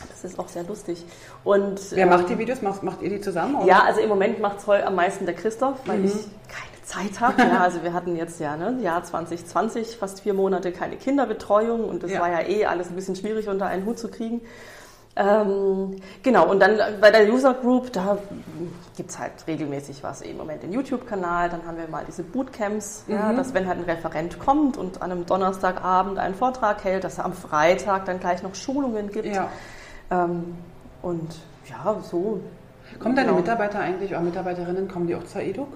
Das 0.10 0.24
ist 0.24 0.38
auch 0.40 0.48
sehr 0.48 0.64
lustig. 0.64 1.06
Und, 1.44 1.80
Wer 1.92 2.04
ähm, 2.04 2.10
macht 2.10 2.30
die 2.30 2.38
Videos? 2.38 2.62
Macht, 2.62 2.84
macht 2.84 3.02
ihr 3.02 3.10
die 3.10 3.22
zusammen? 3.22 3.56
Oder? 3.56 3.66
Ja, 3.66 3.84
also 3.84 4.00
im 4.00 4.10
Moment 4.10 4.40
macht 4.40 4.60
es 4.60 4.70
am 4.70 4.96
meisten 4.96 5.26
der 5.26 5.36
Christoph, 5.36 5.80
weil 5.86 6.00
mhm. 6.00 6.06
ich 6.06 6.14
keine 6.14 6.84
Zeit 6.84 7.20
habe. 7.20 7.42
Ja, 7.42 7.60
also 7.64 7.84
wir 7.84 7.94
hatten 7.94 8.16
jetzt 8.16 8.40
ja 8.40 8.56
ne, 8.56 8.78
Jahr 8.82 9.04
2020 9.04 9.98
fast 9.98 10.22
vier 10.22 10.34
Monate 10.34 10.72
keine 10.72 10.98
Kinderbetreuung 10.98 11.86
und 11.86 12.04
das 12.04 12.12
ja. 12.12 12.20
war 12.20 12.30
ja 12.30 12.48
eh 12.48 12.66
alles 12.66 12.90
ein 12.90 12.96
bisschen 12.96 13.16
schwierig 13.16 13.48
unter 13.48 13.66
einen 13.66 13.86
Hut 13.86 14.00
zu 14.00 14.10
kriegen. 14.10 14.42
Ähm, 15.20 15.96
genau, 16.22 16.48
und 16.48 16.60
dann 16.60 16.78
bei 17.02 17.10
der 17.10 17.28
User 17.28 17.56
Group, 17.56 17.92
da 17.92 18.20
gibt 18.96 19.10
es 19.10 19.18
halt 19.18 19.32
regelmäßig 19.48 20.04
was 20.04 20.22
im 20.22 20.38
Moment 20.38 20.62
den 20.62 20.72
YouTube-Kanal. 20.72 21.50
Dann 21.50 21.66
haben 21.66 21.78
wir 21.78 21.88
mal 21.88 22.04
diese 22.06 22.22
Bootcamps, 22.22 23.06
mhm. 23.08 23.16
ja, 23.16 23.34
dass 23.34 23.54
wenn 23.56 23.68
halt 23.68 23.80
ein 23.80 23.86
Referent 23.86 24.38
kommt 24.38 24.78
und 24.78 25.02
an 25.02 25.12
einem 25.12 25.26
Donnerstagabend 25.26 26.20
einen 26.20 26.36
Vortrag 26.36 26.84
hält, 26.84 27.04
dass 27.04 27.18
er 27.18 27.26
am 27.26 27.34
Freitag 27.34 28.06
dann 28.06 28.20
gleich 28.20 28.44
noch 28.44 28.54
Schulungen 28.54 29.12
gibt. 29.12 29.34
Ja. 29.34 29.50
Ähm, 30.12 30.56
und 31.02 31.36
ja, 31.70 31.98
so. 32.02 32.42
Kommen 33.00 33.16
deine 33.16 33.30
genau. 33.30 33.40
Mitarbeiter 33.40 33.80
eigentlich 33.80 34.12
oder 34.12 34.22
Mitarbeiterinnen, 34.22 34.88
kommen 34.88 35.08
die 35.08 35.16
auch 35.16 35.26
zur 35.26 35.42
EDUC? 35.42 35.68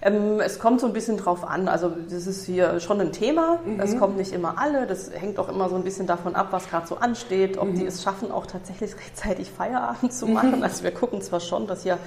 Ähm, 0.00 0.40
es 0.40 0.58
kommt 0.58 0.80
so 0.80 0.86
ein 0.86 0.92
bisschen 0.92 1.16
drauf 1.16 1.44
an. 1.44 1.68
Also 1.68 1.90
das 1.90 2.26
ist 2.26 2.46
hier 2.46 2.78
schon 2.80 3.00
ein 3.00 3.12
Thema. 3.12 3.58
Mhm. 3.64 3.80
Es 3.80 3.98
kommen 3.98 4.16
nicht 4.16 4.32
immer 4.32 4.58
alle. 4.58 4.86
Das 4.86 5.10
hängt 5.12 5.38
auch 5.38 5.48
immer 5.48 5.68
so 5.68 5.76
ein 5.76 5.82
bisschen 5.82 6.06
davon 6.06 6.36
ab, 6.36 6.48
was 6.50 6.68
gerade 6.68 6.86
so 6.86 6.98
ansteht, 6.98 7.58
ob 7.58 7.68
mhm. 7.68 7.74
die 7.74 7.86
es 7.86 8.02
schaffen, 8.02 8.30
auch 8.30 8.46
tatsächlich 8.46 8.96
rechtzeitig 8.96 9.50
Feierabend 9.50 10.12
zu 10.12 10.26
machen. 10.26 10.58
Mhm. 10.58 10.62
Also 10.68 10.84
wir 10.84 10.92
gucken 10.92 11.22
zwar 11.22 11.40
schon, 11.40 11.66
dass 11.66 11.82
hier 11.82 11.98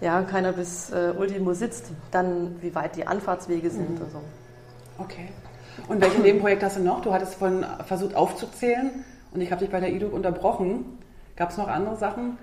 ja, 0.00 0.22
keiner 0.22 0.52
bis 0.52 0.90
äh, 0.90 1.12
Ultimo 1.18 1.54
sitzt, 1.54 1.86
dann 2.12 2.56
wie 2.60 2.74
weit 2.74 2.94
die 2.96 3.06
Anfahrtswege 3.06 3.70
sind. 3.70 4.00
Also. 4.00 4.20
Okay. 4.98 5.28
Und 5.88 6.00
welche 6.00 6.20
Nebenprojekte 6.20 6.66
hast 6.66 6.76
du 6.76 6.82
noch? 6.82 7.02
Du 7.02 7.12
hattest 7.12 7.34
vorhin 7.34 7.64
versucht 7.86 8.14
aufzuzählen 8.14 9.04
und 9.32 9.40
ich 9.40 9.50
habe 9.50 9.60
dich 9.60 9.70
bei 9.70 9.80
der 9.80 9.92
IDUC 9.92 10.12
unterbrochen. 10.12 10.98
Gab 11.36 11.50
es 11.50 11.56
noch 11.56 11.68
andere 11.68 11.96
Sachen? 11.96 12.38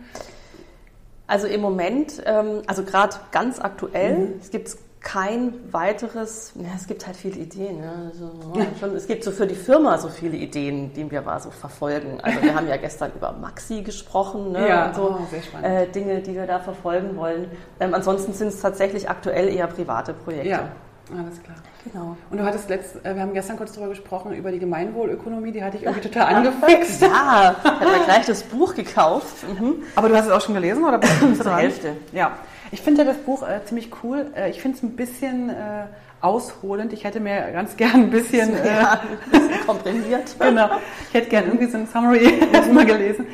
Also 1.27 1.47
im 1.47 1.61
Moment, 1.61 2.21
ähm, 2.25 2.61
also 2.67 2.83
gerade 2.83 3.15
ganz 3.31 3.59
aktuell, 3.59 4.17
mhm. 4.17 4.33
es 4.39 4.51
gibt 4.51 4.77
kein 5.05 5.53
weiteres, 5.71 6.53
ja, 6.55 6.69
es 6.75 6.87
gibt 6.87 7.05
halt 7.05 7.15
viele 7.15 7.37
Ideen. 7.37 7.83
Ja. 7.83 7.93
Also, 8.07 8.31
ja, 8.55 8.65
schon, 8.79 8.95
es 8.95 9.05
gibt 9.05 9.23
so 9.23 9.31
für 9.31 9.45
die 9.45 9.55
Firma 9.55 9.97
so 9.99 10.09
viele 10.09 10.35
Ideen, 10.35 10.93
die 10.93 11.09
wir 11.09 11.21
mal 11.21 11.39
so 11.39 11.51
verfolgen. 11.51 12.19
Also 12.21 12.41
wir 12.41 12.55
haben 12.55 12.67
ja 12.67 12.77
gestern 12.77 13.11
über 13.15 13.31
Maxi 13.31 13.83
gesprochen 13.83 14.51
ne, 14.51 14.67
ja, 14.67 14.87
und 14.87 14.95
so 14.95 15.19
oh, 15.19 15.65
äh, 15.65 15.87
Dinge, 15.87 16.21
die 16.21 16.33
wir 16.33 16.47
da 16.47 16.59
verfolgen 16.59 17.15
wollen. 17.17 17.51
Ähm, 17.79 17.93
ansonsten 17.93 18.33
sind 18.33 18.47
es 18.47 18.61
tatsächlich 18.61 19.07
aktuell 19.07 19.47
eher 19.53 19.67
private 19.67 20.13
Projekte. 20.13 20.49
Ja, 20.49 20.71
alles 21.15 21.41
klar. 21.41 21.57
Genau. 21.91 22.17
Und 22.31 22.37
du 22.39 22.43
hattest 22.43 22.67
letzt, 22.69 22.95
äh, 23.05 23.15
wir 23.15 23.21
haben 23.21 23.33
gestern 23.33 23.57
kurz 23.57 23.73
darüber 23.73 23.89
gesprochen, 23.89 24.33
über 24.33 24.51
die 24.51 24.59
Gemeinwohlökonomie, 24.59 25.51
die 25.51 25.63
hatte 25.63 25.77
ich 25.77 25.83
irgendwie 25.83 26.01
total 26.09 26.35
angefixt. 26.35 27.01
ja, 27.01 27.55
ich 27.63 27.69
habe 27.69 27.85
mir 27.85 28.05
gleich 28.05 28.25
das 28.25 28.43
Buch 28.43 28.73
gekauft. 28.73 29.45
Mhm. 29.47 29.83
Aber 29.95 30.09
du 30.09 30.15
hast 30.15 30.25
es 30.25 30.31
auch 30.31 30.41
schon 30.41 30.55
gelesen 30.55 30.83
oder 30.83 30.97
bist 30.97 31.21
du 31.21 31.33
zur 31.33 31.55
Hälfte? 31.55 31.95
Ja. 32.11 32.31
Ich 32.71 32.81
finde 32.81 33.03
ja 33.03 33.07
das 33.07 33.17
Buch 33.17 33.47
äh, 33.47 33.63
ziemlich 33.65 33.91
cool. 34.03 34.31
Äh, 34.35 34.49
ich 34.49 34.61
finde 34.61 34.77
es 34.77 34.83
ein 34.83 34.95
bisschen 34.95 35.49
äh, 35.49 35.85
ausholend. 36.21 36.91
Ich 36.93 37.03
hätte 37.03 37.19
mir 37.19 37.51
ganz 37.51 37.77
gern 37.77 37.93
ein 37.95 38.09
bisschen, 38.09 38.51
ja, 38.65 39.01
ein 39.01 39.31
bisschen 39.31 39.65
komprimiert. 39.65 40.35
genau. 40.39 40.69
Ich 41.09 41.13
hätte 41.13 41.29
gern 41.29 41.45
irgendwie 41.45 41.67
so 41.67 41.77
ein 41.77 41.87
Summary 41.87 42.39
erstmal 42.51 42.85
gelesen. 42.85 43.27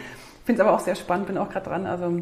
Finde 0.46 0.62
es 0.62 0.68
aber 0.68 0.76
auch 0.76 0.82
sehr 0.82 0.96
spannend, 0.96 1.28
bin 1.28 1.38
auch 1.38 1.50
gerade 1.50 1.70
dran. 1.70 1.86
Also 1.86 2.22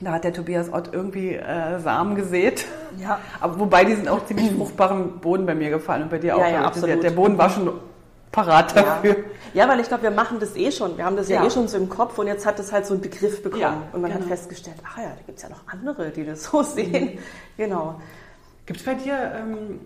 da 0.00 0.12
hat 0.12 0.24
der 0.24 0.32
Tobias 0.32 0.72
Ott 0.72 0.90
irgendwie 0.92 1.34
äh, 1.34 1.78
Samen 1.80 2.16
gesät. 2.16 2.66
Ja. 2.98 3.18
Aber 3.40 3.58
wobei 3.58 3.84
die 3.84 3.94
sind 3.94 4.08
auch 4.08 4.24
ziemlich 4.26 4.50
fruchtbaren 4.56 5.20
Boden 5.20 5.46
bei 5.46 5.54
mir 5.54 5.70
gefallen 5.70 6.04
und 6.04 6.10
bei 6.10 6.18
dir 6.18 6.36
auch. 6.36 6.40
Ja, 6.40 6.48
ja, 6.48 6.64
absolut. 6.64 7.02
Der 7.02 7.10
Boden 7.10 7.38
war 7.38 7.48
schon 7.48 7.70
parat 8.30 8.76
dafür. 8.76 9.16
Ja, 9.54 9.64
ja 9.64 9.68
weil 9.68 9.80
ich 9.80 9.88
glaube, 9.88 10.02
wir 10.02 10.10
machen 10.10 10.38
das 10.38 10.54
eh 10.56 10.70
schon. 10.70 10.98
Wir 10.98 11.04
haben 11.06 11.16
das 11.16 11.28
ja. 11.28 11.40
ja, 11.40 11.46
eh 11.46 11.50
schon 11.50 11.66
so 11.68 11.78
im 11.78 11.88
Kopf 11.88 12.18
und 12.18 12.26
jetzt 12.26 12.44
hat 12.44 12.58
es 12.58 12.72
halt 12.72 12.84
so 12.84 12.92
einen 12.92 13.02
Begriff 13.02 13.42
bekommen. 13.42 13.62
Ja, 13.62 13.82
und 13.92 14.02
man 14.02 14.10
genau. 14.10 14.22
hat 14.22 14.28
festgestellt, 14.28 14.76
ach 14.84 14.98
ja, 14.98 15.08
da 15.08 15.22
gibt 15.24 15.38
es 15.38 15.42
ja 15.42 15.48
noch 15.48 15.66
andere, 15.66 16.10
die 16.10 16.26
das 16.26 16.44
so 16.44 16.62
sehen. 16.62 17.14
Mhm. 17.14 17.18
Genau. 17.56 18.00
Gibt 18.66 18.80
es 18.80 18.84
bei 18.84 18.94
dir, 18.94 19.32
ähm, 19.36 19.80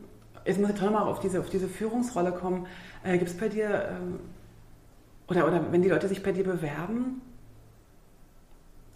jetzt 0.45 0.59
muss 0.59 0.71
ich 0.71 0.77
toll 0.77 0.91
mal 0.91 1.03
auf 1.03 1.21
diese, 1.21 1.39
auf 1.39 1.51
diese 1.51 1.69
Führungsrolle 1.69 2.33
kommen, 2.33 2.67
äh, 3.05 3.17
gibt 3.19 3.31
es 3.31 3.37
bei 3.37 3.49
dir, 3.49 3.89
ähm, 3.91 4.19
oder, 5.29 5.47
oder 5.47 5.71
wenn 5.71 5.83
die 5.83 5.89
Leute 5.89 6.09
sich 6.09 6.23
bei 6.23 6.33
dir 6.33 6.45
bewerben, 6.45 7.23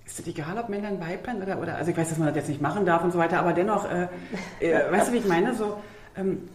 ist 0.06 0.18
das 0.18 0.26
egal, 0.26 0.58
ob 0.58 0.68
Männlein, 0.68 1.00
Weiblein 1.00 1.42
oder, 1.42 1.60
oder, 1.60 1.76
also 1.76 1.90
ich 1.90 1.96
weiß, 1.96 2.10
dass 2.10 2.18
man 2.18 2.28
das 2.28 2.36
jetzt 2.36 2.48
nicht 2.48 2.60
machen 2.60 2.84
darf 2.84 3.02
und 3.02 3.12
so 3.12 3.18
weiter, 3.18 3.38
aber 3.38 3.52
dennoch, 3.52 3.90
äh, 3.90 4.08
äh, 4.60 4.90
weißt 4.90 5.08
du, 5.08 5.12
wie 5.12 5.18
ich 5.18 5.26
meine, 5.26 5.54
so, 5.54 5.78
ähm, 6.16 6.48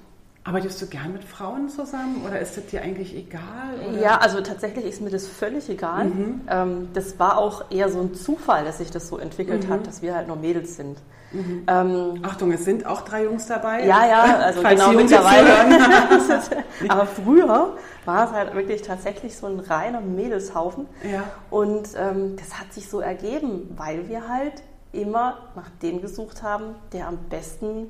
Arbeitest 0.45 0.81
du 0.81 0.87
gern 0.87 1.11
mit 1.11 1.23
Frauen 1.23 1.67
zusammen 1.69 2.23
oder 2.25 2.39
ist 2.39 2.55
das 2.55 2.65
dir 2.67 2.81
eigentlich 2.81 3.15
egal? 3.15 3.75
Oder? 3.87 4.01
Ja, 4.01 4.17
also 4.17 4.39
tatsächlich 4.41 4.85
ist 4.85 5.01
mir 5.01 5.09
das 5.09 5.27
völlig 5.27 5.69
egal. 5.69 6.05
Mhm. 6.05 6.41
Ähm, 6.49 6.87
das 6.93 7.19
war 7.19 7.37
auch 7.37 7.69
eher 7.69 7.89
so 7.89 7.99
ein 7.99 8.15
Zufall, 8.15 8.63
dass 8.63 8.77
sich 8.77 8.89
das 8.89 9.09
so 9.09 9.17
entwickelt 9.17 9.67
mhm. 9.67 9.73
hat, 9.73 9.85
dass 9.85 10.01
wir 10.01 10.15
halt 10.15 10.27
nur 10.27 10.37
Mädels 10.37 10.77
sind. 10.77 10.97
Mhm. 11.33 11.65
Ähm, 11.67 12.19
Achtung, 12.23 12.51
es 12.53 12.63
sind 12.63 12.85
auch 12.85 13.01
drei 13.01 13.25
Jungs 13.25 13.47
dabei. 13.47 13.85
Ja, 13.85 14.07
ja, 14.07 14.23
also 14.39 14.63
genau 14.63 14.93
mittlerweile. 14.93 15.51
Aber 16.87 17.05
früher 17.05 17.73
war 18.05 18.27
es 18.27 18.31
halt 18.31 18.55
wirklich 18.55 18.81
tatsächlich 18.81 19.35
so 19.35 19.47
ein 19.47 19.59
reiner 19.59 20.01
Mädelshaufen. 20.01 20.87
Ja. 21.03 21.23
Und 21.49 21.89
ähm, 21.97 22.35
das 22.37 22.59
hat 22.59 22.73
sich 22.73 22.89
so 22.89 22.99
ergeben, 22.99 23.73
weil 23.77 24.07
wir 24.07 24.27
halt 24.27 24.63
immer 24.91 25.37
nach 25.55 25.69
dem 25.81 26.01
gesucht 26.01 26.43
haben, 26.43 26.75
der 26.93 27.07
am 27.07 27.17
besten 27.29 27.87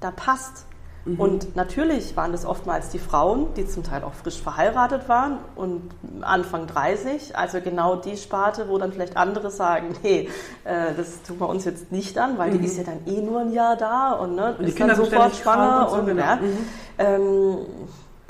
da 0.00 0.10
passt. 0.10 0.66
Mhm. 1.04 1.20
Und 1.20 1.56
natürlich 1.56 2.16
waren 2.16 2.32
das 2.32 2.44
oftmals 2.44 2.90
die 2.90 2.98
Frauen, 2.98 3.54
die 3.54 3.66
zum 3.66 3.82
Teil 3.82 4.04
auch 4.04 4.12
frisch 4.12 4.40
verheiratet 4.40 5.08
waren 5.08 5.38
und 5.56 5.90
Anfang 6.20 6.66
30, 6.66 7.36
also 7.36 7.60
genau 7.60 7.96
die 7.96 8.16
Sparte, 8.16 8.68
wo 8.68 8.76
dann 8.76 8.92
vielleicht 8.92 9.16
andere 9.16 9.50
sagen, 9.50 9.94
nee, 10.02 10.28
äh, 10.64 10.94
das 10.94 11.22
tun 11.22 11.40
wir 11.40 11.48
uns 11.48 11.64
jetzt 11.64 11.90
nicht 11.90 12.18
an, 12.18 12.36
weil 12.36 12.52
mhm. 12.52 12.58
die 12.58 12.66
ist 12.66 12.76
ja 12.76 12.84
dann 12.84 13.06
eh 13.06 13.22
nur 13.22 13.40
ein 13.40 13.52
Jahr 13.52 13.76
da 13.76 14.12
und, 14.12 14.34
ne, 14.34 14.54
und 14.58 14.66
ist 14.66 14.78
dann 14.78 14.94
sofort 14.94 15.34
schwanger 15.34 15.84
und, 15.84 15.90
so, 15.90 15.96
und 15.96 16.06
genau. 16.06 16.22
ja, 16.22 16.36
mhm. 16.36 16.58
ähm, 16.98 17.58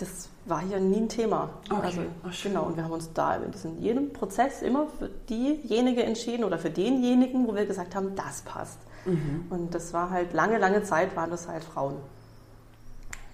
das 0.01 0.29
war 0.47 0.61
hier 0.61 0.81
nie 0.81 1.01
ein 1.01 1.09
Thema. 1.09 1.51
Okay. 1.71 1.81
Also, 1.83 2.01
Ach, 2.25 2.43
genau, 2.43 2.65
und 2.65 2.77
wir 2.77 2.85
haben 2.85 2.93
uns 2.93 3.13
da 3.13 3.37
in 3.37 3.81
jedem 3.81 4.13
Prozess 4.13 4.63
immer 4.63 4.87
für 4.99 5.09
diejenige 5.29 6.03
entschieden 6.03 6.45
oder 6.45 6.59
für 6.59 6.71
denjenigen, 6.71 7.47
wo 7.47 7.55
wir 7.55 7.67
gesagt 7.67 7.95
haben, 7.95 8.15
das 8.17 8.43
passt. 8.43 8.79
Mhm. 9.05 9.47
Und 9.51 9.75
das 9.75 9.93
war 9.93 10.11
halt 10.11 10.33
lange, 10.33 10.59
lange 10.59 10.83
Zeit 10.83 11.15
waren 11.17 11.31
das 11.31 11.49
halt 11.49 11.65
Frauen. 11.65 11.97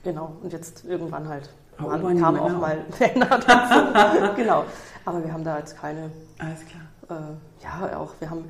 Genau, 0.04 0.36
und 0.42 0.52
jetzt 0.52 0.84
irgendwann 0.84 1.28
halt 1.28 1.50
oh, 1.80 1.86
kamen 1.86 2.38
auch 2.38 2.58
mal 2.58 2.84
Männer 2.98 3.26
dazu. 3.46 4.34
genau, 4.36 4.64
aber 5.04 5.24
wir 5.24 5.32
haben 5.32 5.44
da 5.44 5.58
jetzt 5.58 5.76
keine. 5.76 6.10
Alles 6.38 6.60
klar. 6.66 7.18
Äh, 7.18 7.62
ja, 7.62 7.98
auch 7.98 8.12
wir 8.20 8.30
haben, 8.30 8.44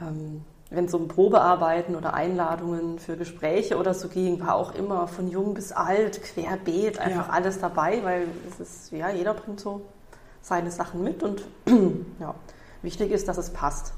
ähm, 0.00 0.44
wenn 0.70 0.86
es 0.86 0.94
um 0.94 1.06
Probearbeiten 1.06 1.94
oder 1.94 2.14
Einladungen 2.14 2.98
für 2.98 3.16
Gespräche 3.16 3.76
oder 3.76 3.94
so 3.94 4.08
ging, 4.08 4.40
war 4.40 4.56
auch 4.56 4.74
immer 4.74 5.06
von 5.06 5.28
jung 5.28 5.54
bis 5.54 5.72
alt, 5.72 6.22
querbeet, 6.22 6.98
einfach 6.98 7.28
ja. 7.28 7.32
alles 7.32 7.60
dabei, 7.60 8.00
weil 8.02 8.26
es 8.48 8.60
ist, 8.60 8.92
ja, 8.92 9.10
jeder 9.10 9.34
bringt 9.34 9.60
so 9.60 9.82
seine 10.42 10.70
Sachen 10.70 11.04
mit 11.04 11.22
und 11.22 11.44
ja, 12.20 12.34
wichtig 12.82 13.12
ist, 13.12 13.28
dass 13.28 13.38
es 13.38 13.50
passt. 13.50 13.94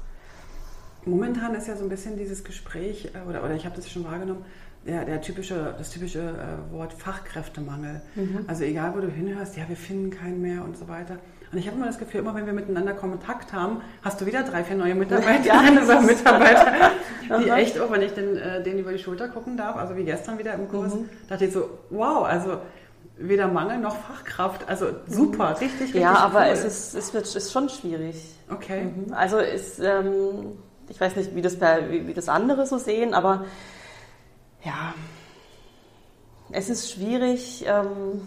Momentan 1.05 1.55
ist 1.55 1.67
ja 1.67 1.75
so 1.75 1.83
ein 1.83 1.89
bisschen 1.89 2.17
dieses 2.17 2.43
Gespräch, 2.43 3.11
äh, 3.13 3.27
oder, 3.27 3.43
oder 3.43 3.55
ich 3.55 3.65
habe 3.65 3.75
das 3.75 3.89
schon 3.89 4.03
wahrgenommen, 4.03 4.45
der, 4.85 5.05
der 5.05 5.21
typische, 5.21 5.75
das 5.77 5.89
typische 5.89 6.19
äh, 6.19 6.73
Wort 6.73 6.93
Fachkräftemangel. 6.93 8.01
Mhm. 8.15 8.45
Also 8.47 8.63
egal, 8.63 8.95
wo 8.95 9.01
du 9.01 9.09
hinhörst, 9.09 9.57
ja, 9.57 9.67
wir 9.67 9.75
finden 9.75 10.09
keinen 10.11 10.41
mehr 10.41 10.63
und 10.63 10.77
so 10.77 10.87
weiter. 10.87 11.17
Und 11.51 11.57
ich 11.57 11.67
habe 11.67 11.77
immer 11.77 11.87
das 11.87 11.97
Gefühl, 11.97 12.21
immer 12.21 12.35
wenn 12.35 12.45
wir 12.45 12.53
miteinander 12.53 12.93
Kontakt 12.93 13.53
haben, 13.53 13.81
hast 14.03 14.21
du 14.21 14.25
wieder 14.25 14.43
drei, 14.43 14.63
vier 14.63 14.75
neue 14.75 14.93
Mitarbeiterinnen 14.93 15.83
oder 15.83 16.01
Mitarbeiter, 16.01 16.91
die 17.43 17.49
echt, 17.49 17.79
auch 17.79 17.91
wenn 17.91 18.01
ich 18.01 18.13
den, 18.13 18.37
äh, 18.37 18.61
denen 18.61 18.79
über 18.79 18.91
die 18.91 18.99
Schulter 18.99 19.27
gucken 19.29 19.57
darf, 19.57 19.75
also 19.75 19.95
wie 19.95 20.03
gestern 20.03 20.37
wieder 20.37 20.53
im 20.53 20.67
Kurs, 20.67 20.93
mhm. 20.93 21.09
dachte 21.27 21.45
ich 21.45 21.53
so, 21.53 21.69
wow, 21.89 22.23
also 22.23 22.59
weder 23.17 23.47
Mangel 23.47 23.79
noch 23.79 23.95
Fachkraft. 23.95 24.67
Also 24.67 24.87
super, 25.07 25.59
richtig, 25.59 25.81
richtig. 25.81 26.01
Ja, 26.01 26.15
aber 26.15 26.41
cool. 26.41 26.53
es, 26.53 26.63
ist, 26.63 26.95
es 26.95 27.13
wird, 27.13 27.35
ist 27.35 27.51
schon 27.51 27.69
schwierig. 27.69 28.15
Okay. 28.49 28.83
Mhm. 28.83 29.13
Also 29.13 29.39
ist, 29.39 29.79
ähm, 29.79 30.57
ich 30.87 30.99
weiß 30.99 31.15
nicht, 31.15 31.35
wie 31.35 31.41
das, 31.41 31.57
bei, 31.57 31.89
wie, 31.91 32.07
wie 32.07 32.13
das 32.13 32.29
andere 32.29 32.65
so 32.65 32.77
sehen, 32.77 33.13
aber 33.13 33.45
ja, 34.63 34.93
es 36.51 36.69
ist 36.69 36.91
schwierig, 36.91 37.65
ähm, 37.67 38.21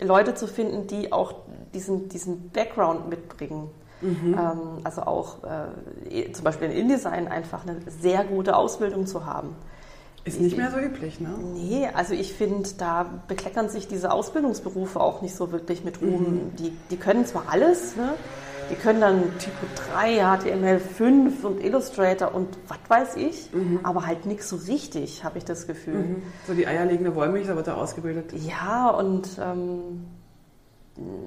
Leute 0.00 0.34
zu 0.34 0.46
finden, 0.46 0.86
die 0.86 1.12
auch 1.12 1.34
diesen, 1.74 2.08
diesen 2.08 2.50
Background 2.50 3.08
mitbringen. 3.08 3.70
Mhm. 4.00 4.34
Ähm, 4.34 4.60
also 4.84 5.02
auch 5.02 5.38
äh, 5.44 6.32
zum 6.32 6.44
Beispiel 6.44 6.70
in 6.70 6.76
InDesign 6.76 7.28
einfach 7.28 7.66
eine 7.66 7.80
sehr 7.86 8.24
gute 8.24 8.56
Ausbildung 8.56 9.06
zu 9.06 9.26
haben. 9.26 9.54
Ist 10.24 10.40
nicht 10.40 10.56
mehr 10.56 10.70
so 10.70 10.78
üblich, 10.78 11.18
ne? 11.18 11.30
Nee, 11.54 11.88
also 11.94 12.12
ich 12.12 12.34
finde, 12.34 12.68
da 12.76 13.06
bekleckern 13.26 13.70
sich 13.70 13.88
diese 13.88 14.12
Ausbildungsberufe 14.12 15.00
auch 15.00 15.22
nicht 15.22 15.34
so 15.34 15.50
wirklich 15.50 15.82
mit 15.82 16.02
Ruhm. 16.02 16.10
Mhm. 16.10 16.56
Die, 16.56 16.72
die 16.90 16.96
können 16.96 17.24
zwar 17.24 17.44
alles, 17.48 17.96
ne? 17.96 18.14
Die 18.70 18.76
können 18.76 19.00
dann 19.00 19.38
Typo 19.38 19.66
3, 19.94 20.24
HTML5 20.24 21.42
und 21.42 21.64
Illustrator 21.64 22.32
und 22.32 22.56
was 22.68 22.78
weiß 22.88 23.16
ich, 23.16 23.52
mhm. 23.52 23.80
aber 23.82 24.06
halt 24.06 24.26
nichts 24.26 24.48
so 24.48 24.56
richtig, 24.56 25.24
habe 25.24 25.38
ich 25.38 25.44
das 25.44 25.66
Gefühl. 25.66 25.94
Mhm. 25.94 26.22
So 26.46 26.54
die 26.54 26.66
eierlegende 26.66 27.14
Wollmilchsau 27.14 27.56
wird 27.56 27.66
da 27.66 27.74
ausgebildet. 27.74 28.32
Ja, 28.32 28.90
und 28.90 29.28
ähm, 29.42 30.06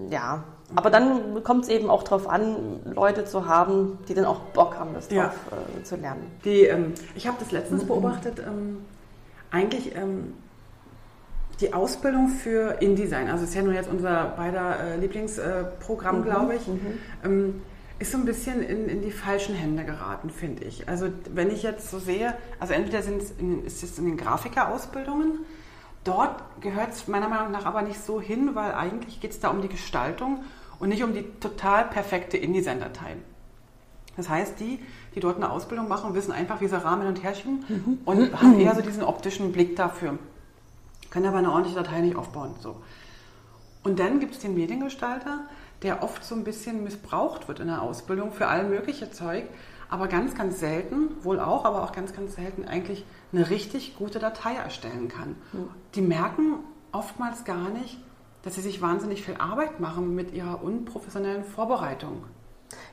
ja, 0.10 0.43
aber 0.75 0.89
dann 0.89 1.43
kommt 1.43 1.63
es 1.65 1.69
eben 1.69 1.89
auch 1.89 2.03
darauf 2.03 2.29
an, 2.29 2.79
Leute 2.86 3.25
zu 3.25 3.47
haben, 3.47 3.99
die 4.08 4.13
dann 4.13 4.25
auch 4.25 4.39
Bock 4.39 4.77
haben, 4.77 4.93
das 4.93 5.10
ja. 5.10 5.25
drauf 5.25 5.36
äh, 5.79 5.84
zu 5.84 5.95
lernen. 5.97 6.32
Die, 6.45 6.63
ähm, 6.63 6.93
ich 7.15 7.27
habe 7.27 7.38
das 7.39 7.51
letztens 7.51 7.84
mhm. 7.84 7.88
beobachtet, 7.88 8.39
ähm, 8.39 8.77
eigentlich 9.51 9.95
ähm, 9.95 10.34
die 11.61 11.73
Ausbildung 11.73 12.29
für 12.29 12.81
InDesign, 12.81 13.29
also 13.29 13.43
ist 13.43 13.53
ja 13.53 13.61
nur 13.61 13.73
jetzt 13.73 13.89
unser 13.89 14.25
beider 14.35 14.79
äh, 14.79 14.97
Lieblingsprogramm, 14.97 16.19
mhm. 16.19 16.23
glaube 16.23 16.55
ich, 16.55 16.67
mhm. 16.67 16.97
ähm, 17.23 17.61
ist 17.99 18.11
so 18.11 18.17
ein 18.17 18.25
bisschen 18.25 18.61
in, 18.63 18.89
in 18.89 19.01
die 19.01 19.11
falschen 19.11 19.55
Hände 19.55 19.85
geraten, 19.85 20.29
finde 20.29 20.63
ich. 20.63 20.89
Also 20.89 21.07
wenn 21.33 21.51
ich 21.51 21.63
jetzt 21.63 21.89
so 21.89 21.99
sehe, 21.99 22.35
also 22.59 22.73
entweder 22.73 23.01
in, 23.39 23.63
ist 23.65 23.83
es 23.83 23.97
in 23.97 24.05
den 24.05 24.17
Grafikerausbildungen, 24.17 25.39
dort 26.03 26.43
gehört 26.59 26.91
es 26.91 27.07
meiner 27.07 27.29
Meinung 27.29 27.51
nach 27.51 27.65
aber 27.65 27.81
nicht 27.83 28.03
so 28.03 28.19
hin, 28.19 28.55
weil 28.55 28.73
eigentlich 28.73 29.21
geht 29.21 29.31
es 29.31 29.39
da 29.39 29.49
um 29.49 29.61
die 29.61 29.69
Gestaltung 29.69 30.43
und 30.79 30.89
nicht 30.89 31.03
um 31.03 31.13
die 31.13 31.23
total 31.39 31.85
perfekte 31.85 32.35
InDesign-Datei. 32.37 33.15
Das 34.17 34.27
heißt, 34.27 34.59
die, 34.59 34.79
die 35.15 35.19
dort 35.19 35.37
eine 35.37 35.49
Ausbildung 35.49 35.87
machen, 35.87 36.13
wissen 36.13 36.31
einfach, 36.31 36.61
wie 36.61 36.67
sie 36.67 36.83
Rahmen 36.83 37.07
und 37.07 37.23
her 37.23 37.33
schieben 37.33 37.63
mhm. 37.67 37.99
und 38.05 38.41
haben 38.41 38.59
eher 38.59 38.75
so 38.75 38.81
diesen 38.81 39.03
optischen 39.03 39.51
Blick 39.51 39.75
dafür 39.75 40.17
können 41.13 41.28
aber 41.28 41.38
eine 41.38 41.52
ordentliche 41.52 41.78
Datei 41.78 42.02
nicht 42.02 42.15
aufbauen. 42.15 42.56
So. 42.60 42.78
Und 43.84 43.99
dann 43.99 44.19
gibt 44.19 44.34
es 44.34 44.39
den 44.39 44.56
Mediengestalter, 44.56 45.42
der 45.83 46.02
oft 46.02 46.25
so 46.25 46.33
ein 46.33 46.44
bisschen 46.44 46.83
missbraucht 46.83 47.48
wird 47.48 47.60
in 47.60 47.67
der 47.67 47.83
Ausbildung 47.83 48.31
für 48.31 48.48
all 48.48 48.67
mögliche 48.67 49.12
Zeug, 49.12 49.44
aber 49.90 50.08
ganz, 50.08 50.33
ganz 50.33 50.60
selten, 50.60 51.10
wohl 51.23 51.40
auch, 51.40 51.65
aber 51.65 51.83
auch 51.83 51.92
ganz, 51.92 52.13
ganz 52.13 52.33
selten 52.33 52.67
eigentlich 52.67 53.06
eine 53.31 53.52
richtig 53.52 53.96
gute 53.96 54.17
Datei 54.17 54.56
erstellen 54.56 55.08
kann. 55.08 55.35
Mhm. 55.52 55.69
Die 55.94 56.02
merken 56.02 56.56
oftmals 56.92 57.46
gar 57.46 57.69
nicht, 57.69 58.00
dass 58.42 58.56
sie 58.56 58.62
sich 58.62 58.81
wahnsinnig 58.81 59.21
viel 59.21 59.35
Arbeit 59.35 59.79
machen 59.79 60.15
mit 60.15 60.33
ihrer 60.33 60.63
unprofessionellen 60.63 61.44
Vorbereitung. 61.44 62.23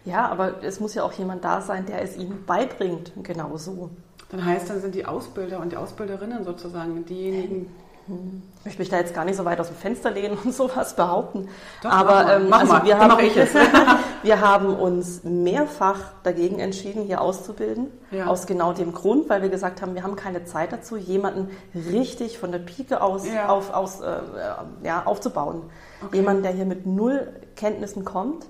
Ja, 0.05 0.28
aber 0.28 0.62
es 0.62 0.78
muss 0.78 0.92
ja 0.94 1.05
auch 1.05 1.12
jemand 1.12 1.42
da 1.42 1.62
sein, 1.62 1.86
der 1.86 2.03
es 2.03 2.18
ihnen 2.18 2.44
beibringt, 2.44 3.12
genauso. 3.22 3.88
Dann 4.28 4.44
heißt, 4.44 4.68
dann 4.68 4.82
sind 4.82 4.94
die 4.94 5.07
Ausbilder 5.07 5.59
und 5.61 5.72
die 5.72 5.78
Ausbilderinnen 5.78 6.44
sozusagen 6.44 7.07
diejenigen, 7.07 7.70
ich 8.61 8.64
möchte 8.66 8.78
mich 8.80 8.88
da 8.90 8.98
jetzt 8.98 9.14
gar 9.14 9.24
nicht 9.24 9.36
so 9.36 9.44
weit 9.44 9.58
aus 9.61 9.68
dem 9.68 9.76
Fenster 9.76 10.11
lehnen 10.11 10.36
und 10.44 10.54
sowas 10.54 10.94
behaupten. 10.94 11.48
Doch, 11.82 11.90
Aber 11.90 12.14
mach 12.14 12.24
mal, 12.24 12.36
ähm, 12.36 12.48
mach 12.48 12.61
also 12.61 12.72
mal, 12.74 12.84
wir, 12.84 12.98
haben, 12.98 13.18
wir 14.22 14.40
haben 14.40 14.74
uns 14.74 15.24
mehrfach 15.24 15.98
dagegen 16.22 16.58
entschieden, 16.58 17.04
hier 17.04 17.20
auszubilden. 17.20 17.86
Ja. 18.11 18.26
Aus 18.26 18.46
genau 18.46 18.72
dem 18.72 18.92
Grund, 18.92 19.28
weil 19.30 19.40
wir 19.42 19.48
gesagt 19.48 19.80
haben, 19.80 19.94
wir 19.94 20.02
haben 20.02 20.16
keine 20.16 20.44
Zeit 20.44 20.72
dazu, 20.72 20.96
jemanden 20.96 21.48
richtig 21.74 22.38
von 22.38 22.52
der 22.52 22.58
Pike 22.58 23.00
aus, 23.00 23.26
Ja. 23.26 23.48
auf, 23.48 23.72
aus, 23.72 24.00
äh, 24.00 24.11
äh, 24.11 24.16
ja, 24.84 25.04
aufzubauen. 25.06 25.62
Okay. 26.04 26.16
Jemanden, 26.16 26.42
der 26.42 26.52
hier 26.52 26.66
mit 26.66 26.86
null 26.86 27.32
Kenntnissen 27.56 28.04
kommt, 28.04 28.46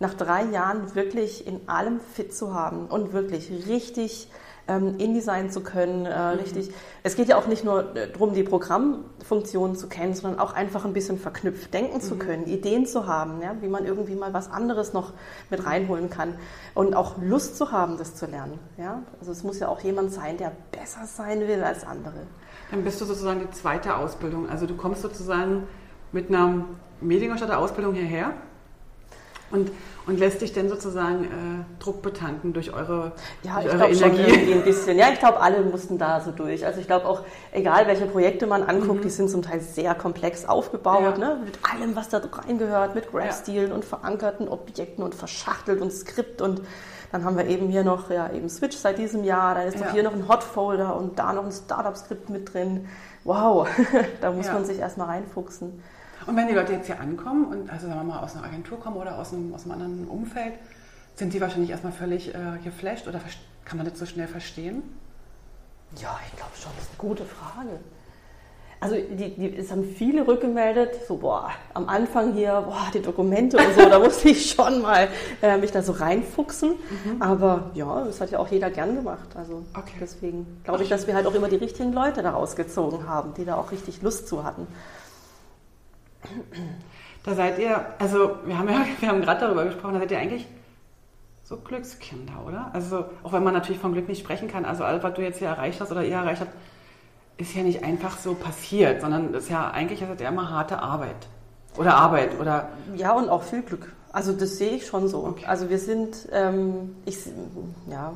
nach 0.00 0.14
drei 0.14 0.42
Jahren 0.44 0.94
wirklich 0.96 1.46
in 1.46 1.68
allem 1.68 2.00
fit 2.00 2.34
zu 2.34 2.52
haben 2.52 2.86
und 2.86 3.12
wirklich 3.12 3.50
richtig 3.68 4.28
ähm, 4.68 4.96
InDesign 4.98 5.50
zu 5.50 5.60
können, 5.62 6.06
äh, 6.06 6.18
richtig. 6.18 6.70
Es 7.02 7.16
geht 7.16 7.28
ja 7.28 7.36
auch 7.36 7.46
nicht 7.46 7.64
nur 7.64 7.96
äh, 7.96 8.10
darum, 8.10 8.34
die 8.34 8.42
Programmfunktionen 8.42 9.76
zu 9.76 9.88
kennen, 9.88 10.14
sondern 10.14 10.38
auch 10.38 10.54
einfach 10.54 10.84
ein 10.84 10.92
bisschen 10.92 11.18
verknüpft 11.18 11.74
denken 11.74 12.00
zu 12.00 12.16
können, 12.16 12.46
Ideen 12.46 12.86
zu 12.86 13.06
haben, 13.06 13.42
ja, 13.42 13.56
wie 13.60 13.68
man 13.68 13.84
irgendwie 13.84 14.14
mal 14.14 14.32
was 14.32 14.50
anderes 14.50 14.92
noch 14.92 15.12
mit 15.50 15.64
reinholen 15.66 16.10
kann 16.10 16.34
und 16.74 16.94
auch 16.94 17.16
Lust 17.20 17.56
zu 17.56 17.72
haben, 17.72 17.98
das 17.98 18.14
zu 18.14 18.26
lernen. 18.26 18.58
Ja? 18.78 19.02
Also 19.20 19.32
es 19.32 19.42
muss 19.42 19.58
ja 19.58 19.68
auch 19.68 19.80
jemand 19.80 20.12
sein, 20.12 20.36
der 20.36 20.52
besser 20.70 21.06
sein 21.06 21.40
will 21.48 21.62
als 21.62 21.84
andere. 21.84 22.26
dann 22.70 22.84
bist 22.84 23.00
du 23.00 23.04
sozusagen 23.04 23.40
die 23.40 23.50
zweite 23.50 23.96
Ausbildung. 23.96 24.48
Also 24.48 24.66
du 24.66 24.76
kommst 24.76 25.02
sozusagen 25.02 25.66
mit 26.12 26.28
einer 26.28 26.64
Mediengestalter 27.00 27.58
Ausbildung 27.58 27.94
hierher 27.94 28.32
und, 29.50 29.70
und 30.06 30.18
lässt 30.18 30.40
dich 30.40 30.52
dann 30.52 30.68
sozusagen 30.68 31.24
äh, 31.24 31.82
Druck 31.82 32.02
betanken 32.02 32.52
durch 32.52 32.72
eure, 32.74 33.12
Ja, 33.42 33.60
durch 33.60 33.72
eure 33.74 33.88
Energie. 33.90 34.22
irgendwie 34.22 34.52
ein 34.54 34.62
bisschen. 34.64 34.98
Ja, 34.98 35.10
ich 35.12 35.18
glaube, 35.20 35.40
alle 35.40 35.60
mussten 35.62 35.96
da 35.98 36.20
so 36.20 36.30
durch. 36.32 36.66
Also 36.66 36.80
ich 36.80 36.86
glaube 36.88 37.06
auch, 37.06 37.22
egal 37.52 37.86
welche 37.86 38.06
Projekte 38.06 38.46
man 38.46 38.64
anguckt, 38.64 39.04
die 39.04 39.10
sind 39.10 39.30
zum 39.30 39.42
Teil 39.42 39.60
sehr 39.60 39.94
komplex 39.94 40.44
aufgebaut, 40.44 41.16
Mhm. 41.16 41.22
Ja. 41.22 41.28
ne? 41.34 41.38
mit 41.44 41.58
allem, 41.72 41.94
was 41.94 42.08
da 42.08 42.20
reingehört, 42.32 42.94
mit 42.94 43.10
Graph-Stilen 43.12 43.70
und 43.72 43.84
verankerten 43.84 44.48
Objekten 44.48 45.04
und 45.04 45.14
verschachtelt 45.14 45.80
und 45.80 45.92
Skript 45.92 46.42
und 46.42 46.62
dann 47.12 47.24
haben 47.24 47.36
wir 47.36 47.46
eben 47.46 47.68
hier 47.68 47.84
noch 47.84 48.10
ja, 48.10 48.30
eben 48.32 48.48
Switch 48.48 48.76
seit 48.76 48.96
diesem 48.98 49.22
Jahr, 49.22 49.54
dann 49.54 49.66
ist 49.68 49.78
Ja. 49.78 49.84
doch 49.86 49.92
hier 49.92 50.02
noch 50.02 50.14
ein 50.14 50.26
Hot-Folder 50.28 50.96
und 50.96 51.18
da 51.18 51.32
noch 51.34 51.44
ein 51.44 51.52
Startup-Skript 51.52 52.30
mit 52.30 52.52
drin. 52.54 52.88
Wow, 53.24 53.68
da 54.20 54.32
muss 54.32 54.46
Ja. 54.46 54.54
man 54.54 54.64
sich 54.64 54.78
erstmal 54.78 55.08
reinfuchsen. 55.08 55.80
Und 56.26 56.36
wenn 56.36 56.48
die 56.48 56.54
Leute 56.54 56.72
jetzt 56.72 56.86
hier 56.86 57.00
ankommen 57.00 57.46
und 57.46 57.70
also 57.70 57.86
sagen 57.86 58.00
wir 58.00 58.04
mal 58.04 58.20
aus 58.20 58.34
einer 58.36 58.44
Agentur 58.44 58.78
kommen 58.80 58.96
oder 58.96 59.18
aus 59.18 59.32
einem, 59.32 59.54
aus 59.54 59.64
einem 59.64 59.72
anderen 59.72 60.08
Umfeld, 60.08 60.54
sind 61.16 61.32
die 61.32 61.40
wahrscheinlich 61.40 61.70
erstmal 61.70 61.92
völlig 61.92 62.34
äh, 62.34 62.38
geflasht 62.64 63.06
oder 63.06 63.20
kann 63.64 63.78
man 63.78 63.88
das 63.88 63.98
so 63.98 64.06
schnell 64.06 64.28
verstehen? 64.28 64.82
Ja, 66.00 66.18
ich 66.26 66.36
glaube 66.36 66.52
schon, 66.60 66.72
das 66.76 66.84
ist 66.84 66.90
eine 66.98 67.08
gute 67.08 67.24
Frage. 67.24 67.80
Also 68.80 68.96
die, 68.96 69.36
die, 69.36 69.56
es 69.56 69.70
haben 69.70 69.84
viele 69.84 70.26
rückgemeldet, 70.26 71.06
so 71.06 71.18
boah, 71.18 71.50
am 71.72 71.88
Anfang 71.88 72.32
hier, 72.32 72.62
boah, 72.66 72.88
die 72.92 73.00
Dokumente 73.00 73.56
und 73.56 73.74
so, 73.76 73.88
da 73.88 73.98
musste 74.00 74.30
ich 74.30 74.50
schon 74.50 74.82
mal 74.82 75.06
äh, 75.40 75.56
mich 75.56 75.70
da 75.70 75.82
so 75.82 75.92
reinfuchsen. 75.92 76.74
Aber 77.20 77.70
ja, 77.74 78.04
das 78.04 78.20
hat 78.20 78.32
ja 78.32 78.40
auch 78.40 78.48
jeder 78.48 78.70
gern 78.70 78.96
gemacht. 78.96 79.36
Also 79.36 79.62
Okay. 79.78 79.92
deswegen 80.00 80.60
glaube 80.64 80.82
ich, 80.82 80.88
dass 80.88 81.06
wir 81.06 81.14
halt 81.14 81.26
auch 81.26 81.34
immer 81.34 81.48
die 81.48 81.56
richtigen 81.56 81.92
Leute 81.92 82.22
da 82.22 82.30
rausgezogen 82.30 83.08
haben, 83.08 83.34
die 83.34 83.44
da 83.44 83.54
auch 83.54 83.70
richtig 83.70 84.02
Lust 84.02 84.26
zu 84.26 84.42
hatten. 84.42 84.66
Da 87.24 87.34
seid 87.34 87.58
ihr, 87.58 87.84
also 87.98 88.36
wir 88.44 88.58
haben 88.58 88.68
ja, 88.68 88.84
wir 89.00 89.08
haben 89.08 89.22
gerade 89.22 89.40
darüber 89.40 89.64
gesprochen, 89.64 89.94
da 89.94 90.00
seid 90.00 90.10
ihr 90.10 90.18
eigentlich 90.18 90.46
so 91.44 91.56
Glückskinder, 91.56 92.44
oder? 92.46 92.70
Also 92.72 93.04
auch 93.22 93.32
wenn 93.32 93.44
man 93.44 93.54
natürlich 93.54 93.80
von 93.80 93.92
Glück 93.92 94.08
nicht 94.08 94.20
sprechen 94.20 94.48
kann, 94.48 94.64
also 94.64 94.84
alles, 94.84 95.02
was 95.02 95.14
du 95.14 95.22
jetzt 95.22 95.38
hier 95.38 95.48
erreicht 95.48 95.80
hast 95.80 95.92
oder 95.92 96.04
ihr 96.04 96.16
erreicht 96.16 96.40
habt, 96.40 96.52
ist 97.36 97.54
ja 97.54 97.62
nicht 97.62 97.84
einfach 97.84 98.18
so 98.18 98.34
passiert, 98.34 99.00
sondern 99.00 99.34
ist 99.34 99.50
ja 99.50 99.70
eigentlich 99.70 100.02
ist 100.02 100.10
das 100.10 100.20
ja 100.20 100.28
immer 100.28 100.50
harte 100.50 100.78
Arbeit. 100.80 101.28
Oder 101.76 101.94
Arbeit, 101.94 102.38
oder 102.38 102.68
Ja, 102.96 103.12
und 103.12 103.28
auch 103.28 103.42
viel 103.42 103.62
Glück. 103.62 103.92
Also 104.12 104.32
das 104.32 104.58
sehe 104.58 104.72
ich 104.72 104.86
schon 104.86 105.08
so. 105.08 105.24
Okay. 105.24 105.46
Also 105.46 105.70
wir 105.70 105.78
sind, 105.78 106.28
ähm, 106.32 106.96
ich, 107.06 107.18
ja, 107.90 108.12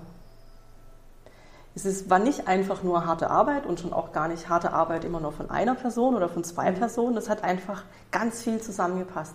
es 1.76 1.84
ist, 1.84 2.08
war 2.08 2.18
nicht 2.18 2.48
einfach 2.48 2.82
nur 2.82 3.04
harte 3.04 3.30
Arbeit 3.30 3.66
und 3.66 3.78
schon 3.78 3.92
auch 3.92 4.10
gar 4.10 4.28
nicht 4.28 4.48
harte 4.48 4.72
Arbeit 4.72 5.04
immer 5.04 5.20
nur 5.20 5.32
von 5.32 5.50
einer 5.50 5.74
Person 5.74 6.14
oder 6.14 6.30
von 6.30 6.42
zwei 6.42 6.72
Personen. 6.72 7.14
Das 7.14 7.28
hat 7.28 7.44
einfach 7.44 7.84
ganz 8.10 8.42
viel 8.42 8.60
zusammengepasst. 8.60 9.34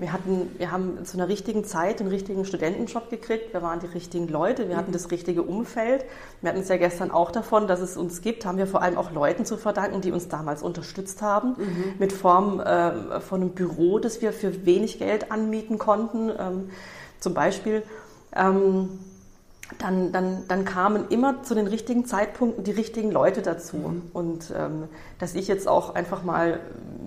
Wir, 0.00 0.12
hatten, 0.14 0.50
wir 0.56 0.70
haben 0.70 1.04
zu 1.04 1.18
einer 1.18 1.28
richtigen 1.28 1.64
Zeit 1.64 2.00
den 2.00 2.06
richtigen 2.06 2.46
Studentenjob 2.46 3.10
gekriegt. 3.10 3.52
Wir 3.52 3.60
waren 3.60 3.80
die 3.80 3.86
richtigen 3.86 4.28
Leute. 4.28 4.68
Wir 4.70 4.78
hatten 4.78 4.92
das 4.92 5.10
richtige 5.10 5.42
Umfeld. 5.42 6.06
Wir 6.40 6.50
hatten 6.50 6.60
es 6.60 6.68
ja 6.68 6.78
gestern 6.78 7.10
auch 7.10 7.30
davon, 7.32 7.66
dass 7.66 7.80
es 7.80 7.98
uns 7.98 8.22
gibt, 8.22 8.46
haben 8.46 8.56
wir 8.56 8.66
vor 8.66 8.80
allem 8.80 8.96
auch 8.96 9.10
Leuten 9.10 9.44
zu 9.44 9.58
verdanken, 9.58 10.00
die 10.00 10.10
uns 10.10 10.28
damals 10.28 10.62
unterstützt 10.62 11.20
haben. 11.20 11.56
Mit 11.98 12.14
Form 12.14 12.60
äh, 12.60 13.20
von 13.20 13.42
einem 13.42 13.50
Büro, 13.50 13.98
das 13.98 14.22
wir 14.22 14.32
für 14.32 14.64
wenig 14.64 14.98
Geld 14.98 15.30
anmieten 15.30 15.76
konnten. 15.76 16.30
Ähm, 16.30 16.70
zum 17.20 17.34
Beispiel. 17.34 17.82
Ähm, 18.34 19.00
dann, 19.76 20.12
dann, 20.12 20.44
dann 20.48 20.64
kamen 20.64 21.08
immer 21.10 21.42
zu 21.42 21.54
den 21.54 21.66
richtigen 21.66 22.06
Zeitpunkten 22.06 22.64
die 22.64 22.70
richtigen 22.70 23.10
Leute 23.10 23.42
dazu. 23.42 24.02
Und 24.14 24.52
ähm, 24.56 24.84
dass 25.18 25.34
ich 25.34 25.46
jetzt 25.46 25.68
auch 25.68 25.94
einfach 25.94 26.22
mal 26.22 26.60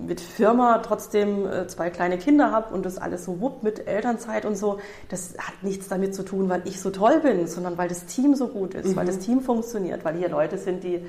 mit 0.06 0.20
Firma 0.20 0.78
trotzdem 0.78 1.46
äh, 1.46 1.66
zwei 1.66 1.90
kleine 1.90 2.18
Kinder 2.18 2.52
habe 2.52 2.72
und 2.72 2.86
das 2.86 2.98
alles 2.98 3.24
so 3.24 3.40
wupp 3.40 3.62
mit 3.62 3.86
Elternzeit 3.88 4.44
und 4.44 4.56
so, 4.56 4.78
das 5.08 5.34
hat 5.38 5.62
nichts 5.62 5.88
damit 5.88 6.14
zu 6.14 6.22
tun, 6.22 6.48
weil 6.48 6.62
ich 6.64 6.80
so 6.80 6.90
toll 6.90 7.20
bin, 7.20 7.48
sondern 7.48 7.76
weil 7.78 7.88
das 7.88 8.06
Team 8.06 8.34
so 8.36 8.46
gut 8.48 8.74
ist, 8.74 8.94
weil 8.94 9.06
das 9.06 9.18
Team 9.18 9.40
funktioniert, 9.40 10.04
weil 10.04 10.16
hier 10.16 10.28
Leute 10.28 10.56
sind, 10.56 10.84
die 10.84 11.04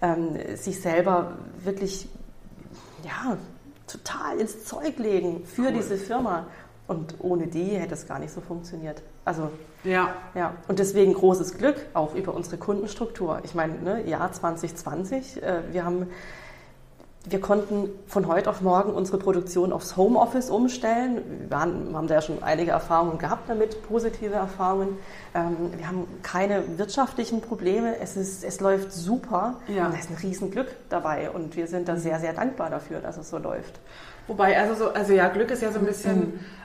ähm, 0.00 0.38
sich 0.56 0.80
selber 0.80 1.32
wirklich 1.62 2.08
ja, 3.04 3.36
total 3.86 4.38
ins 4.40 4.64
Zeug 4.64 4.98
legen 4.98 5.44
für 5.44 5.62
Cool. 5.62 5.72
diese 5.72 5.96
Firma. 5.96 6.46
Und 6.86 7.14
ohne 7.20 7.46
die 7.46 7.64
hätte 7.64 7.94
es 7.94 8.06
gar 8.06 8.18
nicht 8.18 8.32
so 8.32 8.40
funktioniert. 8.42 9.02
Also 9.24 9.50
ja, 9.84 10.14
ja, 10.34 10.54
und 10.68 10.78
deswegen 10.78 11.14
großes 11.14 11.56
Glück 11.56 11.76
auch 11.94 12.14
über 12.14 12.34
unsere 12.34 12.58
Kundenstruktur. 12.58 13.40
Ich 13.44 13.54
meine, 13.54 13.74
ne, 13.80 14.06
Jahr 14.06 14.32
2020, 14.32 15.42
äh, 15.42 15.62
wir 15.72 15.84
haben, 15.84 16.08
wir 17.26 17.40
konnten 17.40 17.88
von 18.06 18.26
heute 18.26 18.50
auf 18.50 18.60
morgen 18.60 18.92
unsere 18.92 19.16
Produktion 19.16 19.72
aufs 19.72 19.96
Homeoffice 19.96 20.50
umstellen. 20.50 21.22
Wir 21.40 21.50
waren, 21.50 21.94
haben 21.94 22.06
da 22.06 22.14
ja 22.14 22.22
schon 22.22 22.42
einige 22.42 22.72
Erfahrungen 22.72 23.16
gehabt 23.16 23.48
damit, 23.48 23.82
positive 23.88 24.34
Erfahrungen. 24.34 24.98
Ähm, 25.34 25.56
wir 25.76 25.88
haben 25.88 26.06
keine 26.22 26.78
wirtschaftlichen 26.78 27.40
Probleme. 27.40 27.98
Es, 27.98 28.16
ist, 28.16 28.44
es 28.44 28.60
läuft 28.60 28.92
super. 28.92 29.56
Ja. 29.68 29.86
Und 29.86 29.94
da 29.94 29.98
ist 29.98 30.10
ein 30.10 30.16
Riesenglück 30.16 30.68
dabei. 30.90 31.30
Und 31.30 31.56
wir 31.56 31.66
sind 31.66 31.88
da 31.88 31.96
sehr, 31.96 32.20
sehr 32.20 32.34
dankbar 32.34 32.68
dafür, 32.68 33.00
dass 33.00 33.16
es 33.16 33.30
so 33.30 33.38
läuft. 33.38 33.80
Wobei, 34.26 34.58
also 34.58 34.74
so, 34.74 34.90
also 34.90 35.12
ja, 35.12 35.28
Glück 35.28 35.50
ist 35.50 35.62
ja 35.62 35.70
so 35.72 35.78
ein 35.78 35.86
bisschen 35.86 36.18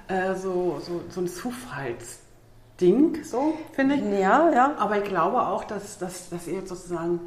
Mhm. 0.09 0.15
äh, 0.15 0.35
so, 0.35 0.79
so, 0.81 1.01
so 1.09 1.21
ein 1.21 1.27
Zufallsding, 1.27 3.23
so 3.23 3.53
finde 3.73 3.95
ich. 3.95 4.19
Ja, 4.19 4.49
ja. 4.51 4.75
Aber 4.77 4.97
ich 4.97 5.03
glaube 5.03 5.41
auch, 5.47 5.63
dass, 5.65 5.97
dass, 5.97 6.29
dass 6.29 6.47
ihr 6.47 6.55
jetzt 6.55 6.69
sozusagen 6.69 7.19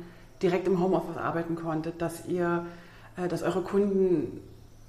direkt 0.42 0.66
im 0.66 0.80
Homeoffice 0.82 1.16
arbeiten 1.18 1.54
konntet, 1.54 2.00
dass 2.02 2.26
ihr, 2.26 2.66
äh, 3.16 3.28
dass 3.28 3.42
eure 3.42 3.62
Kunden 3.62 4.40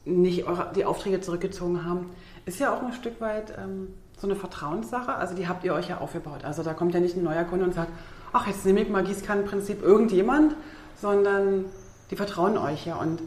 nicht 0.05 0.45
eure, 0.47 0.71
die 0.75 0.85
Aufträge 0.85 1.21
zurückgezogen 1.21 1.85
haben, 1.85 2.09
ist 2.45 2.59
ja 2.59 2.73
auch 2.75 2.81
ein 2.81 2.93
Stück 2.93 3.21
weit 3.21 3.53
ähm, 3.57 3.87
so 4.17 4.27
eine 4.27 4.35
Vertrauenssache. 4.35 5.15
Also 5.15 5.33
die 5.35 5.47
habt 5.47 5.63
ihr 5.63 5.73
euch 5.73 5.89
ja 5.89 5.99
aufgebaut. 5.99 6.43
Also 6.43 6.63
da 6.63 6.73
kommt 6.73 6.93
ja 6.93 6.99
nicht 6.99 7.15
ein 7.15 7.23
neuer 7.23 7.43
Kunde 7.45 7.65
und 7.65 7.73
sagt, 7.73 7.89
ach, 8.33 8.47
jetzt 8.47 8.65
nehme 8.65 8.81
ich 8.81 8.89
mal 8.89 9.03
Gießkannenprinzip 9.03 9.81
irgendjemand, 9.81 10.55
sondern 11.01 11.65
die 12.11 12.15
vertrauen 12.15 12.57
euch 12.57 12.85
ja. 12.85 12.95
Und, 12.95 13.21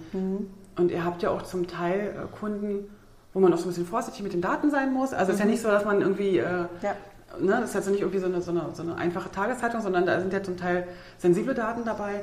und 0.77 0.91
ihr 0.91 1.05
habt 1.05 1.23
ja 1.23 1.31
auch 1.31 1.43
zum 1.43 1.67
Teil 1.67 2.15
äh, 2.15 2.37
Kunden, 2.39 2.89
wo 3.33 3.41
man 3.41 3.53
auch 3.53 3.59
so 3.59 3.65
ein 3.65 3.69
bisschen 3.69 3.87
vorsichtig 3.87 4.23
mit 4.23 4.33
den 4.33 4.41
Daten 4.41 4.71
sein 4.71 4.93
muss. 4.93 5.13
Also 5.13 5.33
es 5.33 5.39
ist 5.39 5.45
ja 5.45 5.51
nicht 5.51 5.63
so, 5.63 5.69
dass 5.69 5.85
man 5.85 6.01
irgendwie 6.01 6.39
äh, 6.39 6.67
Ja. 6.83 6.95
Ne, 7.41 7.53
das 7.61 7.71
ist 7.71 7.75
jetzt 7.75 7.91
nicht 7.91 8.01
irgendwie 8.01 8.21
so 8.21 8.27
eine, 8.27 8.41
so, 8.41 8.51
eine, 8.51 8.71
so 8.73 8.83
eine 8.83 8.97
einfache 8.97 9.31
Tageszeitung, 9.31 9.83
sondern 9.83 10.07
da 10.07 10.21
sind 10.21 10.33
ja 10.33 10.43
zum 10.43 10.57
Teil 10.57 10.87
sensible 11.19 11.55
Daten 11.55 11.85
dabei. 11.85 12.23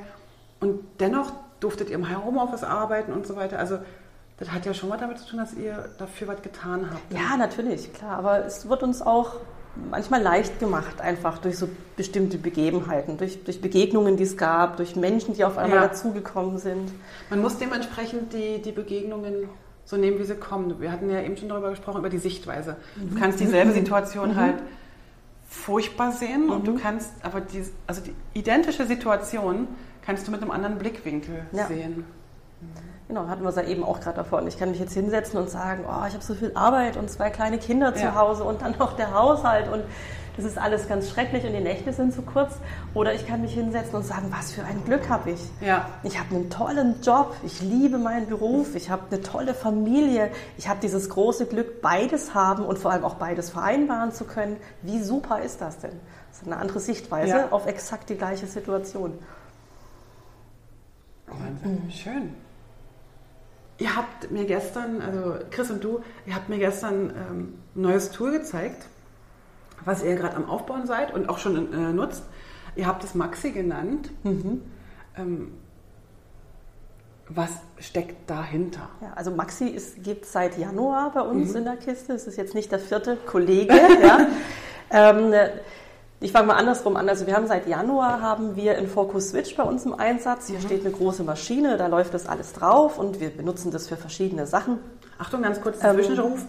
Und 0.60 0.80
dennoch 1.00 1.32
durftet 1.60 1.90
ihr 1.90 1.96
im 1.96 2.26
Homeoffice 2.26 2.64
arbeiten 2.64 3.12
und 3.12 3.28
so 3.28 3.36
weiter. 3.36 3.60
Also 3.60 3.80
das 4.38 4.52
hat 4.52 4.66
ja 4.66 4.74
schon 4.74 4.90
was 4.90 5.00
damit 5.00 5.20
zu 5.20 5.28
tun, 5.28 5.40
dass 5.40 5.54
ihr 5.54 5.90
dafür 5.98 6.30
was 6.30 6.42
getan 6.42 6.90
habt. 6.90 7.14
Ja, 7.14 7.38
natürlich, 7.38 7.94
klar. 7.94 8.18
Aber 8.18 8.46
es 8.46 8.68
wird 8.68 8.82
uns 8.82 9.02
auch 9.02 9.36
manchmal 9.90 10.22
leicht 10.22 10.60
gemacht, 10.60 11.02
einfach 11.02 11.40
durch 11.40 11.58
so 11.58 11.68
bestimmte 11.96 12.38
Begebenheiten, 12.38 13.18
durch, 13.18 13.44
durch 13.44 13.62
Begegnungen, 13.62 14.18
die 14.18 14.24
es 14.24 14.38
gab, 14.38 14.78
durch 14.78 14.96
Menschen, 14.96 15.34
die 15.34 15.44
auf 15.44 15.58
einmal 15.58 15.80
Ja. 15.80 15.88
dazugekommen 15.88 16.58
sind. 16.58 16.92
Man 17.30 17.42
muss 17.42 17.58
dementsprechend 17.58 18.34
die, 18.34 18.62
die 18.62 18.72
Begegnungen 18.72 19.50
so 19.86 19.98
nehmen, 19.98 20.20
wie 20.20 20.24
sie 20.24 20.36
kommen. 20.36 20.80
Wir 20.80 20.92
hatten 20.92 21.10
ja 21.10 21.22
eben 21.22 21.36
schon 21.38 21.50
darüber 21.50 21.70
gesprochen, 21.72 22.00
über 22.00 22.10
die 22.10 22.18
Sichtweise. 22.20 22.78
Du 22.96 23.20
kannst 23.20 23.40
dieselbe 23.40 23.72
Situation 23.72 24.36
halt 24.36 24.56
furchtbar 25.48 26.12
sehen 26.12 26.50
und 26.50 26.66
du 26.68 26.76
kannst 26.80 27.12
aber 27.22 27.42
die, 27.42 27.64
also 27.86 28.02
die 28.02 28.16
identische 28.34 28.86
Situation 28.86 29.68
kannst 30.04 30.28
du 30.28 30.32
mit 30.32 30.42
einem 30.42 30.52
anderen 30.52 30.78
Blickwinkel 30.78 31.46
Ja. 31.52 31.68
sehen. 31.68 32.06
Genau, 33.08 33.28
hatten 33.28 33.44
wir 33.44 33.50
es 33.50 33.56
ja 33.56 33.64
eben 33.64 33.84
auch 33.84 34.00
gerade 34.00 34.16
davon. 34.18 34.48
Ich 34.48 34.58
kann 34.58 34.72
mich 34.72 34.80
jetzt 34.80 34.94
hinsetzen 34.94 35.40
und 35.40 35.50
sagen, 35.50 35.84
oh, 35.88 36.06
ich 36.08 36.14
habe 36.14 36.24
so 36.24 36.34
viel 36.34 36.52
Arbeit 36.56 36.98
und 36.98 37.10
zwei 37.10 37.30
kleine 37.30 37.58
Kinder 37.58 37.94
zu 37.94 38.04
Ja. 38.04 38.16
Hause 38.16 38.44
und 38.44 38.62
dann 38.62 38.76
noch 38.78 38.96
der 38.96 39.14
Haushalt 39.14 39.68
und 39.72 39.84
das 40.36 40.46
ist 40.46 40.58
alles 40.58 40.88
ganz 40.88 41.12
schrecklich 41.12 41.46
und 41.46 41.54
die 41.54 41.60
Nächte 41.60 41.94
sind 41.94 42.12
zu 42.12 42.24
kurz. 42.24 42.56
Oder 42.96 43.14
ich 43.14 43.28
kann 43.28 43.42
mich 43.42 43.54
hinsetzen 43.54 43.94
und 43.96 44.04
sagen, 44.04 44.32
was 44.36 44.52
für 44.52 44.64
ein 44.64 44.84
Glück 44.84 45.08
habe 45.08 45.30
ich. 45.32 45.42
Ja. 45.62 45.88
Ich 46.02 46.18
habe 46.18 46.34
einen 46.34 46.50
tollen 46.50 46.96
Job, 47.04 47.36
ich 47.44 47.62
liebe 47.62 48.00
meinen 48.00 48.28
Beruf, 48.28 48.74
ich 48.74 48.90
habe 48.90 49.04
eine 49.12 49.22
tolle 49.22 49.54
Familie, 49.54 50.32
ich 50.58 50.68
habe 50.68 50.80
dieses 50.82 51.10
große 51.10 51.46
Glück, 51.46 51.82
beides 51.84 52.34
haben 52.34 52.66
und 52.66 52.80
vor 52.80 52.92
allem 52.92 53.04
auch 53.04 53.16
beides 53.16 53.52
vereinbaren 53.52 54.12
zu 54.12 54.24
können. 54.24 54.58
Wie 54.82 55.04
super 55.04 55.42
ist 55.42 55.62
das 55.62 55.78
denn? 55.78 56.00
Das 56.32 56.42
ist 56.42 56.48
eine 56.48 56.58
andere 56.58 56.80
Sichtweise 56.80 57.30
Ja. 57.30 57.48
auf 57.52 57.68
exakt 57.68 58.10
die 58.10 58.16
gleiche 58.16 58.48
Situation. 58.48 59.20
Wahnsinn, 61.28 61.92
schön. 61.92 62.34
Ihr 63.80 63.96
habt 63.96 64.32
mir 64.32 64.46
gestern, 64.46 65.02
also 65.02 65.36
Chris 65.50 65.72
und 65.72 65.84
du, 65.84 66.02
ihr 66.26 66.36
habt 66.36 66.50
mir 66.50 66.60
gestern 66.60 67.10
ähm, 67.10 67.54
ein 67.76 67.82
neues 67.82 68.12
Tool 68.12 68.32
gezeigt, 68.32 68.86
was 69.84 70.04
ihr 70.04 70.16
gerade 70.16 70.36
am 70.36 70.50
Aufbauen 70.50 70.86
seid 70.86 71.14
und 71.14 71.28
auch 71.28 71.40
schon 71.40 71.74
äh, 71.74 71.92
nutzt. 71.92 72.24
Ihr 72.76 72.88
habt 72.88 73.04
es 73.04 73.16
Maxi 73.16 73.52
genannt. 73.52 74.10
Ähm, 75.16 75.52
was 77.30 77.52
steckt 77.80 78.30
dahinter? 78.30 78.90
Ja, 79.02 79.14
also 79.16 79.32
Maxi 79.32 79.80
gibt 80.02 80.26
es 80.26 80.34
seit 80.34 80.58
Januar 80.58 81.12
bei 81.14 81.22
uns 81.22 81.56
in 81.56 81.64
der 81.64 81.78
Kiste. 81.78 82.14
Es 82.14 82.28
ist 82.28 82.38
jetzt 82.38 82.54
nicht 82.54 82.72
der 82.72 82.80
vierte 82.80 83.16
Kollege. 83.16 83.74
ja. 84.04 84.28
ähm, 84.92 85.34
ich 86.24 86.32
fange 86.32 86.48
mal 86.48 86.56
andersrum 86.56 86.96
an. 86.96 87.10
Also 87.10 87.28
wir 87.28 87.36
haben 87.36 87.48
seit 87.48 87.68
Januar 87.68 88.22
haben 88.22 88.56
wir 88.56 88.78
einen 88.78 88.88
Focus 88.88 89.30
Switch 89.30 89.56
bei 89.58 89.64
uns 89.64 89.86
im 89.86 89.94
Einsatz. 89.94 90.48
Hier 90.48 90.62
steht 90.62 90.86
eine 90.86 90.94
große 90.94 91.24
Maschine, 91.24 91.78
da 91.78 91.88
läuft 91.88 92.14
das 92.14 92.28
alles 92.28 92.54
drauf 92.54 92.98
und 92.98 93.20
wir 93.20 93.30
benutzen 93.30 93.72
das 93.72 93.90
für 93.90 93.98
verschiedene 93.98 94.48
Sachen. 94.48 94.80
Achtung, 95.20 95.42
ganz 95.42 95.60
kurz 95.60 95.84
Ähm, 95.84 95.96
Zwischenruf. 95.96 96.46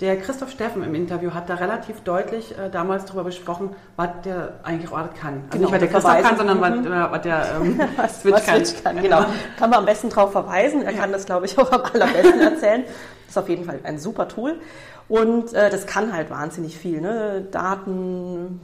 Der 0.00 0.16
Christoph 0.16 0.50
Steffen 0.50 0.84
im 0.84 0.94
Interview 0.94 1.32
hat 1.34 1.48
da 1.50 1.54
relativ 1.54 2.02
deutlich 2.02 2.56
äh, 2.56 2.70
damals 2.70 3.04
darüber 3.06 3.24
besprochen, 3.24 3.74
was 3.96 4.10
der 4.24 4.52
eigentlich 4.62 4.92
auch 4.92 4.98
kann. 5.20 5.42
Also 5.50 5.58
Genau, 5.66 5.70
nicht, 5.70 5.72
was 5.72 5.78
der 5.80 5.88
Christoph 5.88 6.02
kann, 6.12 6.22
verweisen. 6.22 6.36
sondern 6.36 6.58
Mhm. 6.58 6.62
was, 6.62 7.08
äh, 7.08 7.12
was 7.12 7.22
der 7.22 7.46
ähm, 7.60 7.80
was 7.96 8.20
Switch 8.20 8.34
was 8.34 8.46
kann. 8.46 8.64
Switch 8.64 8.84
kann. 8.84 9.02
Genau. 9.02 9.24
Kann 9.58 9.70
man 9.70 9.78
am 9.80 9.84
besten 9.86 10.08
darauf 10.10 10.30
verweisen. 10.30 10.82
Er 10.82 10.92
kann 10.92 11.10
das, 11.10 11.26
glaube 11.26 11.46
ich, 11.46 11.58
auch 11.58 11.72
am 11.72 11.82
allerbesten 11.82 12.40
erzählen. 12.40 12.84
Das 12.84 13.30
ist 13.30 13.38
auf 13.38 13.48
jeden 13.48 13.64
Fall 13.64 13.80
ein 13.82 13.98
super 13.98 14.28
Tool. 14.28 14.60
Und 15.08 15.52
äh, 15.54 15.68
das 15.70 15.86
kann 15.86 16.12
halt 16.12 16.30
wahnsinnig 16.30 16.78
viel. 16.78 17.00
Ne? 17.00 17.44
Daten 17.50 18.60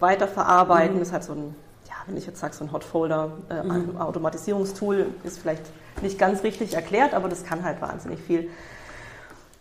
weiterverarbeiten, 0.00 0.94
Mhm. 0.94 0.98
das 1.00 1.08
ist 1.08 1.12
halt 1.12 1.24
so 1.24 1.32
ein, 1.32 1.54
ja, 1.86 1.94
wenn 2.06 2.16
ich 2.16 2.26
jetzt 2.26 2.40
sage, 2.40 2.54
so 2.54 2.64
ein 2.64 2.72
Hotfolder, 2.72 3.32
äh, 3.50 3.98
Automatisierungstool, 4.00 5.06
ist 5.24 5.38
vielleicht 5.40 5.64
nicht 6.02 6.18
ganz 6.18 6.42
richtig 6.44 6.74
erklärt, 6.74 7.12
aber 7.12 7.28
das 7.28 7.44
kann 7.44 7.62
halt 7.64 7.80
wahnsinnig 7.82 8.20
viel. 8.20 8.48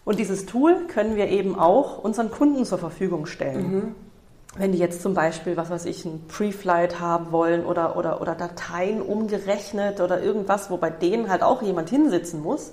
Und 0.08 0.20
dieses 0.20 0.46
Tool 0.46 0.88
können 0.88 1.18
wir 1.18 1.28
eben 1.28 1.60
auch 1.60 1.98
unseren 1.98 2.32
Kunden 2.32 2.64
zur 2.64 2.78
Verfügung 2.78 3.26
stellen. 3.26 3.94
Wenn 4.58 4.72
die 4.72 4.78
jetzt 4.78 5.02
zum 5.02 5.14
Beispiel, 5.14 5.58
was 5.58 5.70
weiß 5.70 5.84
ich, 5.84 6.06
ein 6.06 6.24
Pre-Flight 6.30 7.02
haben 7.02 7.34
wollen 7.34 7.66
oder, 7.66 7.98
oder, 7.98 8.22
oder 8.22 8.34
Dateien 8.34 9.02
umgerechnet 9.02 10.00
oder 10.00 10.24
irgendwas, 10.24 10.72
wo 10.72 10.78
bei 10.78 10.90
denen 10.90 11.28
halt 11.28 11.44
auch 11.44 11.62
jemand 11.62 11.90
hinsitzen 11.90 12.42
muss 12.42 12.72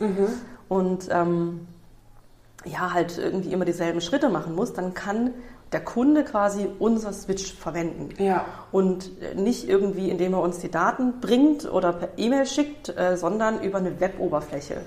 und 0.69 1.09
ähm, 1.11 1.67
ja, 2.65 2.95
halt 2.95 3.19
irgendwie 3.19 3.53
immer 3.53 3.65
dieselben 3.65 4.01
Schritte 4.01 4.29
machen 4.29 4.55
muss, 4.55 4.73
dann 4.73 4.95
kann 4.95 5.35
der 5.73 5.81
Kunde 5.81 6.23
quasi 6.23 6.69
unser 6.79 7.13
Switch 7.13 7.53
verwenden. 7.53 8.11
Ja. 8.23 8.45
Und 8.71 9.11
äh, 9.21 9.35
nicht 9.35 9.69
irgendwie, 9.69 10.09
indem 10.09 10.35
er 10.35 10.41
uns 10.41 10.61
die 10.61 10.71
Daten 10.71 11.15
bringt 11.21 11.69
oder 11.69 11.95
per 11.95 12.11
E-Mail 12.17 12.47
schickt, 12.47 12.97
äh, 12.97 13.17
sondern 13.17 13.61
über 13.61 13.79
eine 13.79 13.99
Web-Oberfläche. 13.99 14.83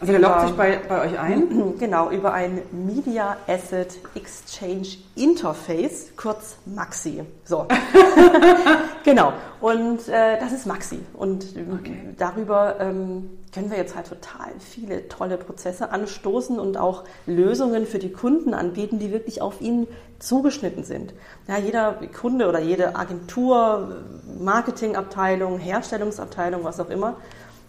Also 0.00 0.12
der 0.12 0.20
Über- 0.20 0.46
sich 0.46 0.56
bei, 0.56 0.78
bei 0.88 1.06
euch 1.06 1.18
ein. 1.18 1.74
Genau, 1.78 2.10
über 2.10 2.32
ein 2.32 2.62
Media 2.72 3.36
Asset 3.46 3.98
Exchange 4.14 4.86
Interface, 5.16 6.12
kurz 6.16 6.56
Maxi. 6.66 7.22
So. 7.44 7.66
genau. 9.04 9.32
Und 9.60 10.08
äh, 10.08 10.38
das 10.38 10.52
ist 10.52 10.66
Maxi. 10.66 11.00
Und 11.14 11.56
ähm, 11.56 11.78
Okay. 11.80 11.96
darüber 12.16 12.76
ähm, 12.80 13.30
können 13.52 13.70
wir 13.70 13.78
jetzt 13.78 13.96
halt 13.96 14.08
total 14.08 14.50
viele 14.60 15.08
tolle 15.08 15.36
Prozesse 15.36 15.90
anstoßen 15.90 16.58
und 16.58 16.76
auch 16.76 17.04
Lösungen 17.26 17.86
für 17.86 17.98
die 17.98 18.12
Kunden 18.12 18.54
anbieten, 18.54 18.98
die 18.98 19.10
wirklich 19.12 19.40
auf 19.42 19.60
ihn 19.60 19.86
zugeschnitten 20.18 20.84
sind. 20.84 21.14
Ja, 21.46 21.58
jeder 21.58 21.98
Kunde 22.18 22.48
oder 22.48 22.60
jede 22.60 22.96
Agentur, 22.96 23.96
Marketingabteilung, 24.38 25.58
Herstellungsabteilung, 25.58 26.64
was 26.64 26.80
auch 26.80 26.90
immer, 26.90 27.16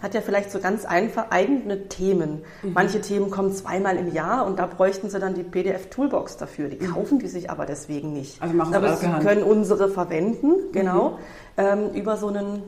hat 0.01 0.13
ja 0.13 0.21
vielleicht 0.21 0.51
so 0.51 0.59
ganz 0.59 0.85
einfach 0.85 1.29
eigene 1.29 1.87
Themen. 1.89 2.41
Mhm. 2.63 2.73
Manche 2.73 3.01
Themen 3.01 3.29
kommen 3.29 3.51
zweimal 3.53 3.97
im 3.97 4.13
Jahr 4.13 4.45
und 4.45 4.57
da 4.59 4.65
bräuchten 4.65 5.09
sie 5.09 5.19
dann 5.19 5.33
die 5.33 5.43
PDF-Toolbox 5.43 6.37
dafür. 6.37 6.69
Die 6.69 6.77
kaufen 6.77 7.19
die 7.19 7.27
sich 7.27 7.49
aber 7.49 7.65
deswegen 7.65 8.13
nicht. 8.13 8.37
Mhm. 8.37 8.43
Also 8.43 8.55
machen 8.55 8.69
sie 8.71 8.77
aber 8.77 8.95
sie 8.95 9.07
Hand. 9.07 9.23
können 9.25 9.43
unsere 9.43 9.89
verwenden, 9.89 10.53
genau, 10.71 11.09
Mhm. 11.11 11.15
ähm, 11.57 11.89
über 11.93 12.15
so 12.17 12.27
einen, 12.27 12.63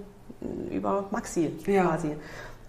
über 0.72 1.06
Maxi 1.12 1.52
Ja. 1.68 1.86
quasi. 1.86 2.12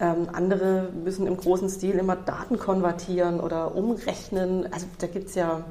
Ähm, 0.00 0.28
andere 0.32 0.88
müssen 1.04 1.26
im 1.26 1.36
großen 1.36 1.68
Stil 1.68 1.92
immer 1.96 2.16
Daten 2.16 2.58
konvertieren 2.58 3.40
oder 3.40 3.74
umrechnen. 3.74 4.68
Also 4.72 4.86
da 4.98 5.06
gibt 5.06 5.28
es 5.28 5.34
ja, 5.36 5.62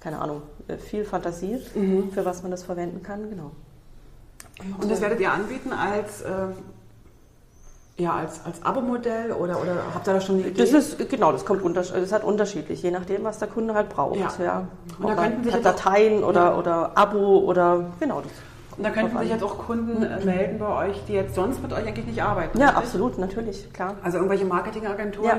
keine 0.00 0.20
Ahnung, 0.20 0.42
äh, 0.68 0.76
viel 0.78 1.04
Fantasie, 1.04 1.58
Mhm. 1.74 2.10
für 2.12 2.24
was 2.24 2.42
man 2.42 2.50
das 2.50 2.62
verwenden 2.62 3.02
kann, 3.02 3.28
genau. 3.30 3.50
Und 4.80 4.90
das 4.90 5.00
werdet 5.00 5.20
ihr 5.20 5.32
anbieten 5.32 5.72
als, 5.72 6.22
ähm, 6.22 6.52
ja, 7.96 8.12
als, 8.14 8.40
als 8.44 8.64
Abo-Modell 8.64 9.30
oder, 9.32 9.60
oder 9.60 9.76
habt 9.94 10.08
ihr 10.08 10.14
da 10.14 10.20
schon 10.20 10.36
eine 10.38 10.48
Idee? 10.48 10.60
Das 10.60 10.72
ist, 10.72 11.08
genau, 11.08 11.30
das 11.30 11.44
kommt 11.44 11.62
unter, 11.62 11.80
das 11.80 11.90
ist 11.90 12.12
halt 12.12 12.24
unterschiedlich, 12.24 12.82
je 12.82 12.90
nachdem, 12.90 13.22
was 13.22 13.38
der 13.38 13.46
Kunde 13.48 13.74
halt 13.74 13.88
braucht. 13.88 14.18
Ja. 14.18 14.32
Ja. 14.44 14.68
Und 14.98 15.08
da 15.08 15.14
könnten 15.14 15.44
sich 15.44 15.54
hat 15.54 15.64
Dateien 15.64 16.24
oder, 16.24 16.40
Ja. 16.40 16.58
oder 16.58 16.90
Abo 16.96 17.38
oder, 17.38 17.84
genau. 18.00 18.20
Das 18.20 18.32
Und 18.76 18.84
da 18.84 18.90
könnten 18.90 19.16
sich 19.18 19.30
jetzt 19.30 19.44
auch 19.44 19.58
Kunden 19.58 20.02
äh, 20.02 20.24
melden 20.24 20.58
bei 20.58 20.88
euch, 20.88 21.04
die 21.06 21.12
jetzt 21.12 21.36
sonst 21.36 21.62
mit 21.62 21.72
euch 21.72 21.86
eigentlich 21.86 22.06
nicht 22.06 22.20
arbeiten. 22.22 22.58
Ja, 22.58 22.66
richtig? 22.70 22.84
absolut, 22.84 23.18
natürlich, 23.18 23.72
klar. 23.72 23.94
Also 24.02 24.18
irgendwelche 24.18 24.44
Marketingagenturen, 24.44 25.28
Ja. 25.28 25.38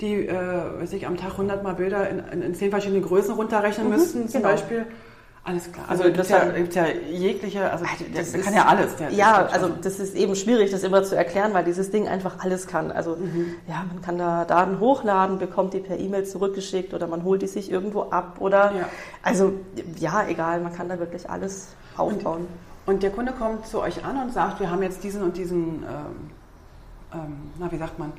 die 0.00 0.28
äh, 0.28 0.86
sich 0.86 1.08
am 1.08 1.16
Tag 1.16 1.32
100 1.32 1.64
Mal 1.64 1.74
Bilder 1.74 2.08
in, 2.08 2.20
in, 2.30 2.42
in 2.42 2.54
zehn 2.54 2.70
verschiedene 2.70 3.00
Größen 3.00 3.34
runterrechnen 3.34 3.88
müssten, 3.88 4.28
zum 4.28 4.42
genau. 4.42 4.52
Beispiel. 4.52 4.86
Alles 5.42 5.72
klar. 5.72 5.86
Also 5.88 6.02
Also 6.02 6.04
gibt 6.04 6.18
das 6.18 6.28
ja, 6.28 6.44
gibt's 6.50 6.74
ja 6.74 6.84
jegliche, 7.10 7.70
also 7.72 7.84
der, 7.84 8.20
Das 8.20 8.30
der 8.32 8.40
ist- 8.40 8.44
kann 8.44 8.54
ja 8.54 8.66
alles. 8.66 8.96
Der, 8.96 9.10
Ja, 9.10 9.46
also 9.46 9.68
das 9.82 9.98
ist 9.98 10.14
eben 10.14 10.36
schwierig, 10.36 10.70
das 10.70 10.82
immer 10.82 11.02
zu 11.02 11.16
erklären, 11.16 11.54
weil 11.54 11.64
dieses 11.64 11.90
Ding 11.90 12.06
einfach 12.08 12.40
alles 12.40 12.66
kann. 12.66 12.92
Also 12.92 13.16
Mhm. 13.16 13.54
ja, 13.66 13.84
man 13.90 14.02
kann 14.02 14.18
da 14.18 14.44
Daten 14.44 14.80
hochladen, 14.80 15.38
bekommt 15.38 15.72
die 15.72 15.80
per 15.80 15.98
E-Mail 15.98 16.26
zurückgeschickt 16.26 16.92
oder 16.92 17.06
man 17.06 17.24
holt 17.24 17.40
die 17.40 17.46
sich 17.46 17.70
irgendwo 17.72 18.02
ab 18.10 18.36
oder 18.38 18.72
Ja. 18.76 18.88
also 19.22 19.54
ja, 19.98 20.26
egal, 20.28 20.60
man 20.60 20.74
kann 20.74 20.88
da 20.90 20.98
wirklich 20.98 21.28
alles 21.30 21.68
aufbauen. 21.96 22.46
Und 22.84 23.02
der 23.02 23.10
Kunde 23.10 23.32
kommt 23.32 23.66
zu 23.66 23.80
euch 23.80 24.04
an 24.04 24.20
und 24.22 24.32
sagt, 24.34 24.60
wir 24.60 24.70
haben 24.70 24.82
jetzt 24.82 25.02
diesen 25.04 25.22
und 25.22 25.36
diesen, 25.38 25.84
ähm, 25.84 26.30
ähm, 27.14 27.36
na 27.58 27.72
wie 27.72 27.78
sagt 27.78 27.98
man, 27.98 28.12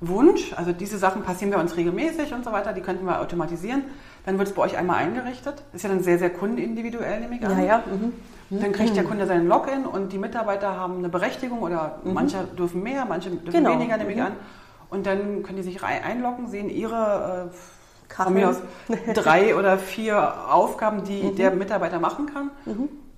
Wunsch, 0.00 0.52
also 0.54 0.72
diese 0.72 0.98
Sachen 0.98 1.22
passieren 1.22 1.52
bei 1.52 1.58
uns 1.60 1.74
regelmäßig 1.76 2.32
und 2.34 2.44
so 2.44 2.52
weiter, 2.52 2.72
die 2.74 2.82
könnten 2.82 3.06
wir 3.06 3.18
automatisieren. 3.20 3.82
Dann 4.26 4.38
wird 4.38 4.48
es 4.48 4.54
bei 4.54 4.62
euch 4.62 4.76
einmal 4.76 4.96
eingerichtet. 4.96 5.62
Ist 5.72 5.82
ja 5.84 5.88
dann 5.88 6.02
sehr, 6.02 6.18
sehr 6.18 6.30
kundenindividuell, 6.30 7.20
nehme 7.20 7.36
ich 7.36 7.46
an. 7.46 7.58
ja, 7.58 7.64
ja. 7.64 7.82
Mhm. 7.86 8.60
Dann 8.60 8.72
kriegt 8.72 8.94
der 8.96 9.02
Kunde 9.04 9.26
seinen 9.26 9.48
Login 9.48 9.86
und 9.86 10.12
die 10.12 10.18
Mitarbeiter 10.18 10.76
haben 10.76 10.98
eine 10.98 11.08
Berechtigung 11.08 11.62
oder 11.62 11.98
manche 12.04 12.44
dürfen 12.58 12.82
mehr, 12.82 13.04
manche 13.04 13.30
dürfen 13.30 13.50
Genau. 13.64 13.70
weniger, 13.72 13.96
nehme 13.96 14.10
ich 14.12 14.18
Mhm. 14.18 14.22
an. 14.26 14.32
Und 14.90 15.06
dann 15.06 15.42
können 15.42 15.56
die 15.56 15.62
sich 15.64 15.82
einloggen, 15.82 16.46
sehen 16.48 16.68
ihre 16.70 17.50
äh, 18.18 18.30
mir 18.30 18.50
aus 18.50 18.56
drei 19.14 19.54
oder 19.58 19.78
vier 19.78 20.52
Aufgaben, 20.52 21.02
die 21.04 21.22
Mhm. 21.24 21.36
der 21.36 21.50
Mitarbeiter 21.52 21.98
machen 21.98 22.26
kann. 22.32 22.50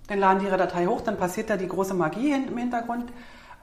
Dann 0.09 0.19
laden 0.19 0.39
die 0.41 0.47
ihre 0.47 0.57
Datei 0.57 0.87
hoch, 0.87 1.03
dann 1.03 1.19
passiert 1.19 1.51
da 1.51 1.57
die 1.59 1.69
große 1.69 1.93
Magie 1.93 2.33
im 2.33 2.57
Hintergrund. 2.57 3.11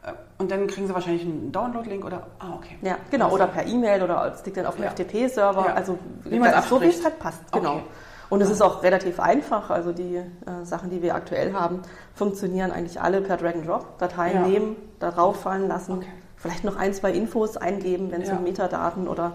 Äh, 0.06 0.12
Und 0.38 0.52
dann 0.52 0.68
kriegen 0.68 0.88
sie 0.88 0.94
wahrscheinlich 0.94 1.24
einen 1.24 1.52
Download-Link 1.52 2.06
oder, 2.06 2.28
ah, 2.40 2.54
okay. 2.56 2.78
Ja, 2.82 2.98
genau, 3.10 3.32
oder 3.32 3.48
per 3.48 3.66
E-Mail 3.66 4.04
oder 4.04 4.34
es 4.34 4.46
liegt 4.46 4.58
dann 4.58 4.66
auf 4.66 4.76
dem 4.76 4.84
Ja. 4.84 4.92
FTP-Server, 4.92 5.66
Ja. 5.68 5.74
also 5.74 5.98
Wie 6.24 6.40
man's 6.40 6.70
so 6.70 6.82
wie 6.82 6.88
es 6.88 7.04
halt 7.04 7.20
passt, 7.20 7.40
genau. 7.52 7.76
Okay. 7.76 7.84
Und 8.30 8.42
es 8.42 8.50
ist 8.50 8.62
auch 8.62 8.82
relativ 8.84 9.20
einfach, 9.20 9.70
also 9.70 9.92
die 9.94 10.16
äh, 10.16 10.24
Sachen, 10.64 10.90
die 10.90 11.02
wir 11.02 11.14
aktuell 11.16 11.54
haben, 11.54 11.82
funktionieren 12.16 12.72
eigentlich 12.72 13.00
alle 13.00 13.22
per 13.22 13.38
Drag 13.38 13.54
and 13.56 13.68
Drop. 13.68 13.98
Dateien 14.00 14.34
Ja. 14.42 14.48
nehmen, 14.48 14.76
da 15.00 15.12
drauf 15.12 15.42
fallen 15.42 15.68
lassen, 15.68 15.94
Okay. 16.00 16.08
vielleicht 16.38 16.64
noch 16.64 16.76
ein, 16.76 16.94
zwei 16.94 17.12
Infos 17.12 17.56
eingeben, 17.56 18.12
wenn 18.12 18.22
es 18.24 18.32
um 18.32 18.44
Metadaten 18.44 19.08
oder 19.08 19.34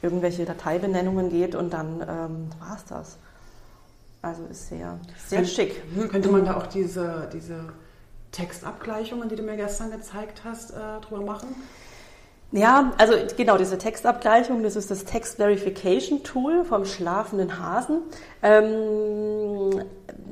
irgendwelche 0.00 0.44
Dateibenennungen 0.44 1.28
geht 1.28 1.54
und 1.56 1.72
dann 1.72 2.00
ähm, 2.02 2.50
war 2.60 2.76
es 2.76 2.84
das. 2.86 3.18
Also 4.22 4.42
ist 4.50 4.68
sehr, 4.68 4.98
sehr 5.26 5.38
Könnt- 5.40 5.48
schick. 5.50 6.10
Könnte 6.10 6.30
man 6.30 6.44
da 6.44 6.56
auch 6.56 6.66
diese, 6.68 7.28
diese 7.32 7.64
Textabgleichungen, 8.32 9.28
die 9.28 9.36
du 9.36 9.42
mir 9.42 9.56
gestern 9.56 9.90
gezeigt 9.90 10.42
hast, 10.44 10.70
äh, 10.70 10.74
drüber 11.06 11.22
machen? 11.22 11.48
Ja, 12.52 12.92
also 12.98 13.14
genau, 13.36 13.56
diese 13.58 13.78
Textabgleichung, 13.78 14.64
das 14.64 14.74
ist 14.74 14.90
das 14.90 15.04
Text 15.04 15.36
Verification 15.36 16.24
Tool 16.24 16.64
vom 16.64 16.84
schlafenden 16.84 17.60
Hasen. 17.60 18.00
Ähm, 18.42 19.84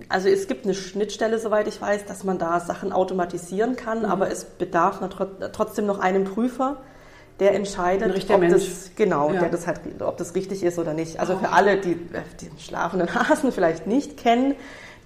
also 0.09 0.29
es 0.29 0.49
gibt 0.49 0.65
eine 0.65 0.75
Schnittstelle, 0.75 1.39
soweit 1.39 1.69
ich 1.69 1.81
weiß, 1.81 2.07
dass 2.07 2.25
man 2.25 2.39
da 2.39 2.59
Sachen 2.59 2.93
automatisieren 2.93 3.77
kann, 3.77 4.05
aber 4.05 4.31
es 4.33 4.45
bedarf 4.45 4.99
trotzdem 5.53 5.87
noch 5.87 6.01
einem 6.01 6.25
Prüfer, 6.25 6.79
der 7.39 7.55
entscheidet, 7.55 8.29
ob 8.31 8.41
Mensch. 8.41 8.53
das 8.53 8.91
genau, 8.97 9.31
Ja. 9.33 9.39
der 9.41 9.51
das 9.51 9.69
halt, 9.69 9.81
ob 10.01 10.17
das 10.17 10.35
richtig 10.35 10.65
ist 10.65 10.81
oder 10.81 10.95
nicht. 10.95 11.21
Also 11.21 11.35
Ah, 11.35 11.39
für 11.39 11.51
alle, 11.51 11.81
die 11.81 11.93
äh, 11.93 12.23
den 12.43 12.59
schlafenden 12.59 13.15
Hasen 13.15 13.53
vielleicht 13.53 13.87
nicht 13.87 14.17
kennen, 14.17 14.57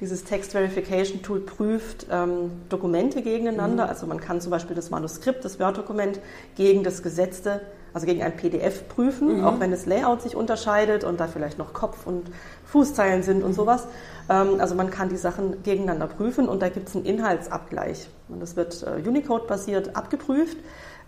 dieses 0.03 0.25
Text 0.25 0.53
Verification 0.53 1.23
Tool 1.23 1.41
prüft 1.41 2.07
ähm, 2.11 2.51
Dokumente 2.69 3.21
Mhm. 3.21 3.25
gegeneinander. 3.25 3.89
Also 3.89 4.07
man 4.07 4.21
kann 4.21 4.41
zum 4.41 4.51
Beispiel 4.51 4.77
das 4.77 4.91
Manuskript, 4.91 5.45
das 5.45 5.59
Word-Dokument 5.61 6.19
gegen 6.57 6.83
das 6.83 7.03
gesetzte, 7.03 7.61
also 7.95 8.07
gegen 8.07 8.21
ein 8.23 8.37
PDF 8.37 8.89
prüfen, 8.89 9.39
Mhm. 9.39 9.45
auch 9.45 9.61
wenn 9.61 9.71
das 9.71 9.87
Layout 9.87 10.21
sich 10.23 10.35
unterscheidet 10.35 11.05
und 11.05 11.21
da 11.21 11.29
vielleicht 11.29 11.57
noch 11.57 11.73
Kopf- 11.73 12.07
und 12.07 12.25
Fußzeilen 12.67 13.23
sind 13.23 13.39
Mhm. 13.39 13.45
und 13.45 13.53
sowas. 13.55 13.87
Ähm, 14.29 14.57
also 14.59 14.75
man 14.75 14.91
kann 14.91 15.09
die 15.09 15.17
Sachen 15.17 15.63
gegeneinander 15.63 16.09
prüfen 16.09 16.49
und 16.49 16.61
da 16.63 16.69
gibt 16.69 16.89
es 16.89 16.97
einen 16.97 17.05
Inhaltsabgleich. 17.05 18.09
Und 18.29 18.41
das 18.41 18.57
wird 18.57 18.83
äh, 18.85 19.09
Unicode-basiert 19.09 19.95
abgeprüft. 19.95 20.57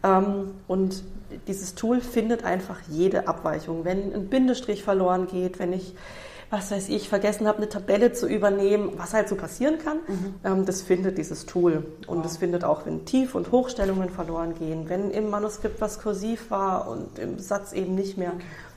Ähm, 0.04 0.52
und 0.68 1.02
dieses 1.48 1.74
Tool 1.74 2.00
findet 2.00 2.44
einfach 2.44 2.78
jede 2.88 3.26
Abweichung. 3.26 3.84
Wenn 3.84 4.14
ein 4.14 4.28
Bindestrich 4.28 4.84
verloren 4.84 5.26
geht, 5.26 5.58
wenn 5.58 5.72
ich, 5.72 5.96
was 6.54 6.70
weiß 6.70 6.88
ich, 6.88 7.08
vergessen 7.08 7.48
habe, 7.48 7.58
eine 7.58 7.68
Tabelle 7.68 8.12
zu 8.12 8.28
übernehmen, 8.28 8.92
was 8.96 9.12
halt 9.12 9.28
so 9.28 9.34
passieren 9.34 9.78
kann, 9.78 9.98
ähm, 10.44 10.64
das 10.64 10.82
findet 10.82 11.18
dieses 11.18 11.46
Tool. 11.46 11.84
Und 12.06 12.24
es 12.24 12.36
findet 12.36 12.64
auch, 12.64 12.86
wenn 12.86 13.04
Tief- 13.04 13.34
und 13.34 13.50
Hochstellungen 13.50 14.08
verloren 14.08 14.54
gehen, 14.54 14.88
wenn 14.88 15.10
im 15.10 15.30
Manuskript 15.30 15.80
was 15.80 16.00
kursiv 16.00 16.50
war 16.50 16.88
und 16.88 17.18
im 17.18 17.38
Satz 17.38 17.72
eben 17.72 17.94
nicht 17.94 18.16
mehr. 18.16 18.32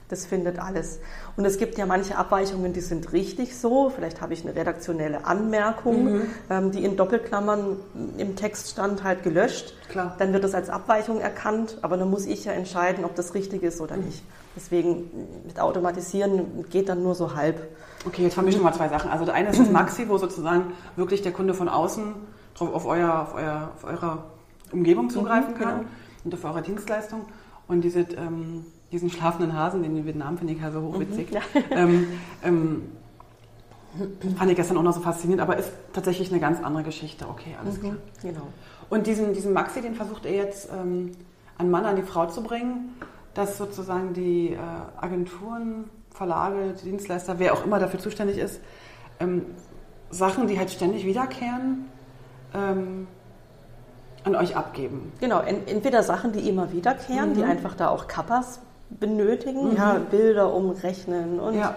Das 0.08 0.24
findet 0.24 0.58
alles. 0.58 1.00
Und 1.36 1.44
es 1.44 1.58
gibt 1.58 1.76
ja 1.76 1.84
manche 1.84 2.16
Abweichungen, 2.16 2.72
die 2.72 2.80
sind 2.80 3.12
richtig 3.12 3.58
so. 3.58 3.90
Vielleicht 3.90 4.22
habe 4.22 4.32
ich 4.32 4.42
eine 4.42 4.56
redaktionelle 4.56 5.26
Anmerkung, 5.26 6.22
ähm, 6.48 6.70
die 6.72 6.82
in 6.82 6.96
Doppelklammern 6.96 7.76
im 8.16 8.34
Text 8.34 8.70
stand, 8.70 9.04
halt 9.04 9.22
gelöscht. 9.22 9.74
Klar. 9.90 10.14
Dann 10.18 10.32
wird 10.32 10.44
das 10.44 10.54
als 10.54 10.70
Abweichung 10.70 11.20
erkannt, 11.20 11.76
aber 11.82 11.98
dann 11.98 12.08
muss 12.08 12.24
ich 12.24 12.46
ja 12.46 12.52
entscheiden, 12.52 13.04
ob 13.04 13.14
das 13.16 13.34
richtig 13.34 13.62
ist 13.62 13.80
oder 13.82 13.96
nicht. 13.98 14.22
Deswegen 14.56 15.10
mit 15.46 15.60
Automatisieren 15.60 16.64
geht 16.70 16.88
dann 16.88 17.02
nur 17.02 17.14
so 17.14 17.34
halb. 17.34 17.68
Okay, 18.06 18.22
jetzt 18.24 18.34
vermischen 18.34 18.62
wir 18.62 18.72
zwei 18.72 18.88
Sachen. 18.88 19.10
Also 19.10 19.26
der 19.26 19.34
eine 19.34 19.50
ist 19.50 19.60
das 19.60 19.70
Maxi, 19.70 20.08
wo 20.08 20.16
sozusagen 20.16 20.72
wirklich 20.96 21.20
der 21.20 21.32
Kunde 21.32 21.52
von 21.52 21.68
außen 21.68 22.14
drauf 22.54 22.74
auf, 22.74 22.86
euer, 22.86 23.20
auf, 23.22 23.34
euer, 23.34 23.72
auf 23.76 23.84
eure 23.84 24.24
Umgebung 24.72 25.10
zugreifen 25.10 25.52
Mhm, 25.54 25.58
kann 25.58 25.76
genau. 25.80 25.88
und 26.24 26.34
auf 26.34 26.44
eure 26.44 26.62
Dienstleistung. 26.62 27.26
Und 27.68 27.82
diese, 27.82 28.00
ähm, 28.00 28.64
diesen 28.92 29.10
schlafenden 29.10 29.54
Hasen, 29.56 29.82
den 29.82 29.96
in 29.96 30.06
Vietnam 30.06 30.38
finde 30.38 30.54
ich 30.54 30.60
ja 30.60 30.70
so 30.70 30.80
hochwitzig, 30.82 31.30
ja. 31.30 31.40
ähm, 31.70 32.06
ähm, 32.42 32.82
fand 34.36 34.50
ich 34.50 34.56
gestern 34.56 34.78
auch 34.78 34.82
noch 34.82 34.94
so 34.94 35.00
faszinierend, 35.00 35.42
aber 35.42 35.56
ist 35.56 35.70
tatsächlich 35.92 36.30
eine 36.30 36.40
ganz 36.40 36.62
andere 36.62 36.84
Geschichte. 36.84 37.26
Okay, 37.28 37.56
alles 37.60 37.80
klar. 37.80 37.96
Genau. 38.22 38.46
Und 38.88 39.06
diesen, 39.06 39.34
diesen 39.34 39.52
Maxi, 39.52 39.82
den 39.82 39.94
versucht 39.94 40.24
er 40.24 40.34
jetzt 40.34 40.70
ähm, 40.72 41.12
an 41.58 41.70
Mann, 41.70 41.84
an 41.84 41.96
die 41.96 42.02
Frau 42.02 42.26
zu 42.26 42.42
bringen, 42.42 42.94
dass 43.34 43.58
sozusagen 43.58 44.14
die 44.14 44.52
äh, 44.52 44.58
Agenturen, 44.96 45.90
Verlage, 46.10 46.74
die 46.80 46.90
Dienstleister, 46.90 47.38
wer 47.38 47.52
auch 47.52 47.64
immer 47.64 47.78
dafür 47.78 48.00
zuständig 48.00 48.38
ist, 48.38 48.60
ähm, 49.20 49.44
Sachen, 50.10 50.46
die 50.46 50.58
halt 50.58 50.70
ständig 50.70 51.04
wiederkehren, 51.04 51.84
ähm, 52.54 53.06
an 54.24 54.34
euch 54.34 54.56
abgeben. 54.56 55.12
Genau, 55.20 55.40
en 55.40 55.66
entweder 55.66 56.02
Sachen, 56.02 56.32
die 56.32 56.48
immer 56.48 56.72
wiederkehren, 56.72 57.30
Mhm. 57.30 57.34
die 57.34 57.44
einfach 57.44 57.74
da 57.74 57.88
auch 57.88 58.08
Kappas 58.08 58.60
benötigen, 58.90 59.76
ja, 59.76 59.98
Bilder 60.10 60.52
umrechnen 60.54 61.38
und 61.40 61.54
Ja. 61.58 61.74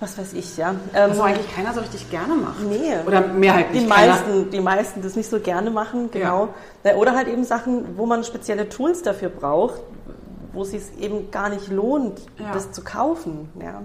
was 0.00 0.18
weiß 0.18 0.32
ich, 0.34 0.56
ja. 0.56 0.74
Ähm, 0.94 1.12
aber 1.12 1.24
eigentlich 1.24 1.54
keiner 1.54 1.72
so 1.72 1.80
richtig 1.80 2.10
gerne 2.10 2.34
macht. 2.34 2.60
Nee. 2.62 2.94
Oder 3.06 3.28
mehrheitlich 3.28 3.82
die 3.84 3.88
keiner. 3.88 4.12
meisten, 4.12 4.50
die 4.50 4.60
meisten 4.60 5.02
das 5.02 5.16
nicht 5.16 5.30
so 5.30 5.40
gerne 5.40 5.70
machen, 5.70 6.10
genau. 6.10 6.48
Na, 6.84 6.94
Oder 6.96 7.14
halt 7.16 7.28
eben 7.28 7.44
Sachen, 7.44 7.96
wo 7.96 8.04
man 8.06 8.22
spezielle 8.24 8.68
Tools 8.68 9.02
dafür 9.02 9.28
braucht, 9.30 9.80
wo 10.52 10.62
es 10.62 10.70
sich 10.72 10.82
eben 11.00 11.30
gar 11.30 11.48
nicht 11.48 11.68
lohnt, 11.70 12.20
Ja. 12.38 12.52
das 12.52 12.72
zu 12.72 12.82
kaufen. 12.82 13.48
Ja. 13.60 13.82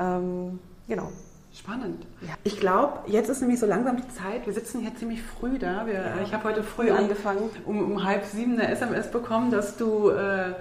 Ähm, 0.00 0.58
genau. 0.88 1.08
Spannend. 1.52 2.04
Ja. 2.20 2.34
Ich 2.44 2.60
glaube, 2.60 2.98
jetzt 3.06 3.28
ist 3.28 3.40
nämlich 3.40 3.58
so 3.58 3.66
langsam 3.66 3.96
die 3.96 4.08
Zeit. 4.08 4.46
Wir 4.46 4.52
sitzen 4.52 4.80
hier 4.80 4.94
ziemlich 4.94 5.20
früh 5.22 5.58
da. 5.58 5.86
Wir, 5.86 5.94
äh, 5.94 6.22
Ich 6.24 6.32
habe 6.32 6.44
heute 6.44 6.62
früh 6.62 6.86
Früh 6.86 6.90
um, 6.92 6.96
angefangen. 6.98 7.50
um, 7.66 7.92
um 7.92 8.04
halb 8.04 8.24
sieben 8.26 8.52
eine 8.58 8.68
SMS 8.70 9.10
bekommen, 9.10 9.50
dass 9.50 9.76
du 9.76 10.10
äh, 10.10 10.52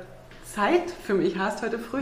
Zeit 0.54 0.92
für 1.06 1.14
mich 1.14 1.38
hast 1.38 1.62
heute 1.62 1.80
früh. 1.80 2.02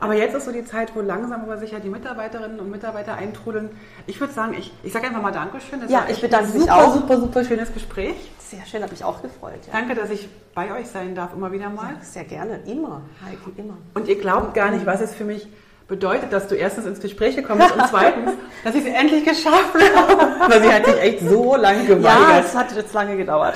Aber 0.00 0.14
jetzt 0.14 0.34
ist 0.34 0.44
so 0.44 0.52
die 0.52 0.64
Zeit, 0.64 0.94
wo 0.94 1.00
langsam 1.00 1.42
aber 1.42 1.58
sicher 1.58 1.80
die 1.80 1.88
Mitarbeiterinnen 1.88 2.58
und 2.58 2.70
Mitarbeiter 2.70 3.14
eintrudeln. 3.14 3.70
Ich 4.06 4.20
würde 4.20 4.32
sagen, 4.32 4.54
ich, 4.58 4.72
ich 4.82 4.92
sage 4.92 5.06
einfach 5.06 5.22
mal 5.22 5.32
Dankeschön. 5.32 5.80
Das 5.80 5.90
Ja, 5.90 6.06
ich 6.08 6.20
bedanke 6.20 6.52
mich 6.52 6.62
super, 6.62 6.76
auch. 6.76 6.94
super, 6.94 7.18
super 7.20 7.44
schönes 7.44 7.72
Gespräch. 7.72 8.16
Sehr 8.38 8.64
schön, 8.66 8.82
habe 8.82 8.94
ich 8.94 9.04
auch 9.04 9.22
gefreut. 9.22 9.60
Ja. 9.66 9.72
Danke, 9.72 9.94
dass 9.94 10.10
ich 10.10 10.28
bei 10.54 10.72
euch 10.74 10.88
sein 10.88 11.14
darf, 11.14 11.32
immer 11.34 11.52
wieder 11.52 11.70
mal. 11.70 11.94
Sehr 12.02 12.24
gerne, 12.24 12.60
immer, 12.66 13.02
Heike, 13.24 13.52
immer. 13.56 13.76
Und 13.94 14.08
ihr 14.08 14.18
glaubt 14.18 14.54
gar 14.54 14.70
nicht, 14.70 14.84
was 14.86 15.00
es 15.00 15.14
für 15.14 15.24
mich 15.24 15.46
bedeutet, 15.88 16.32
dass 16.32 16.46
du 16.48 16.54
erstens 16.54 16.86
ins 16.86 17.00
Gespräch 17.00 17.34
gekommen 17.34 17.60
bist 17.60 17.74
und 17.74 17.86
zweitens, 17.88 18.32
dass 18.64 18.74
ich 18.74 18.86
es 18.86 18.94
endlich 18.94 19.24
geschafft 19.24 19.74
habe. 19.94 20.52
Weil 20.52 20.62
sie 20.62 20.72
hat 20.72 20.84
sich 20.84 21.00
echt 21.00 21.20
so 21.20 21.56
lange 21.56 21.80
Ja, 21.82 21.94
geweigert. 21.94 22.44
es 22.44 22.54
hat 22.54 22.76
jetzt 22.76 22.92
lange 22.94 23.16
gedauert. 23.16 23.54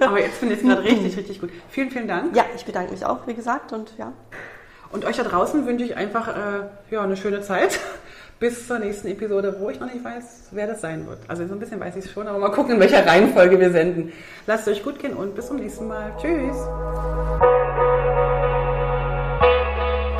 Aber 0.00 0.20
jetzt 0.20 0.38
finde 0.38 0.54
ich 0.54 0.62
es 0.62 0.66
gerade 0.66 0.82
richtig, 0.82 1.16
richtig 1.16 1.40
gut. 1.40 1.50
Vielen, 1.68 1.90
vielen 1.90 2.08
Dank. 2.08 2.34
Ja, 2.36 2.44
ich 2.54 2.64
bedanke 2.64 2.92
mich 2.92 3.04
auch, 3.04 3.26
wie 3.26 3.34
gesagt, 3.34 3.72
und 3.72 3.92
ja. 3.98 4.12
Und 4.92 5.04
euch 5.04 5.16
da 5.16 5.24
draußen 5.24 5.66
wünsche 5.66 5.84
ich 5.84 5.96
einfach 5.96 6.28
äh, 6.28 6.92
ja, 6.94 7.02
eine 7.02 7.16
schöne 7.16 7.42
Zeit. 7.42 7.78
Bis 8.38 8.66
zur 8.66 8.78
nächsten 8.78 9.08
Episode, 9.08 9.56
wo 9.60 9.70
ich 9.70 9.80
noch 9.80 9.90
nicht 9.90 10.04
weiß, 10.04 10.48
wer 10.50 10.66
das 10.66 10.82
sein 10.82 11.06
wird. 11.06 11.20
Also 11.26 11.46
so 11.46 11.54
ein 11.54 11.58
bisschen 11.58 11.80
weiß 11.80 11.96
ich 11.96 12.04
es 12.04 12.12
schon, 12.12 12.28
aber 12.28 12.38
mal 12.38 12.50
gucken, 12.50 12.74
in 12.74 12.80
welcher 12.80 13.06
Reihenfolge 13.06 13.58
wir 13.58 13.70
senden. 13.70 14.12
Lasst 14.46 14.68
euch 14.68 14.84
gut 14.84 14.98
gehen 14.98 15.14
und 15.14 15.34
bis 15.34 15.46
zum 15.46 15.56
nächsten 15.56 15.88
Mal. 15.88 16.12
Tschüss. 16.20 17.95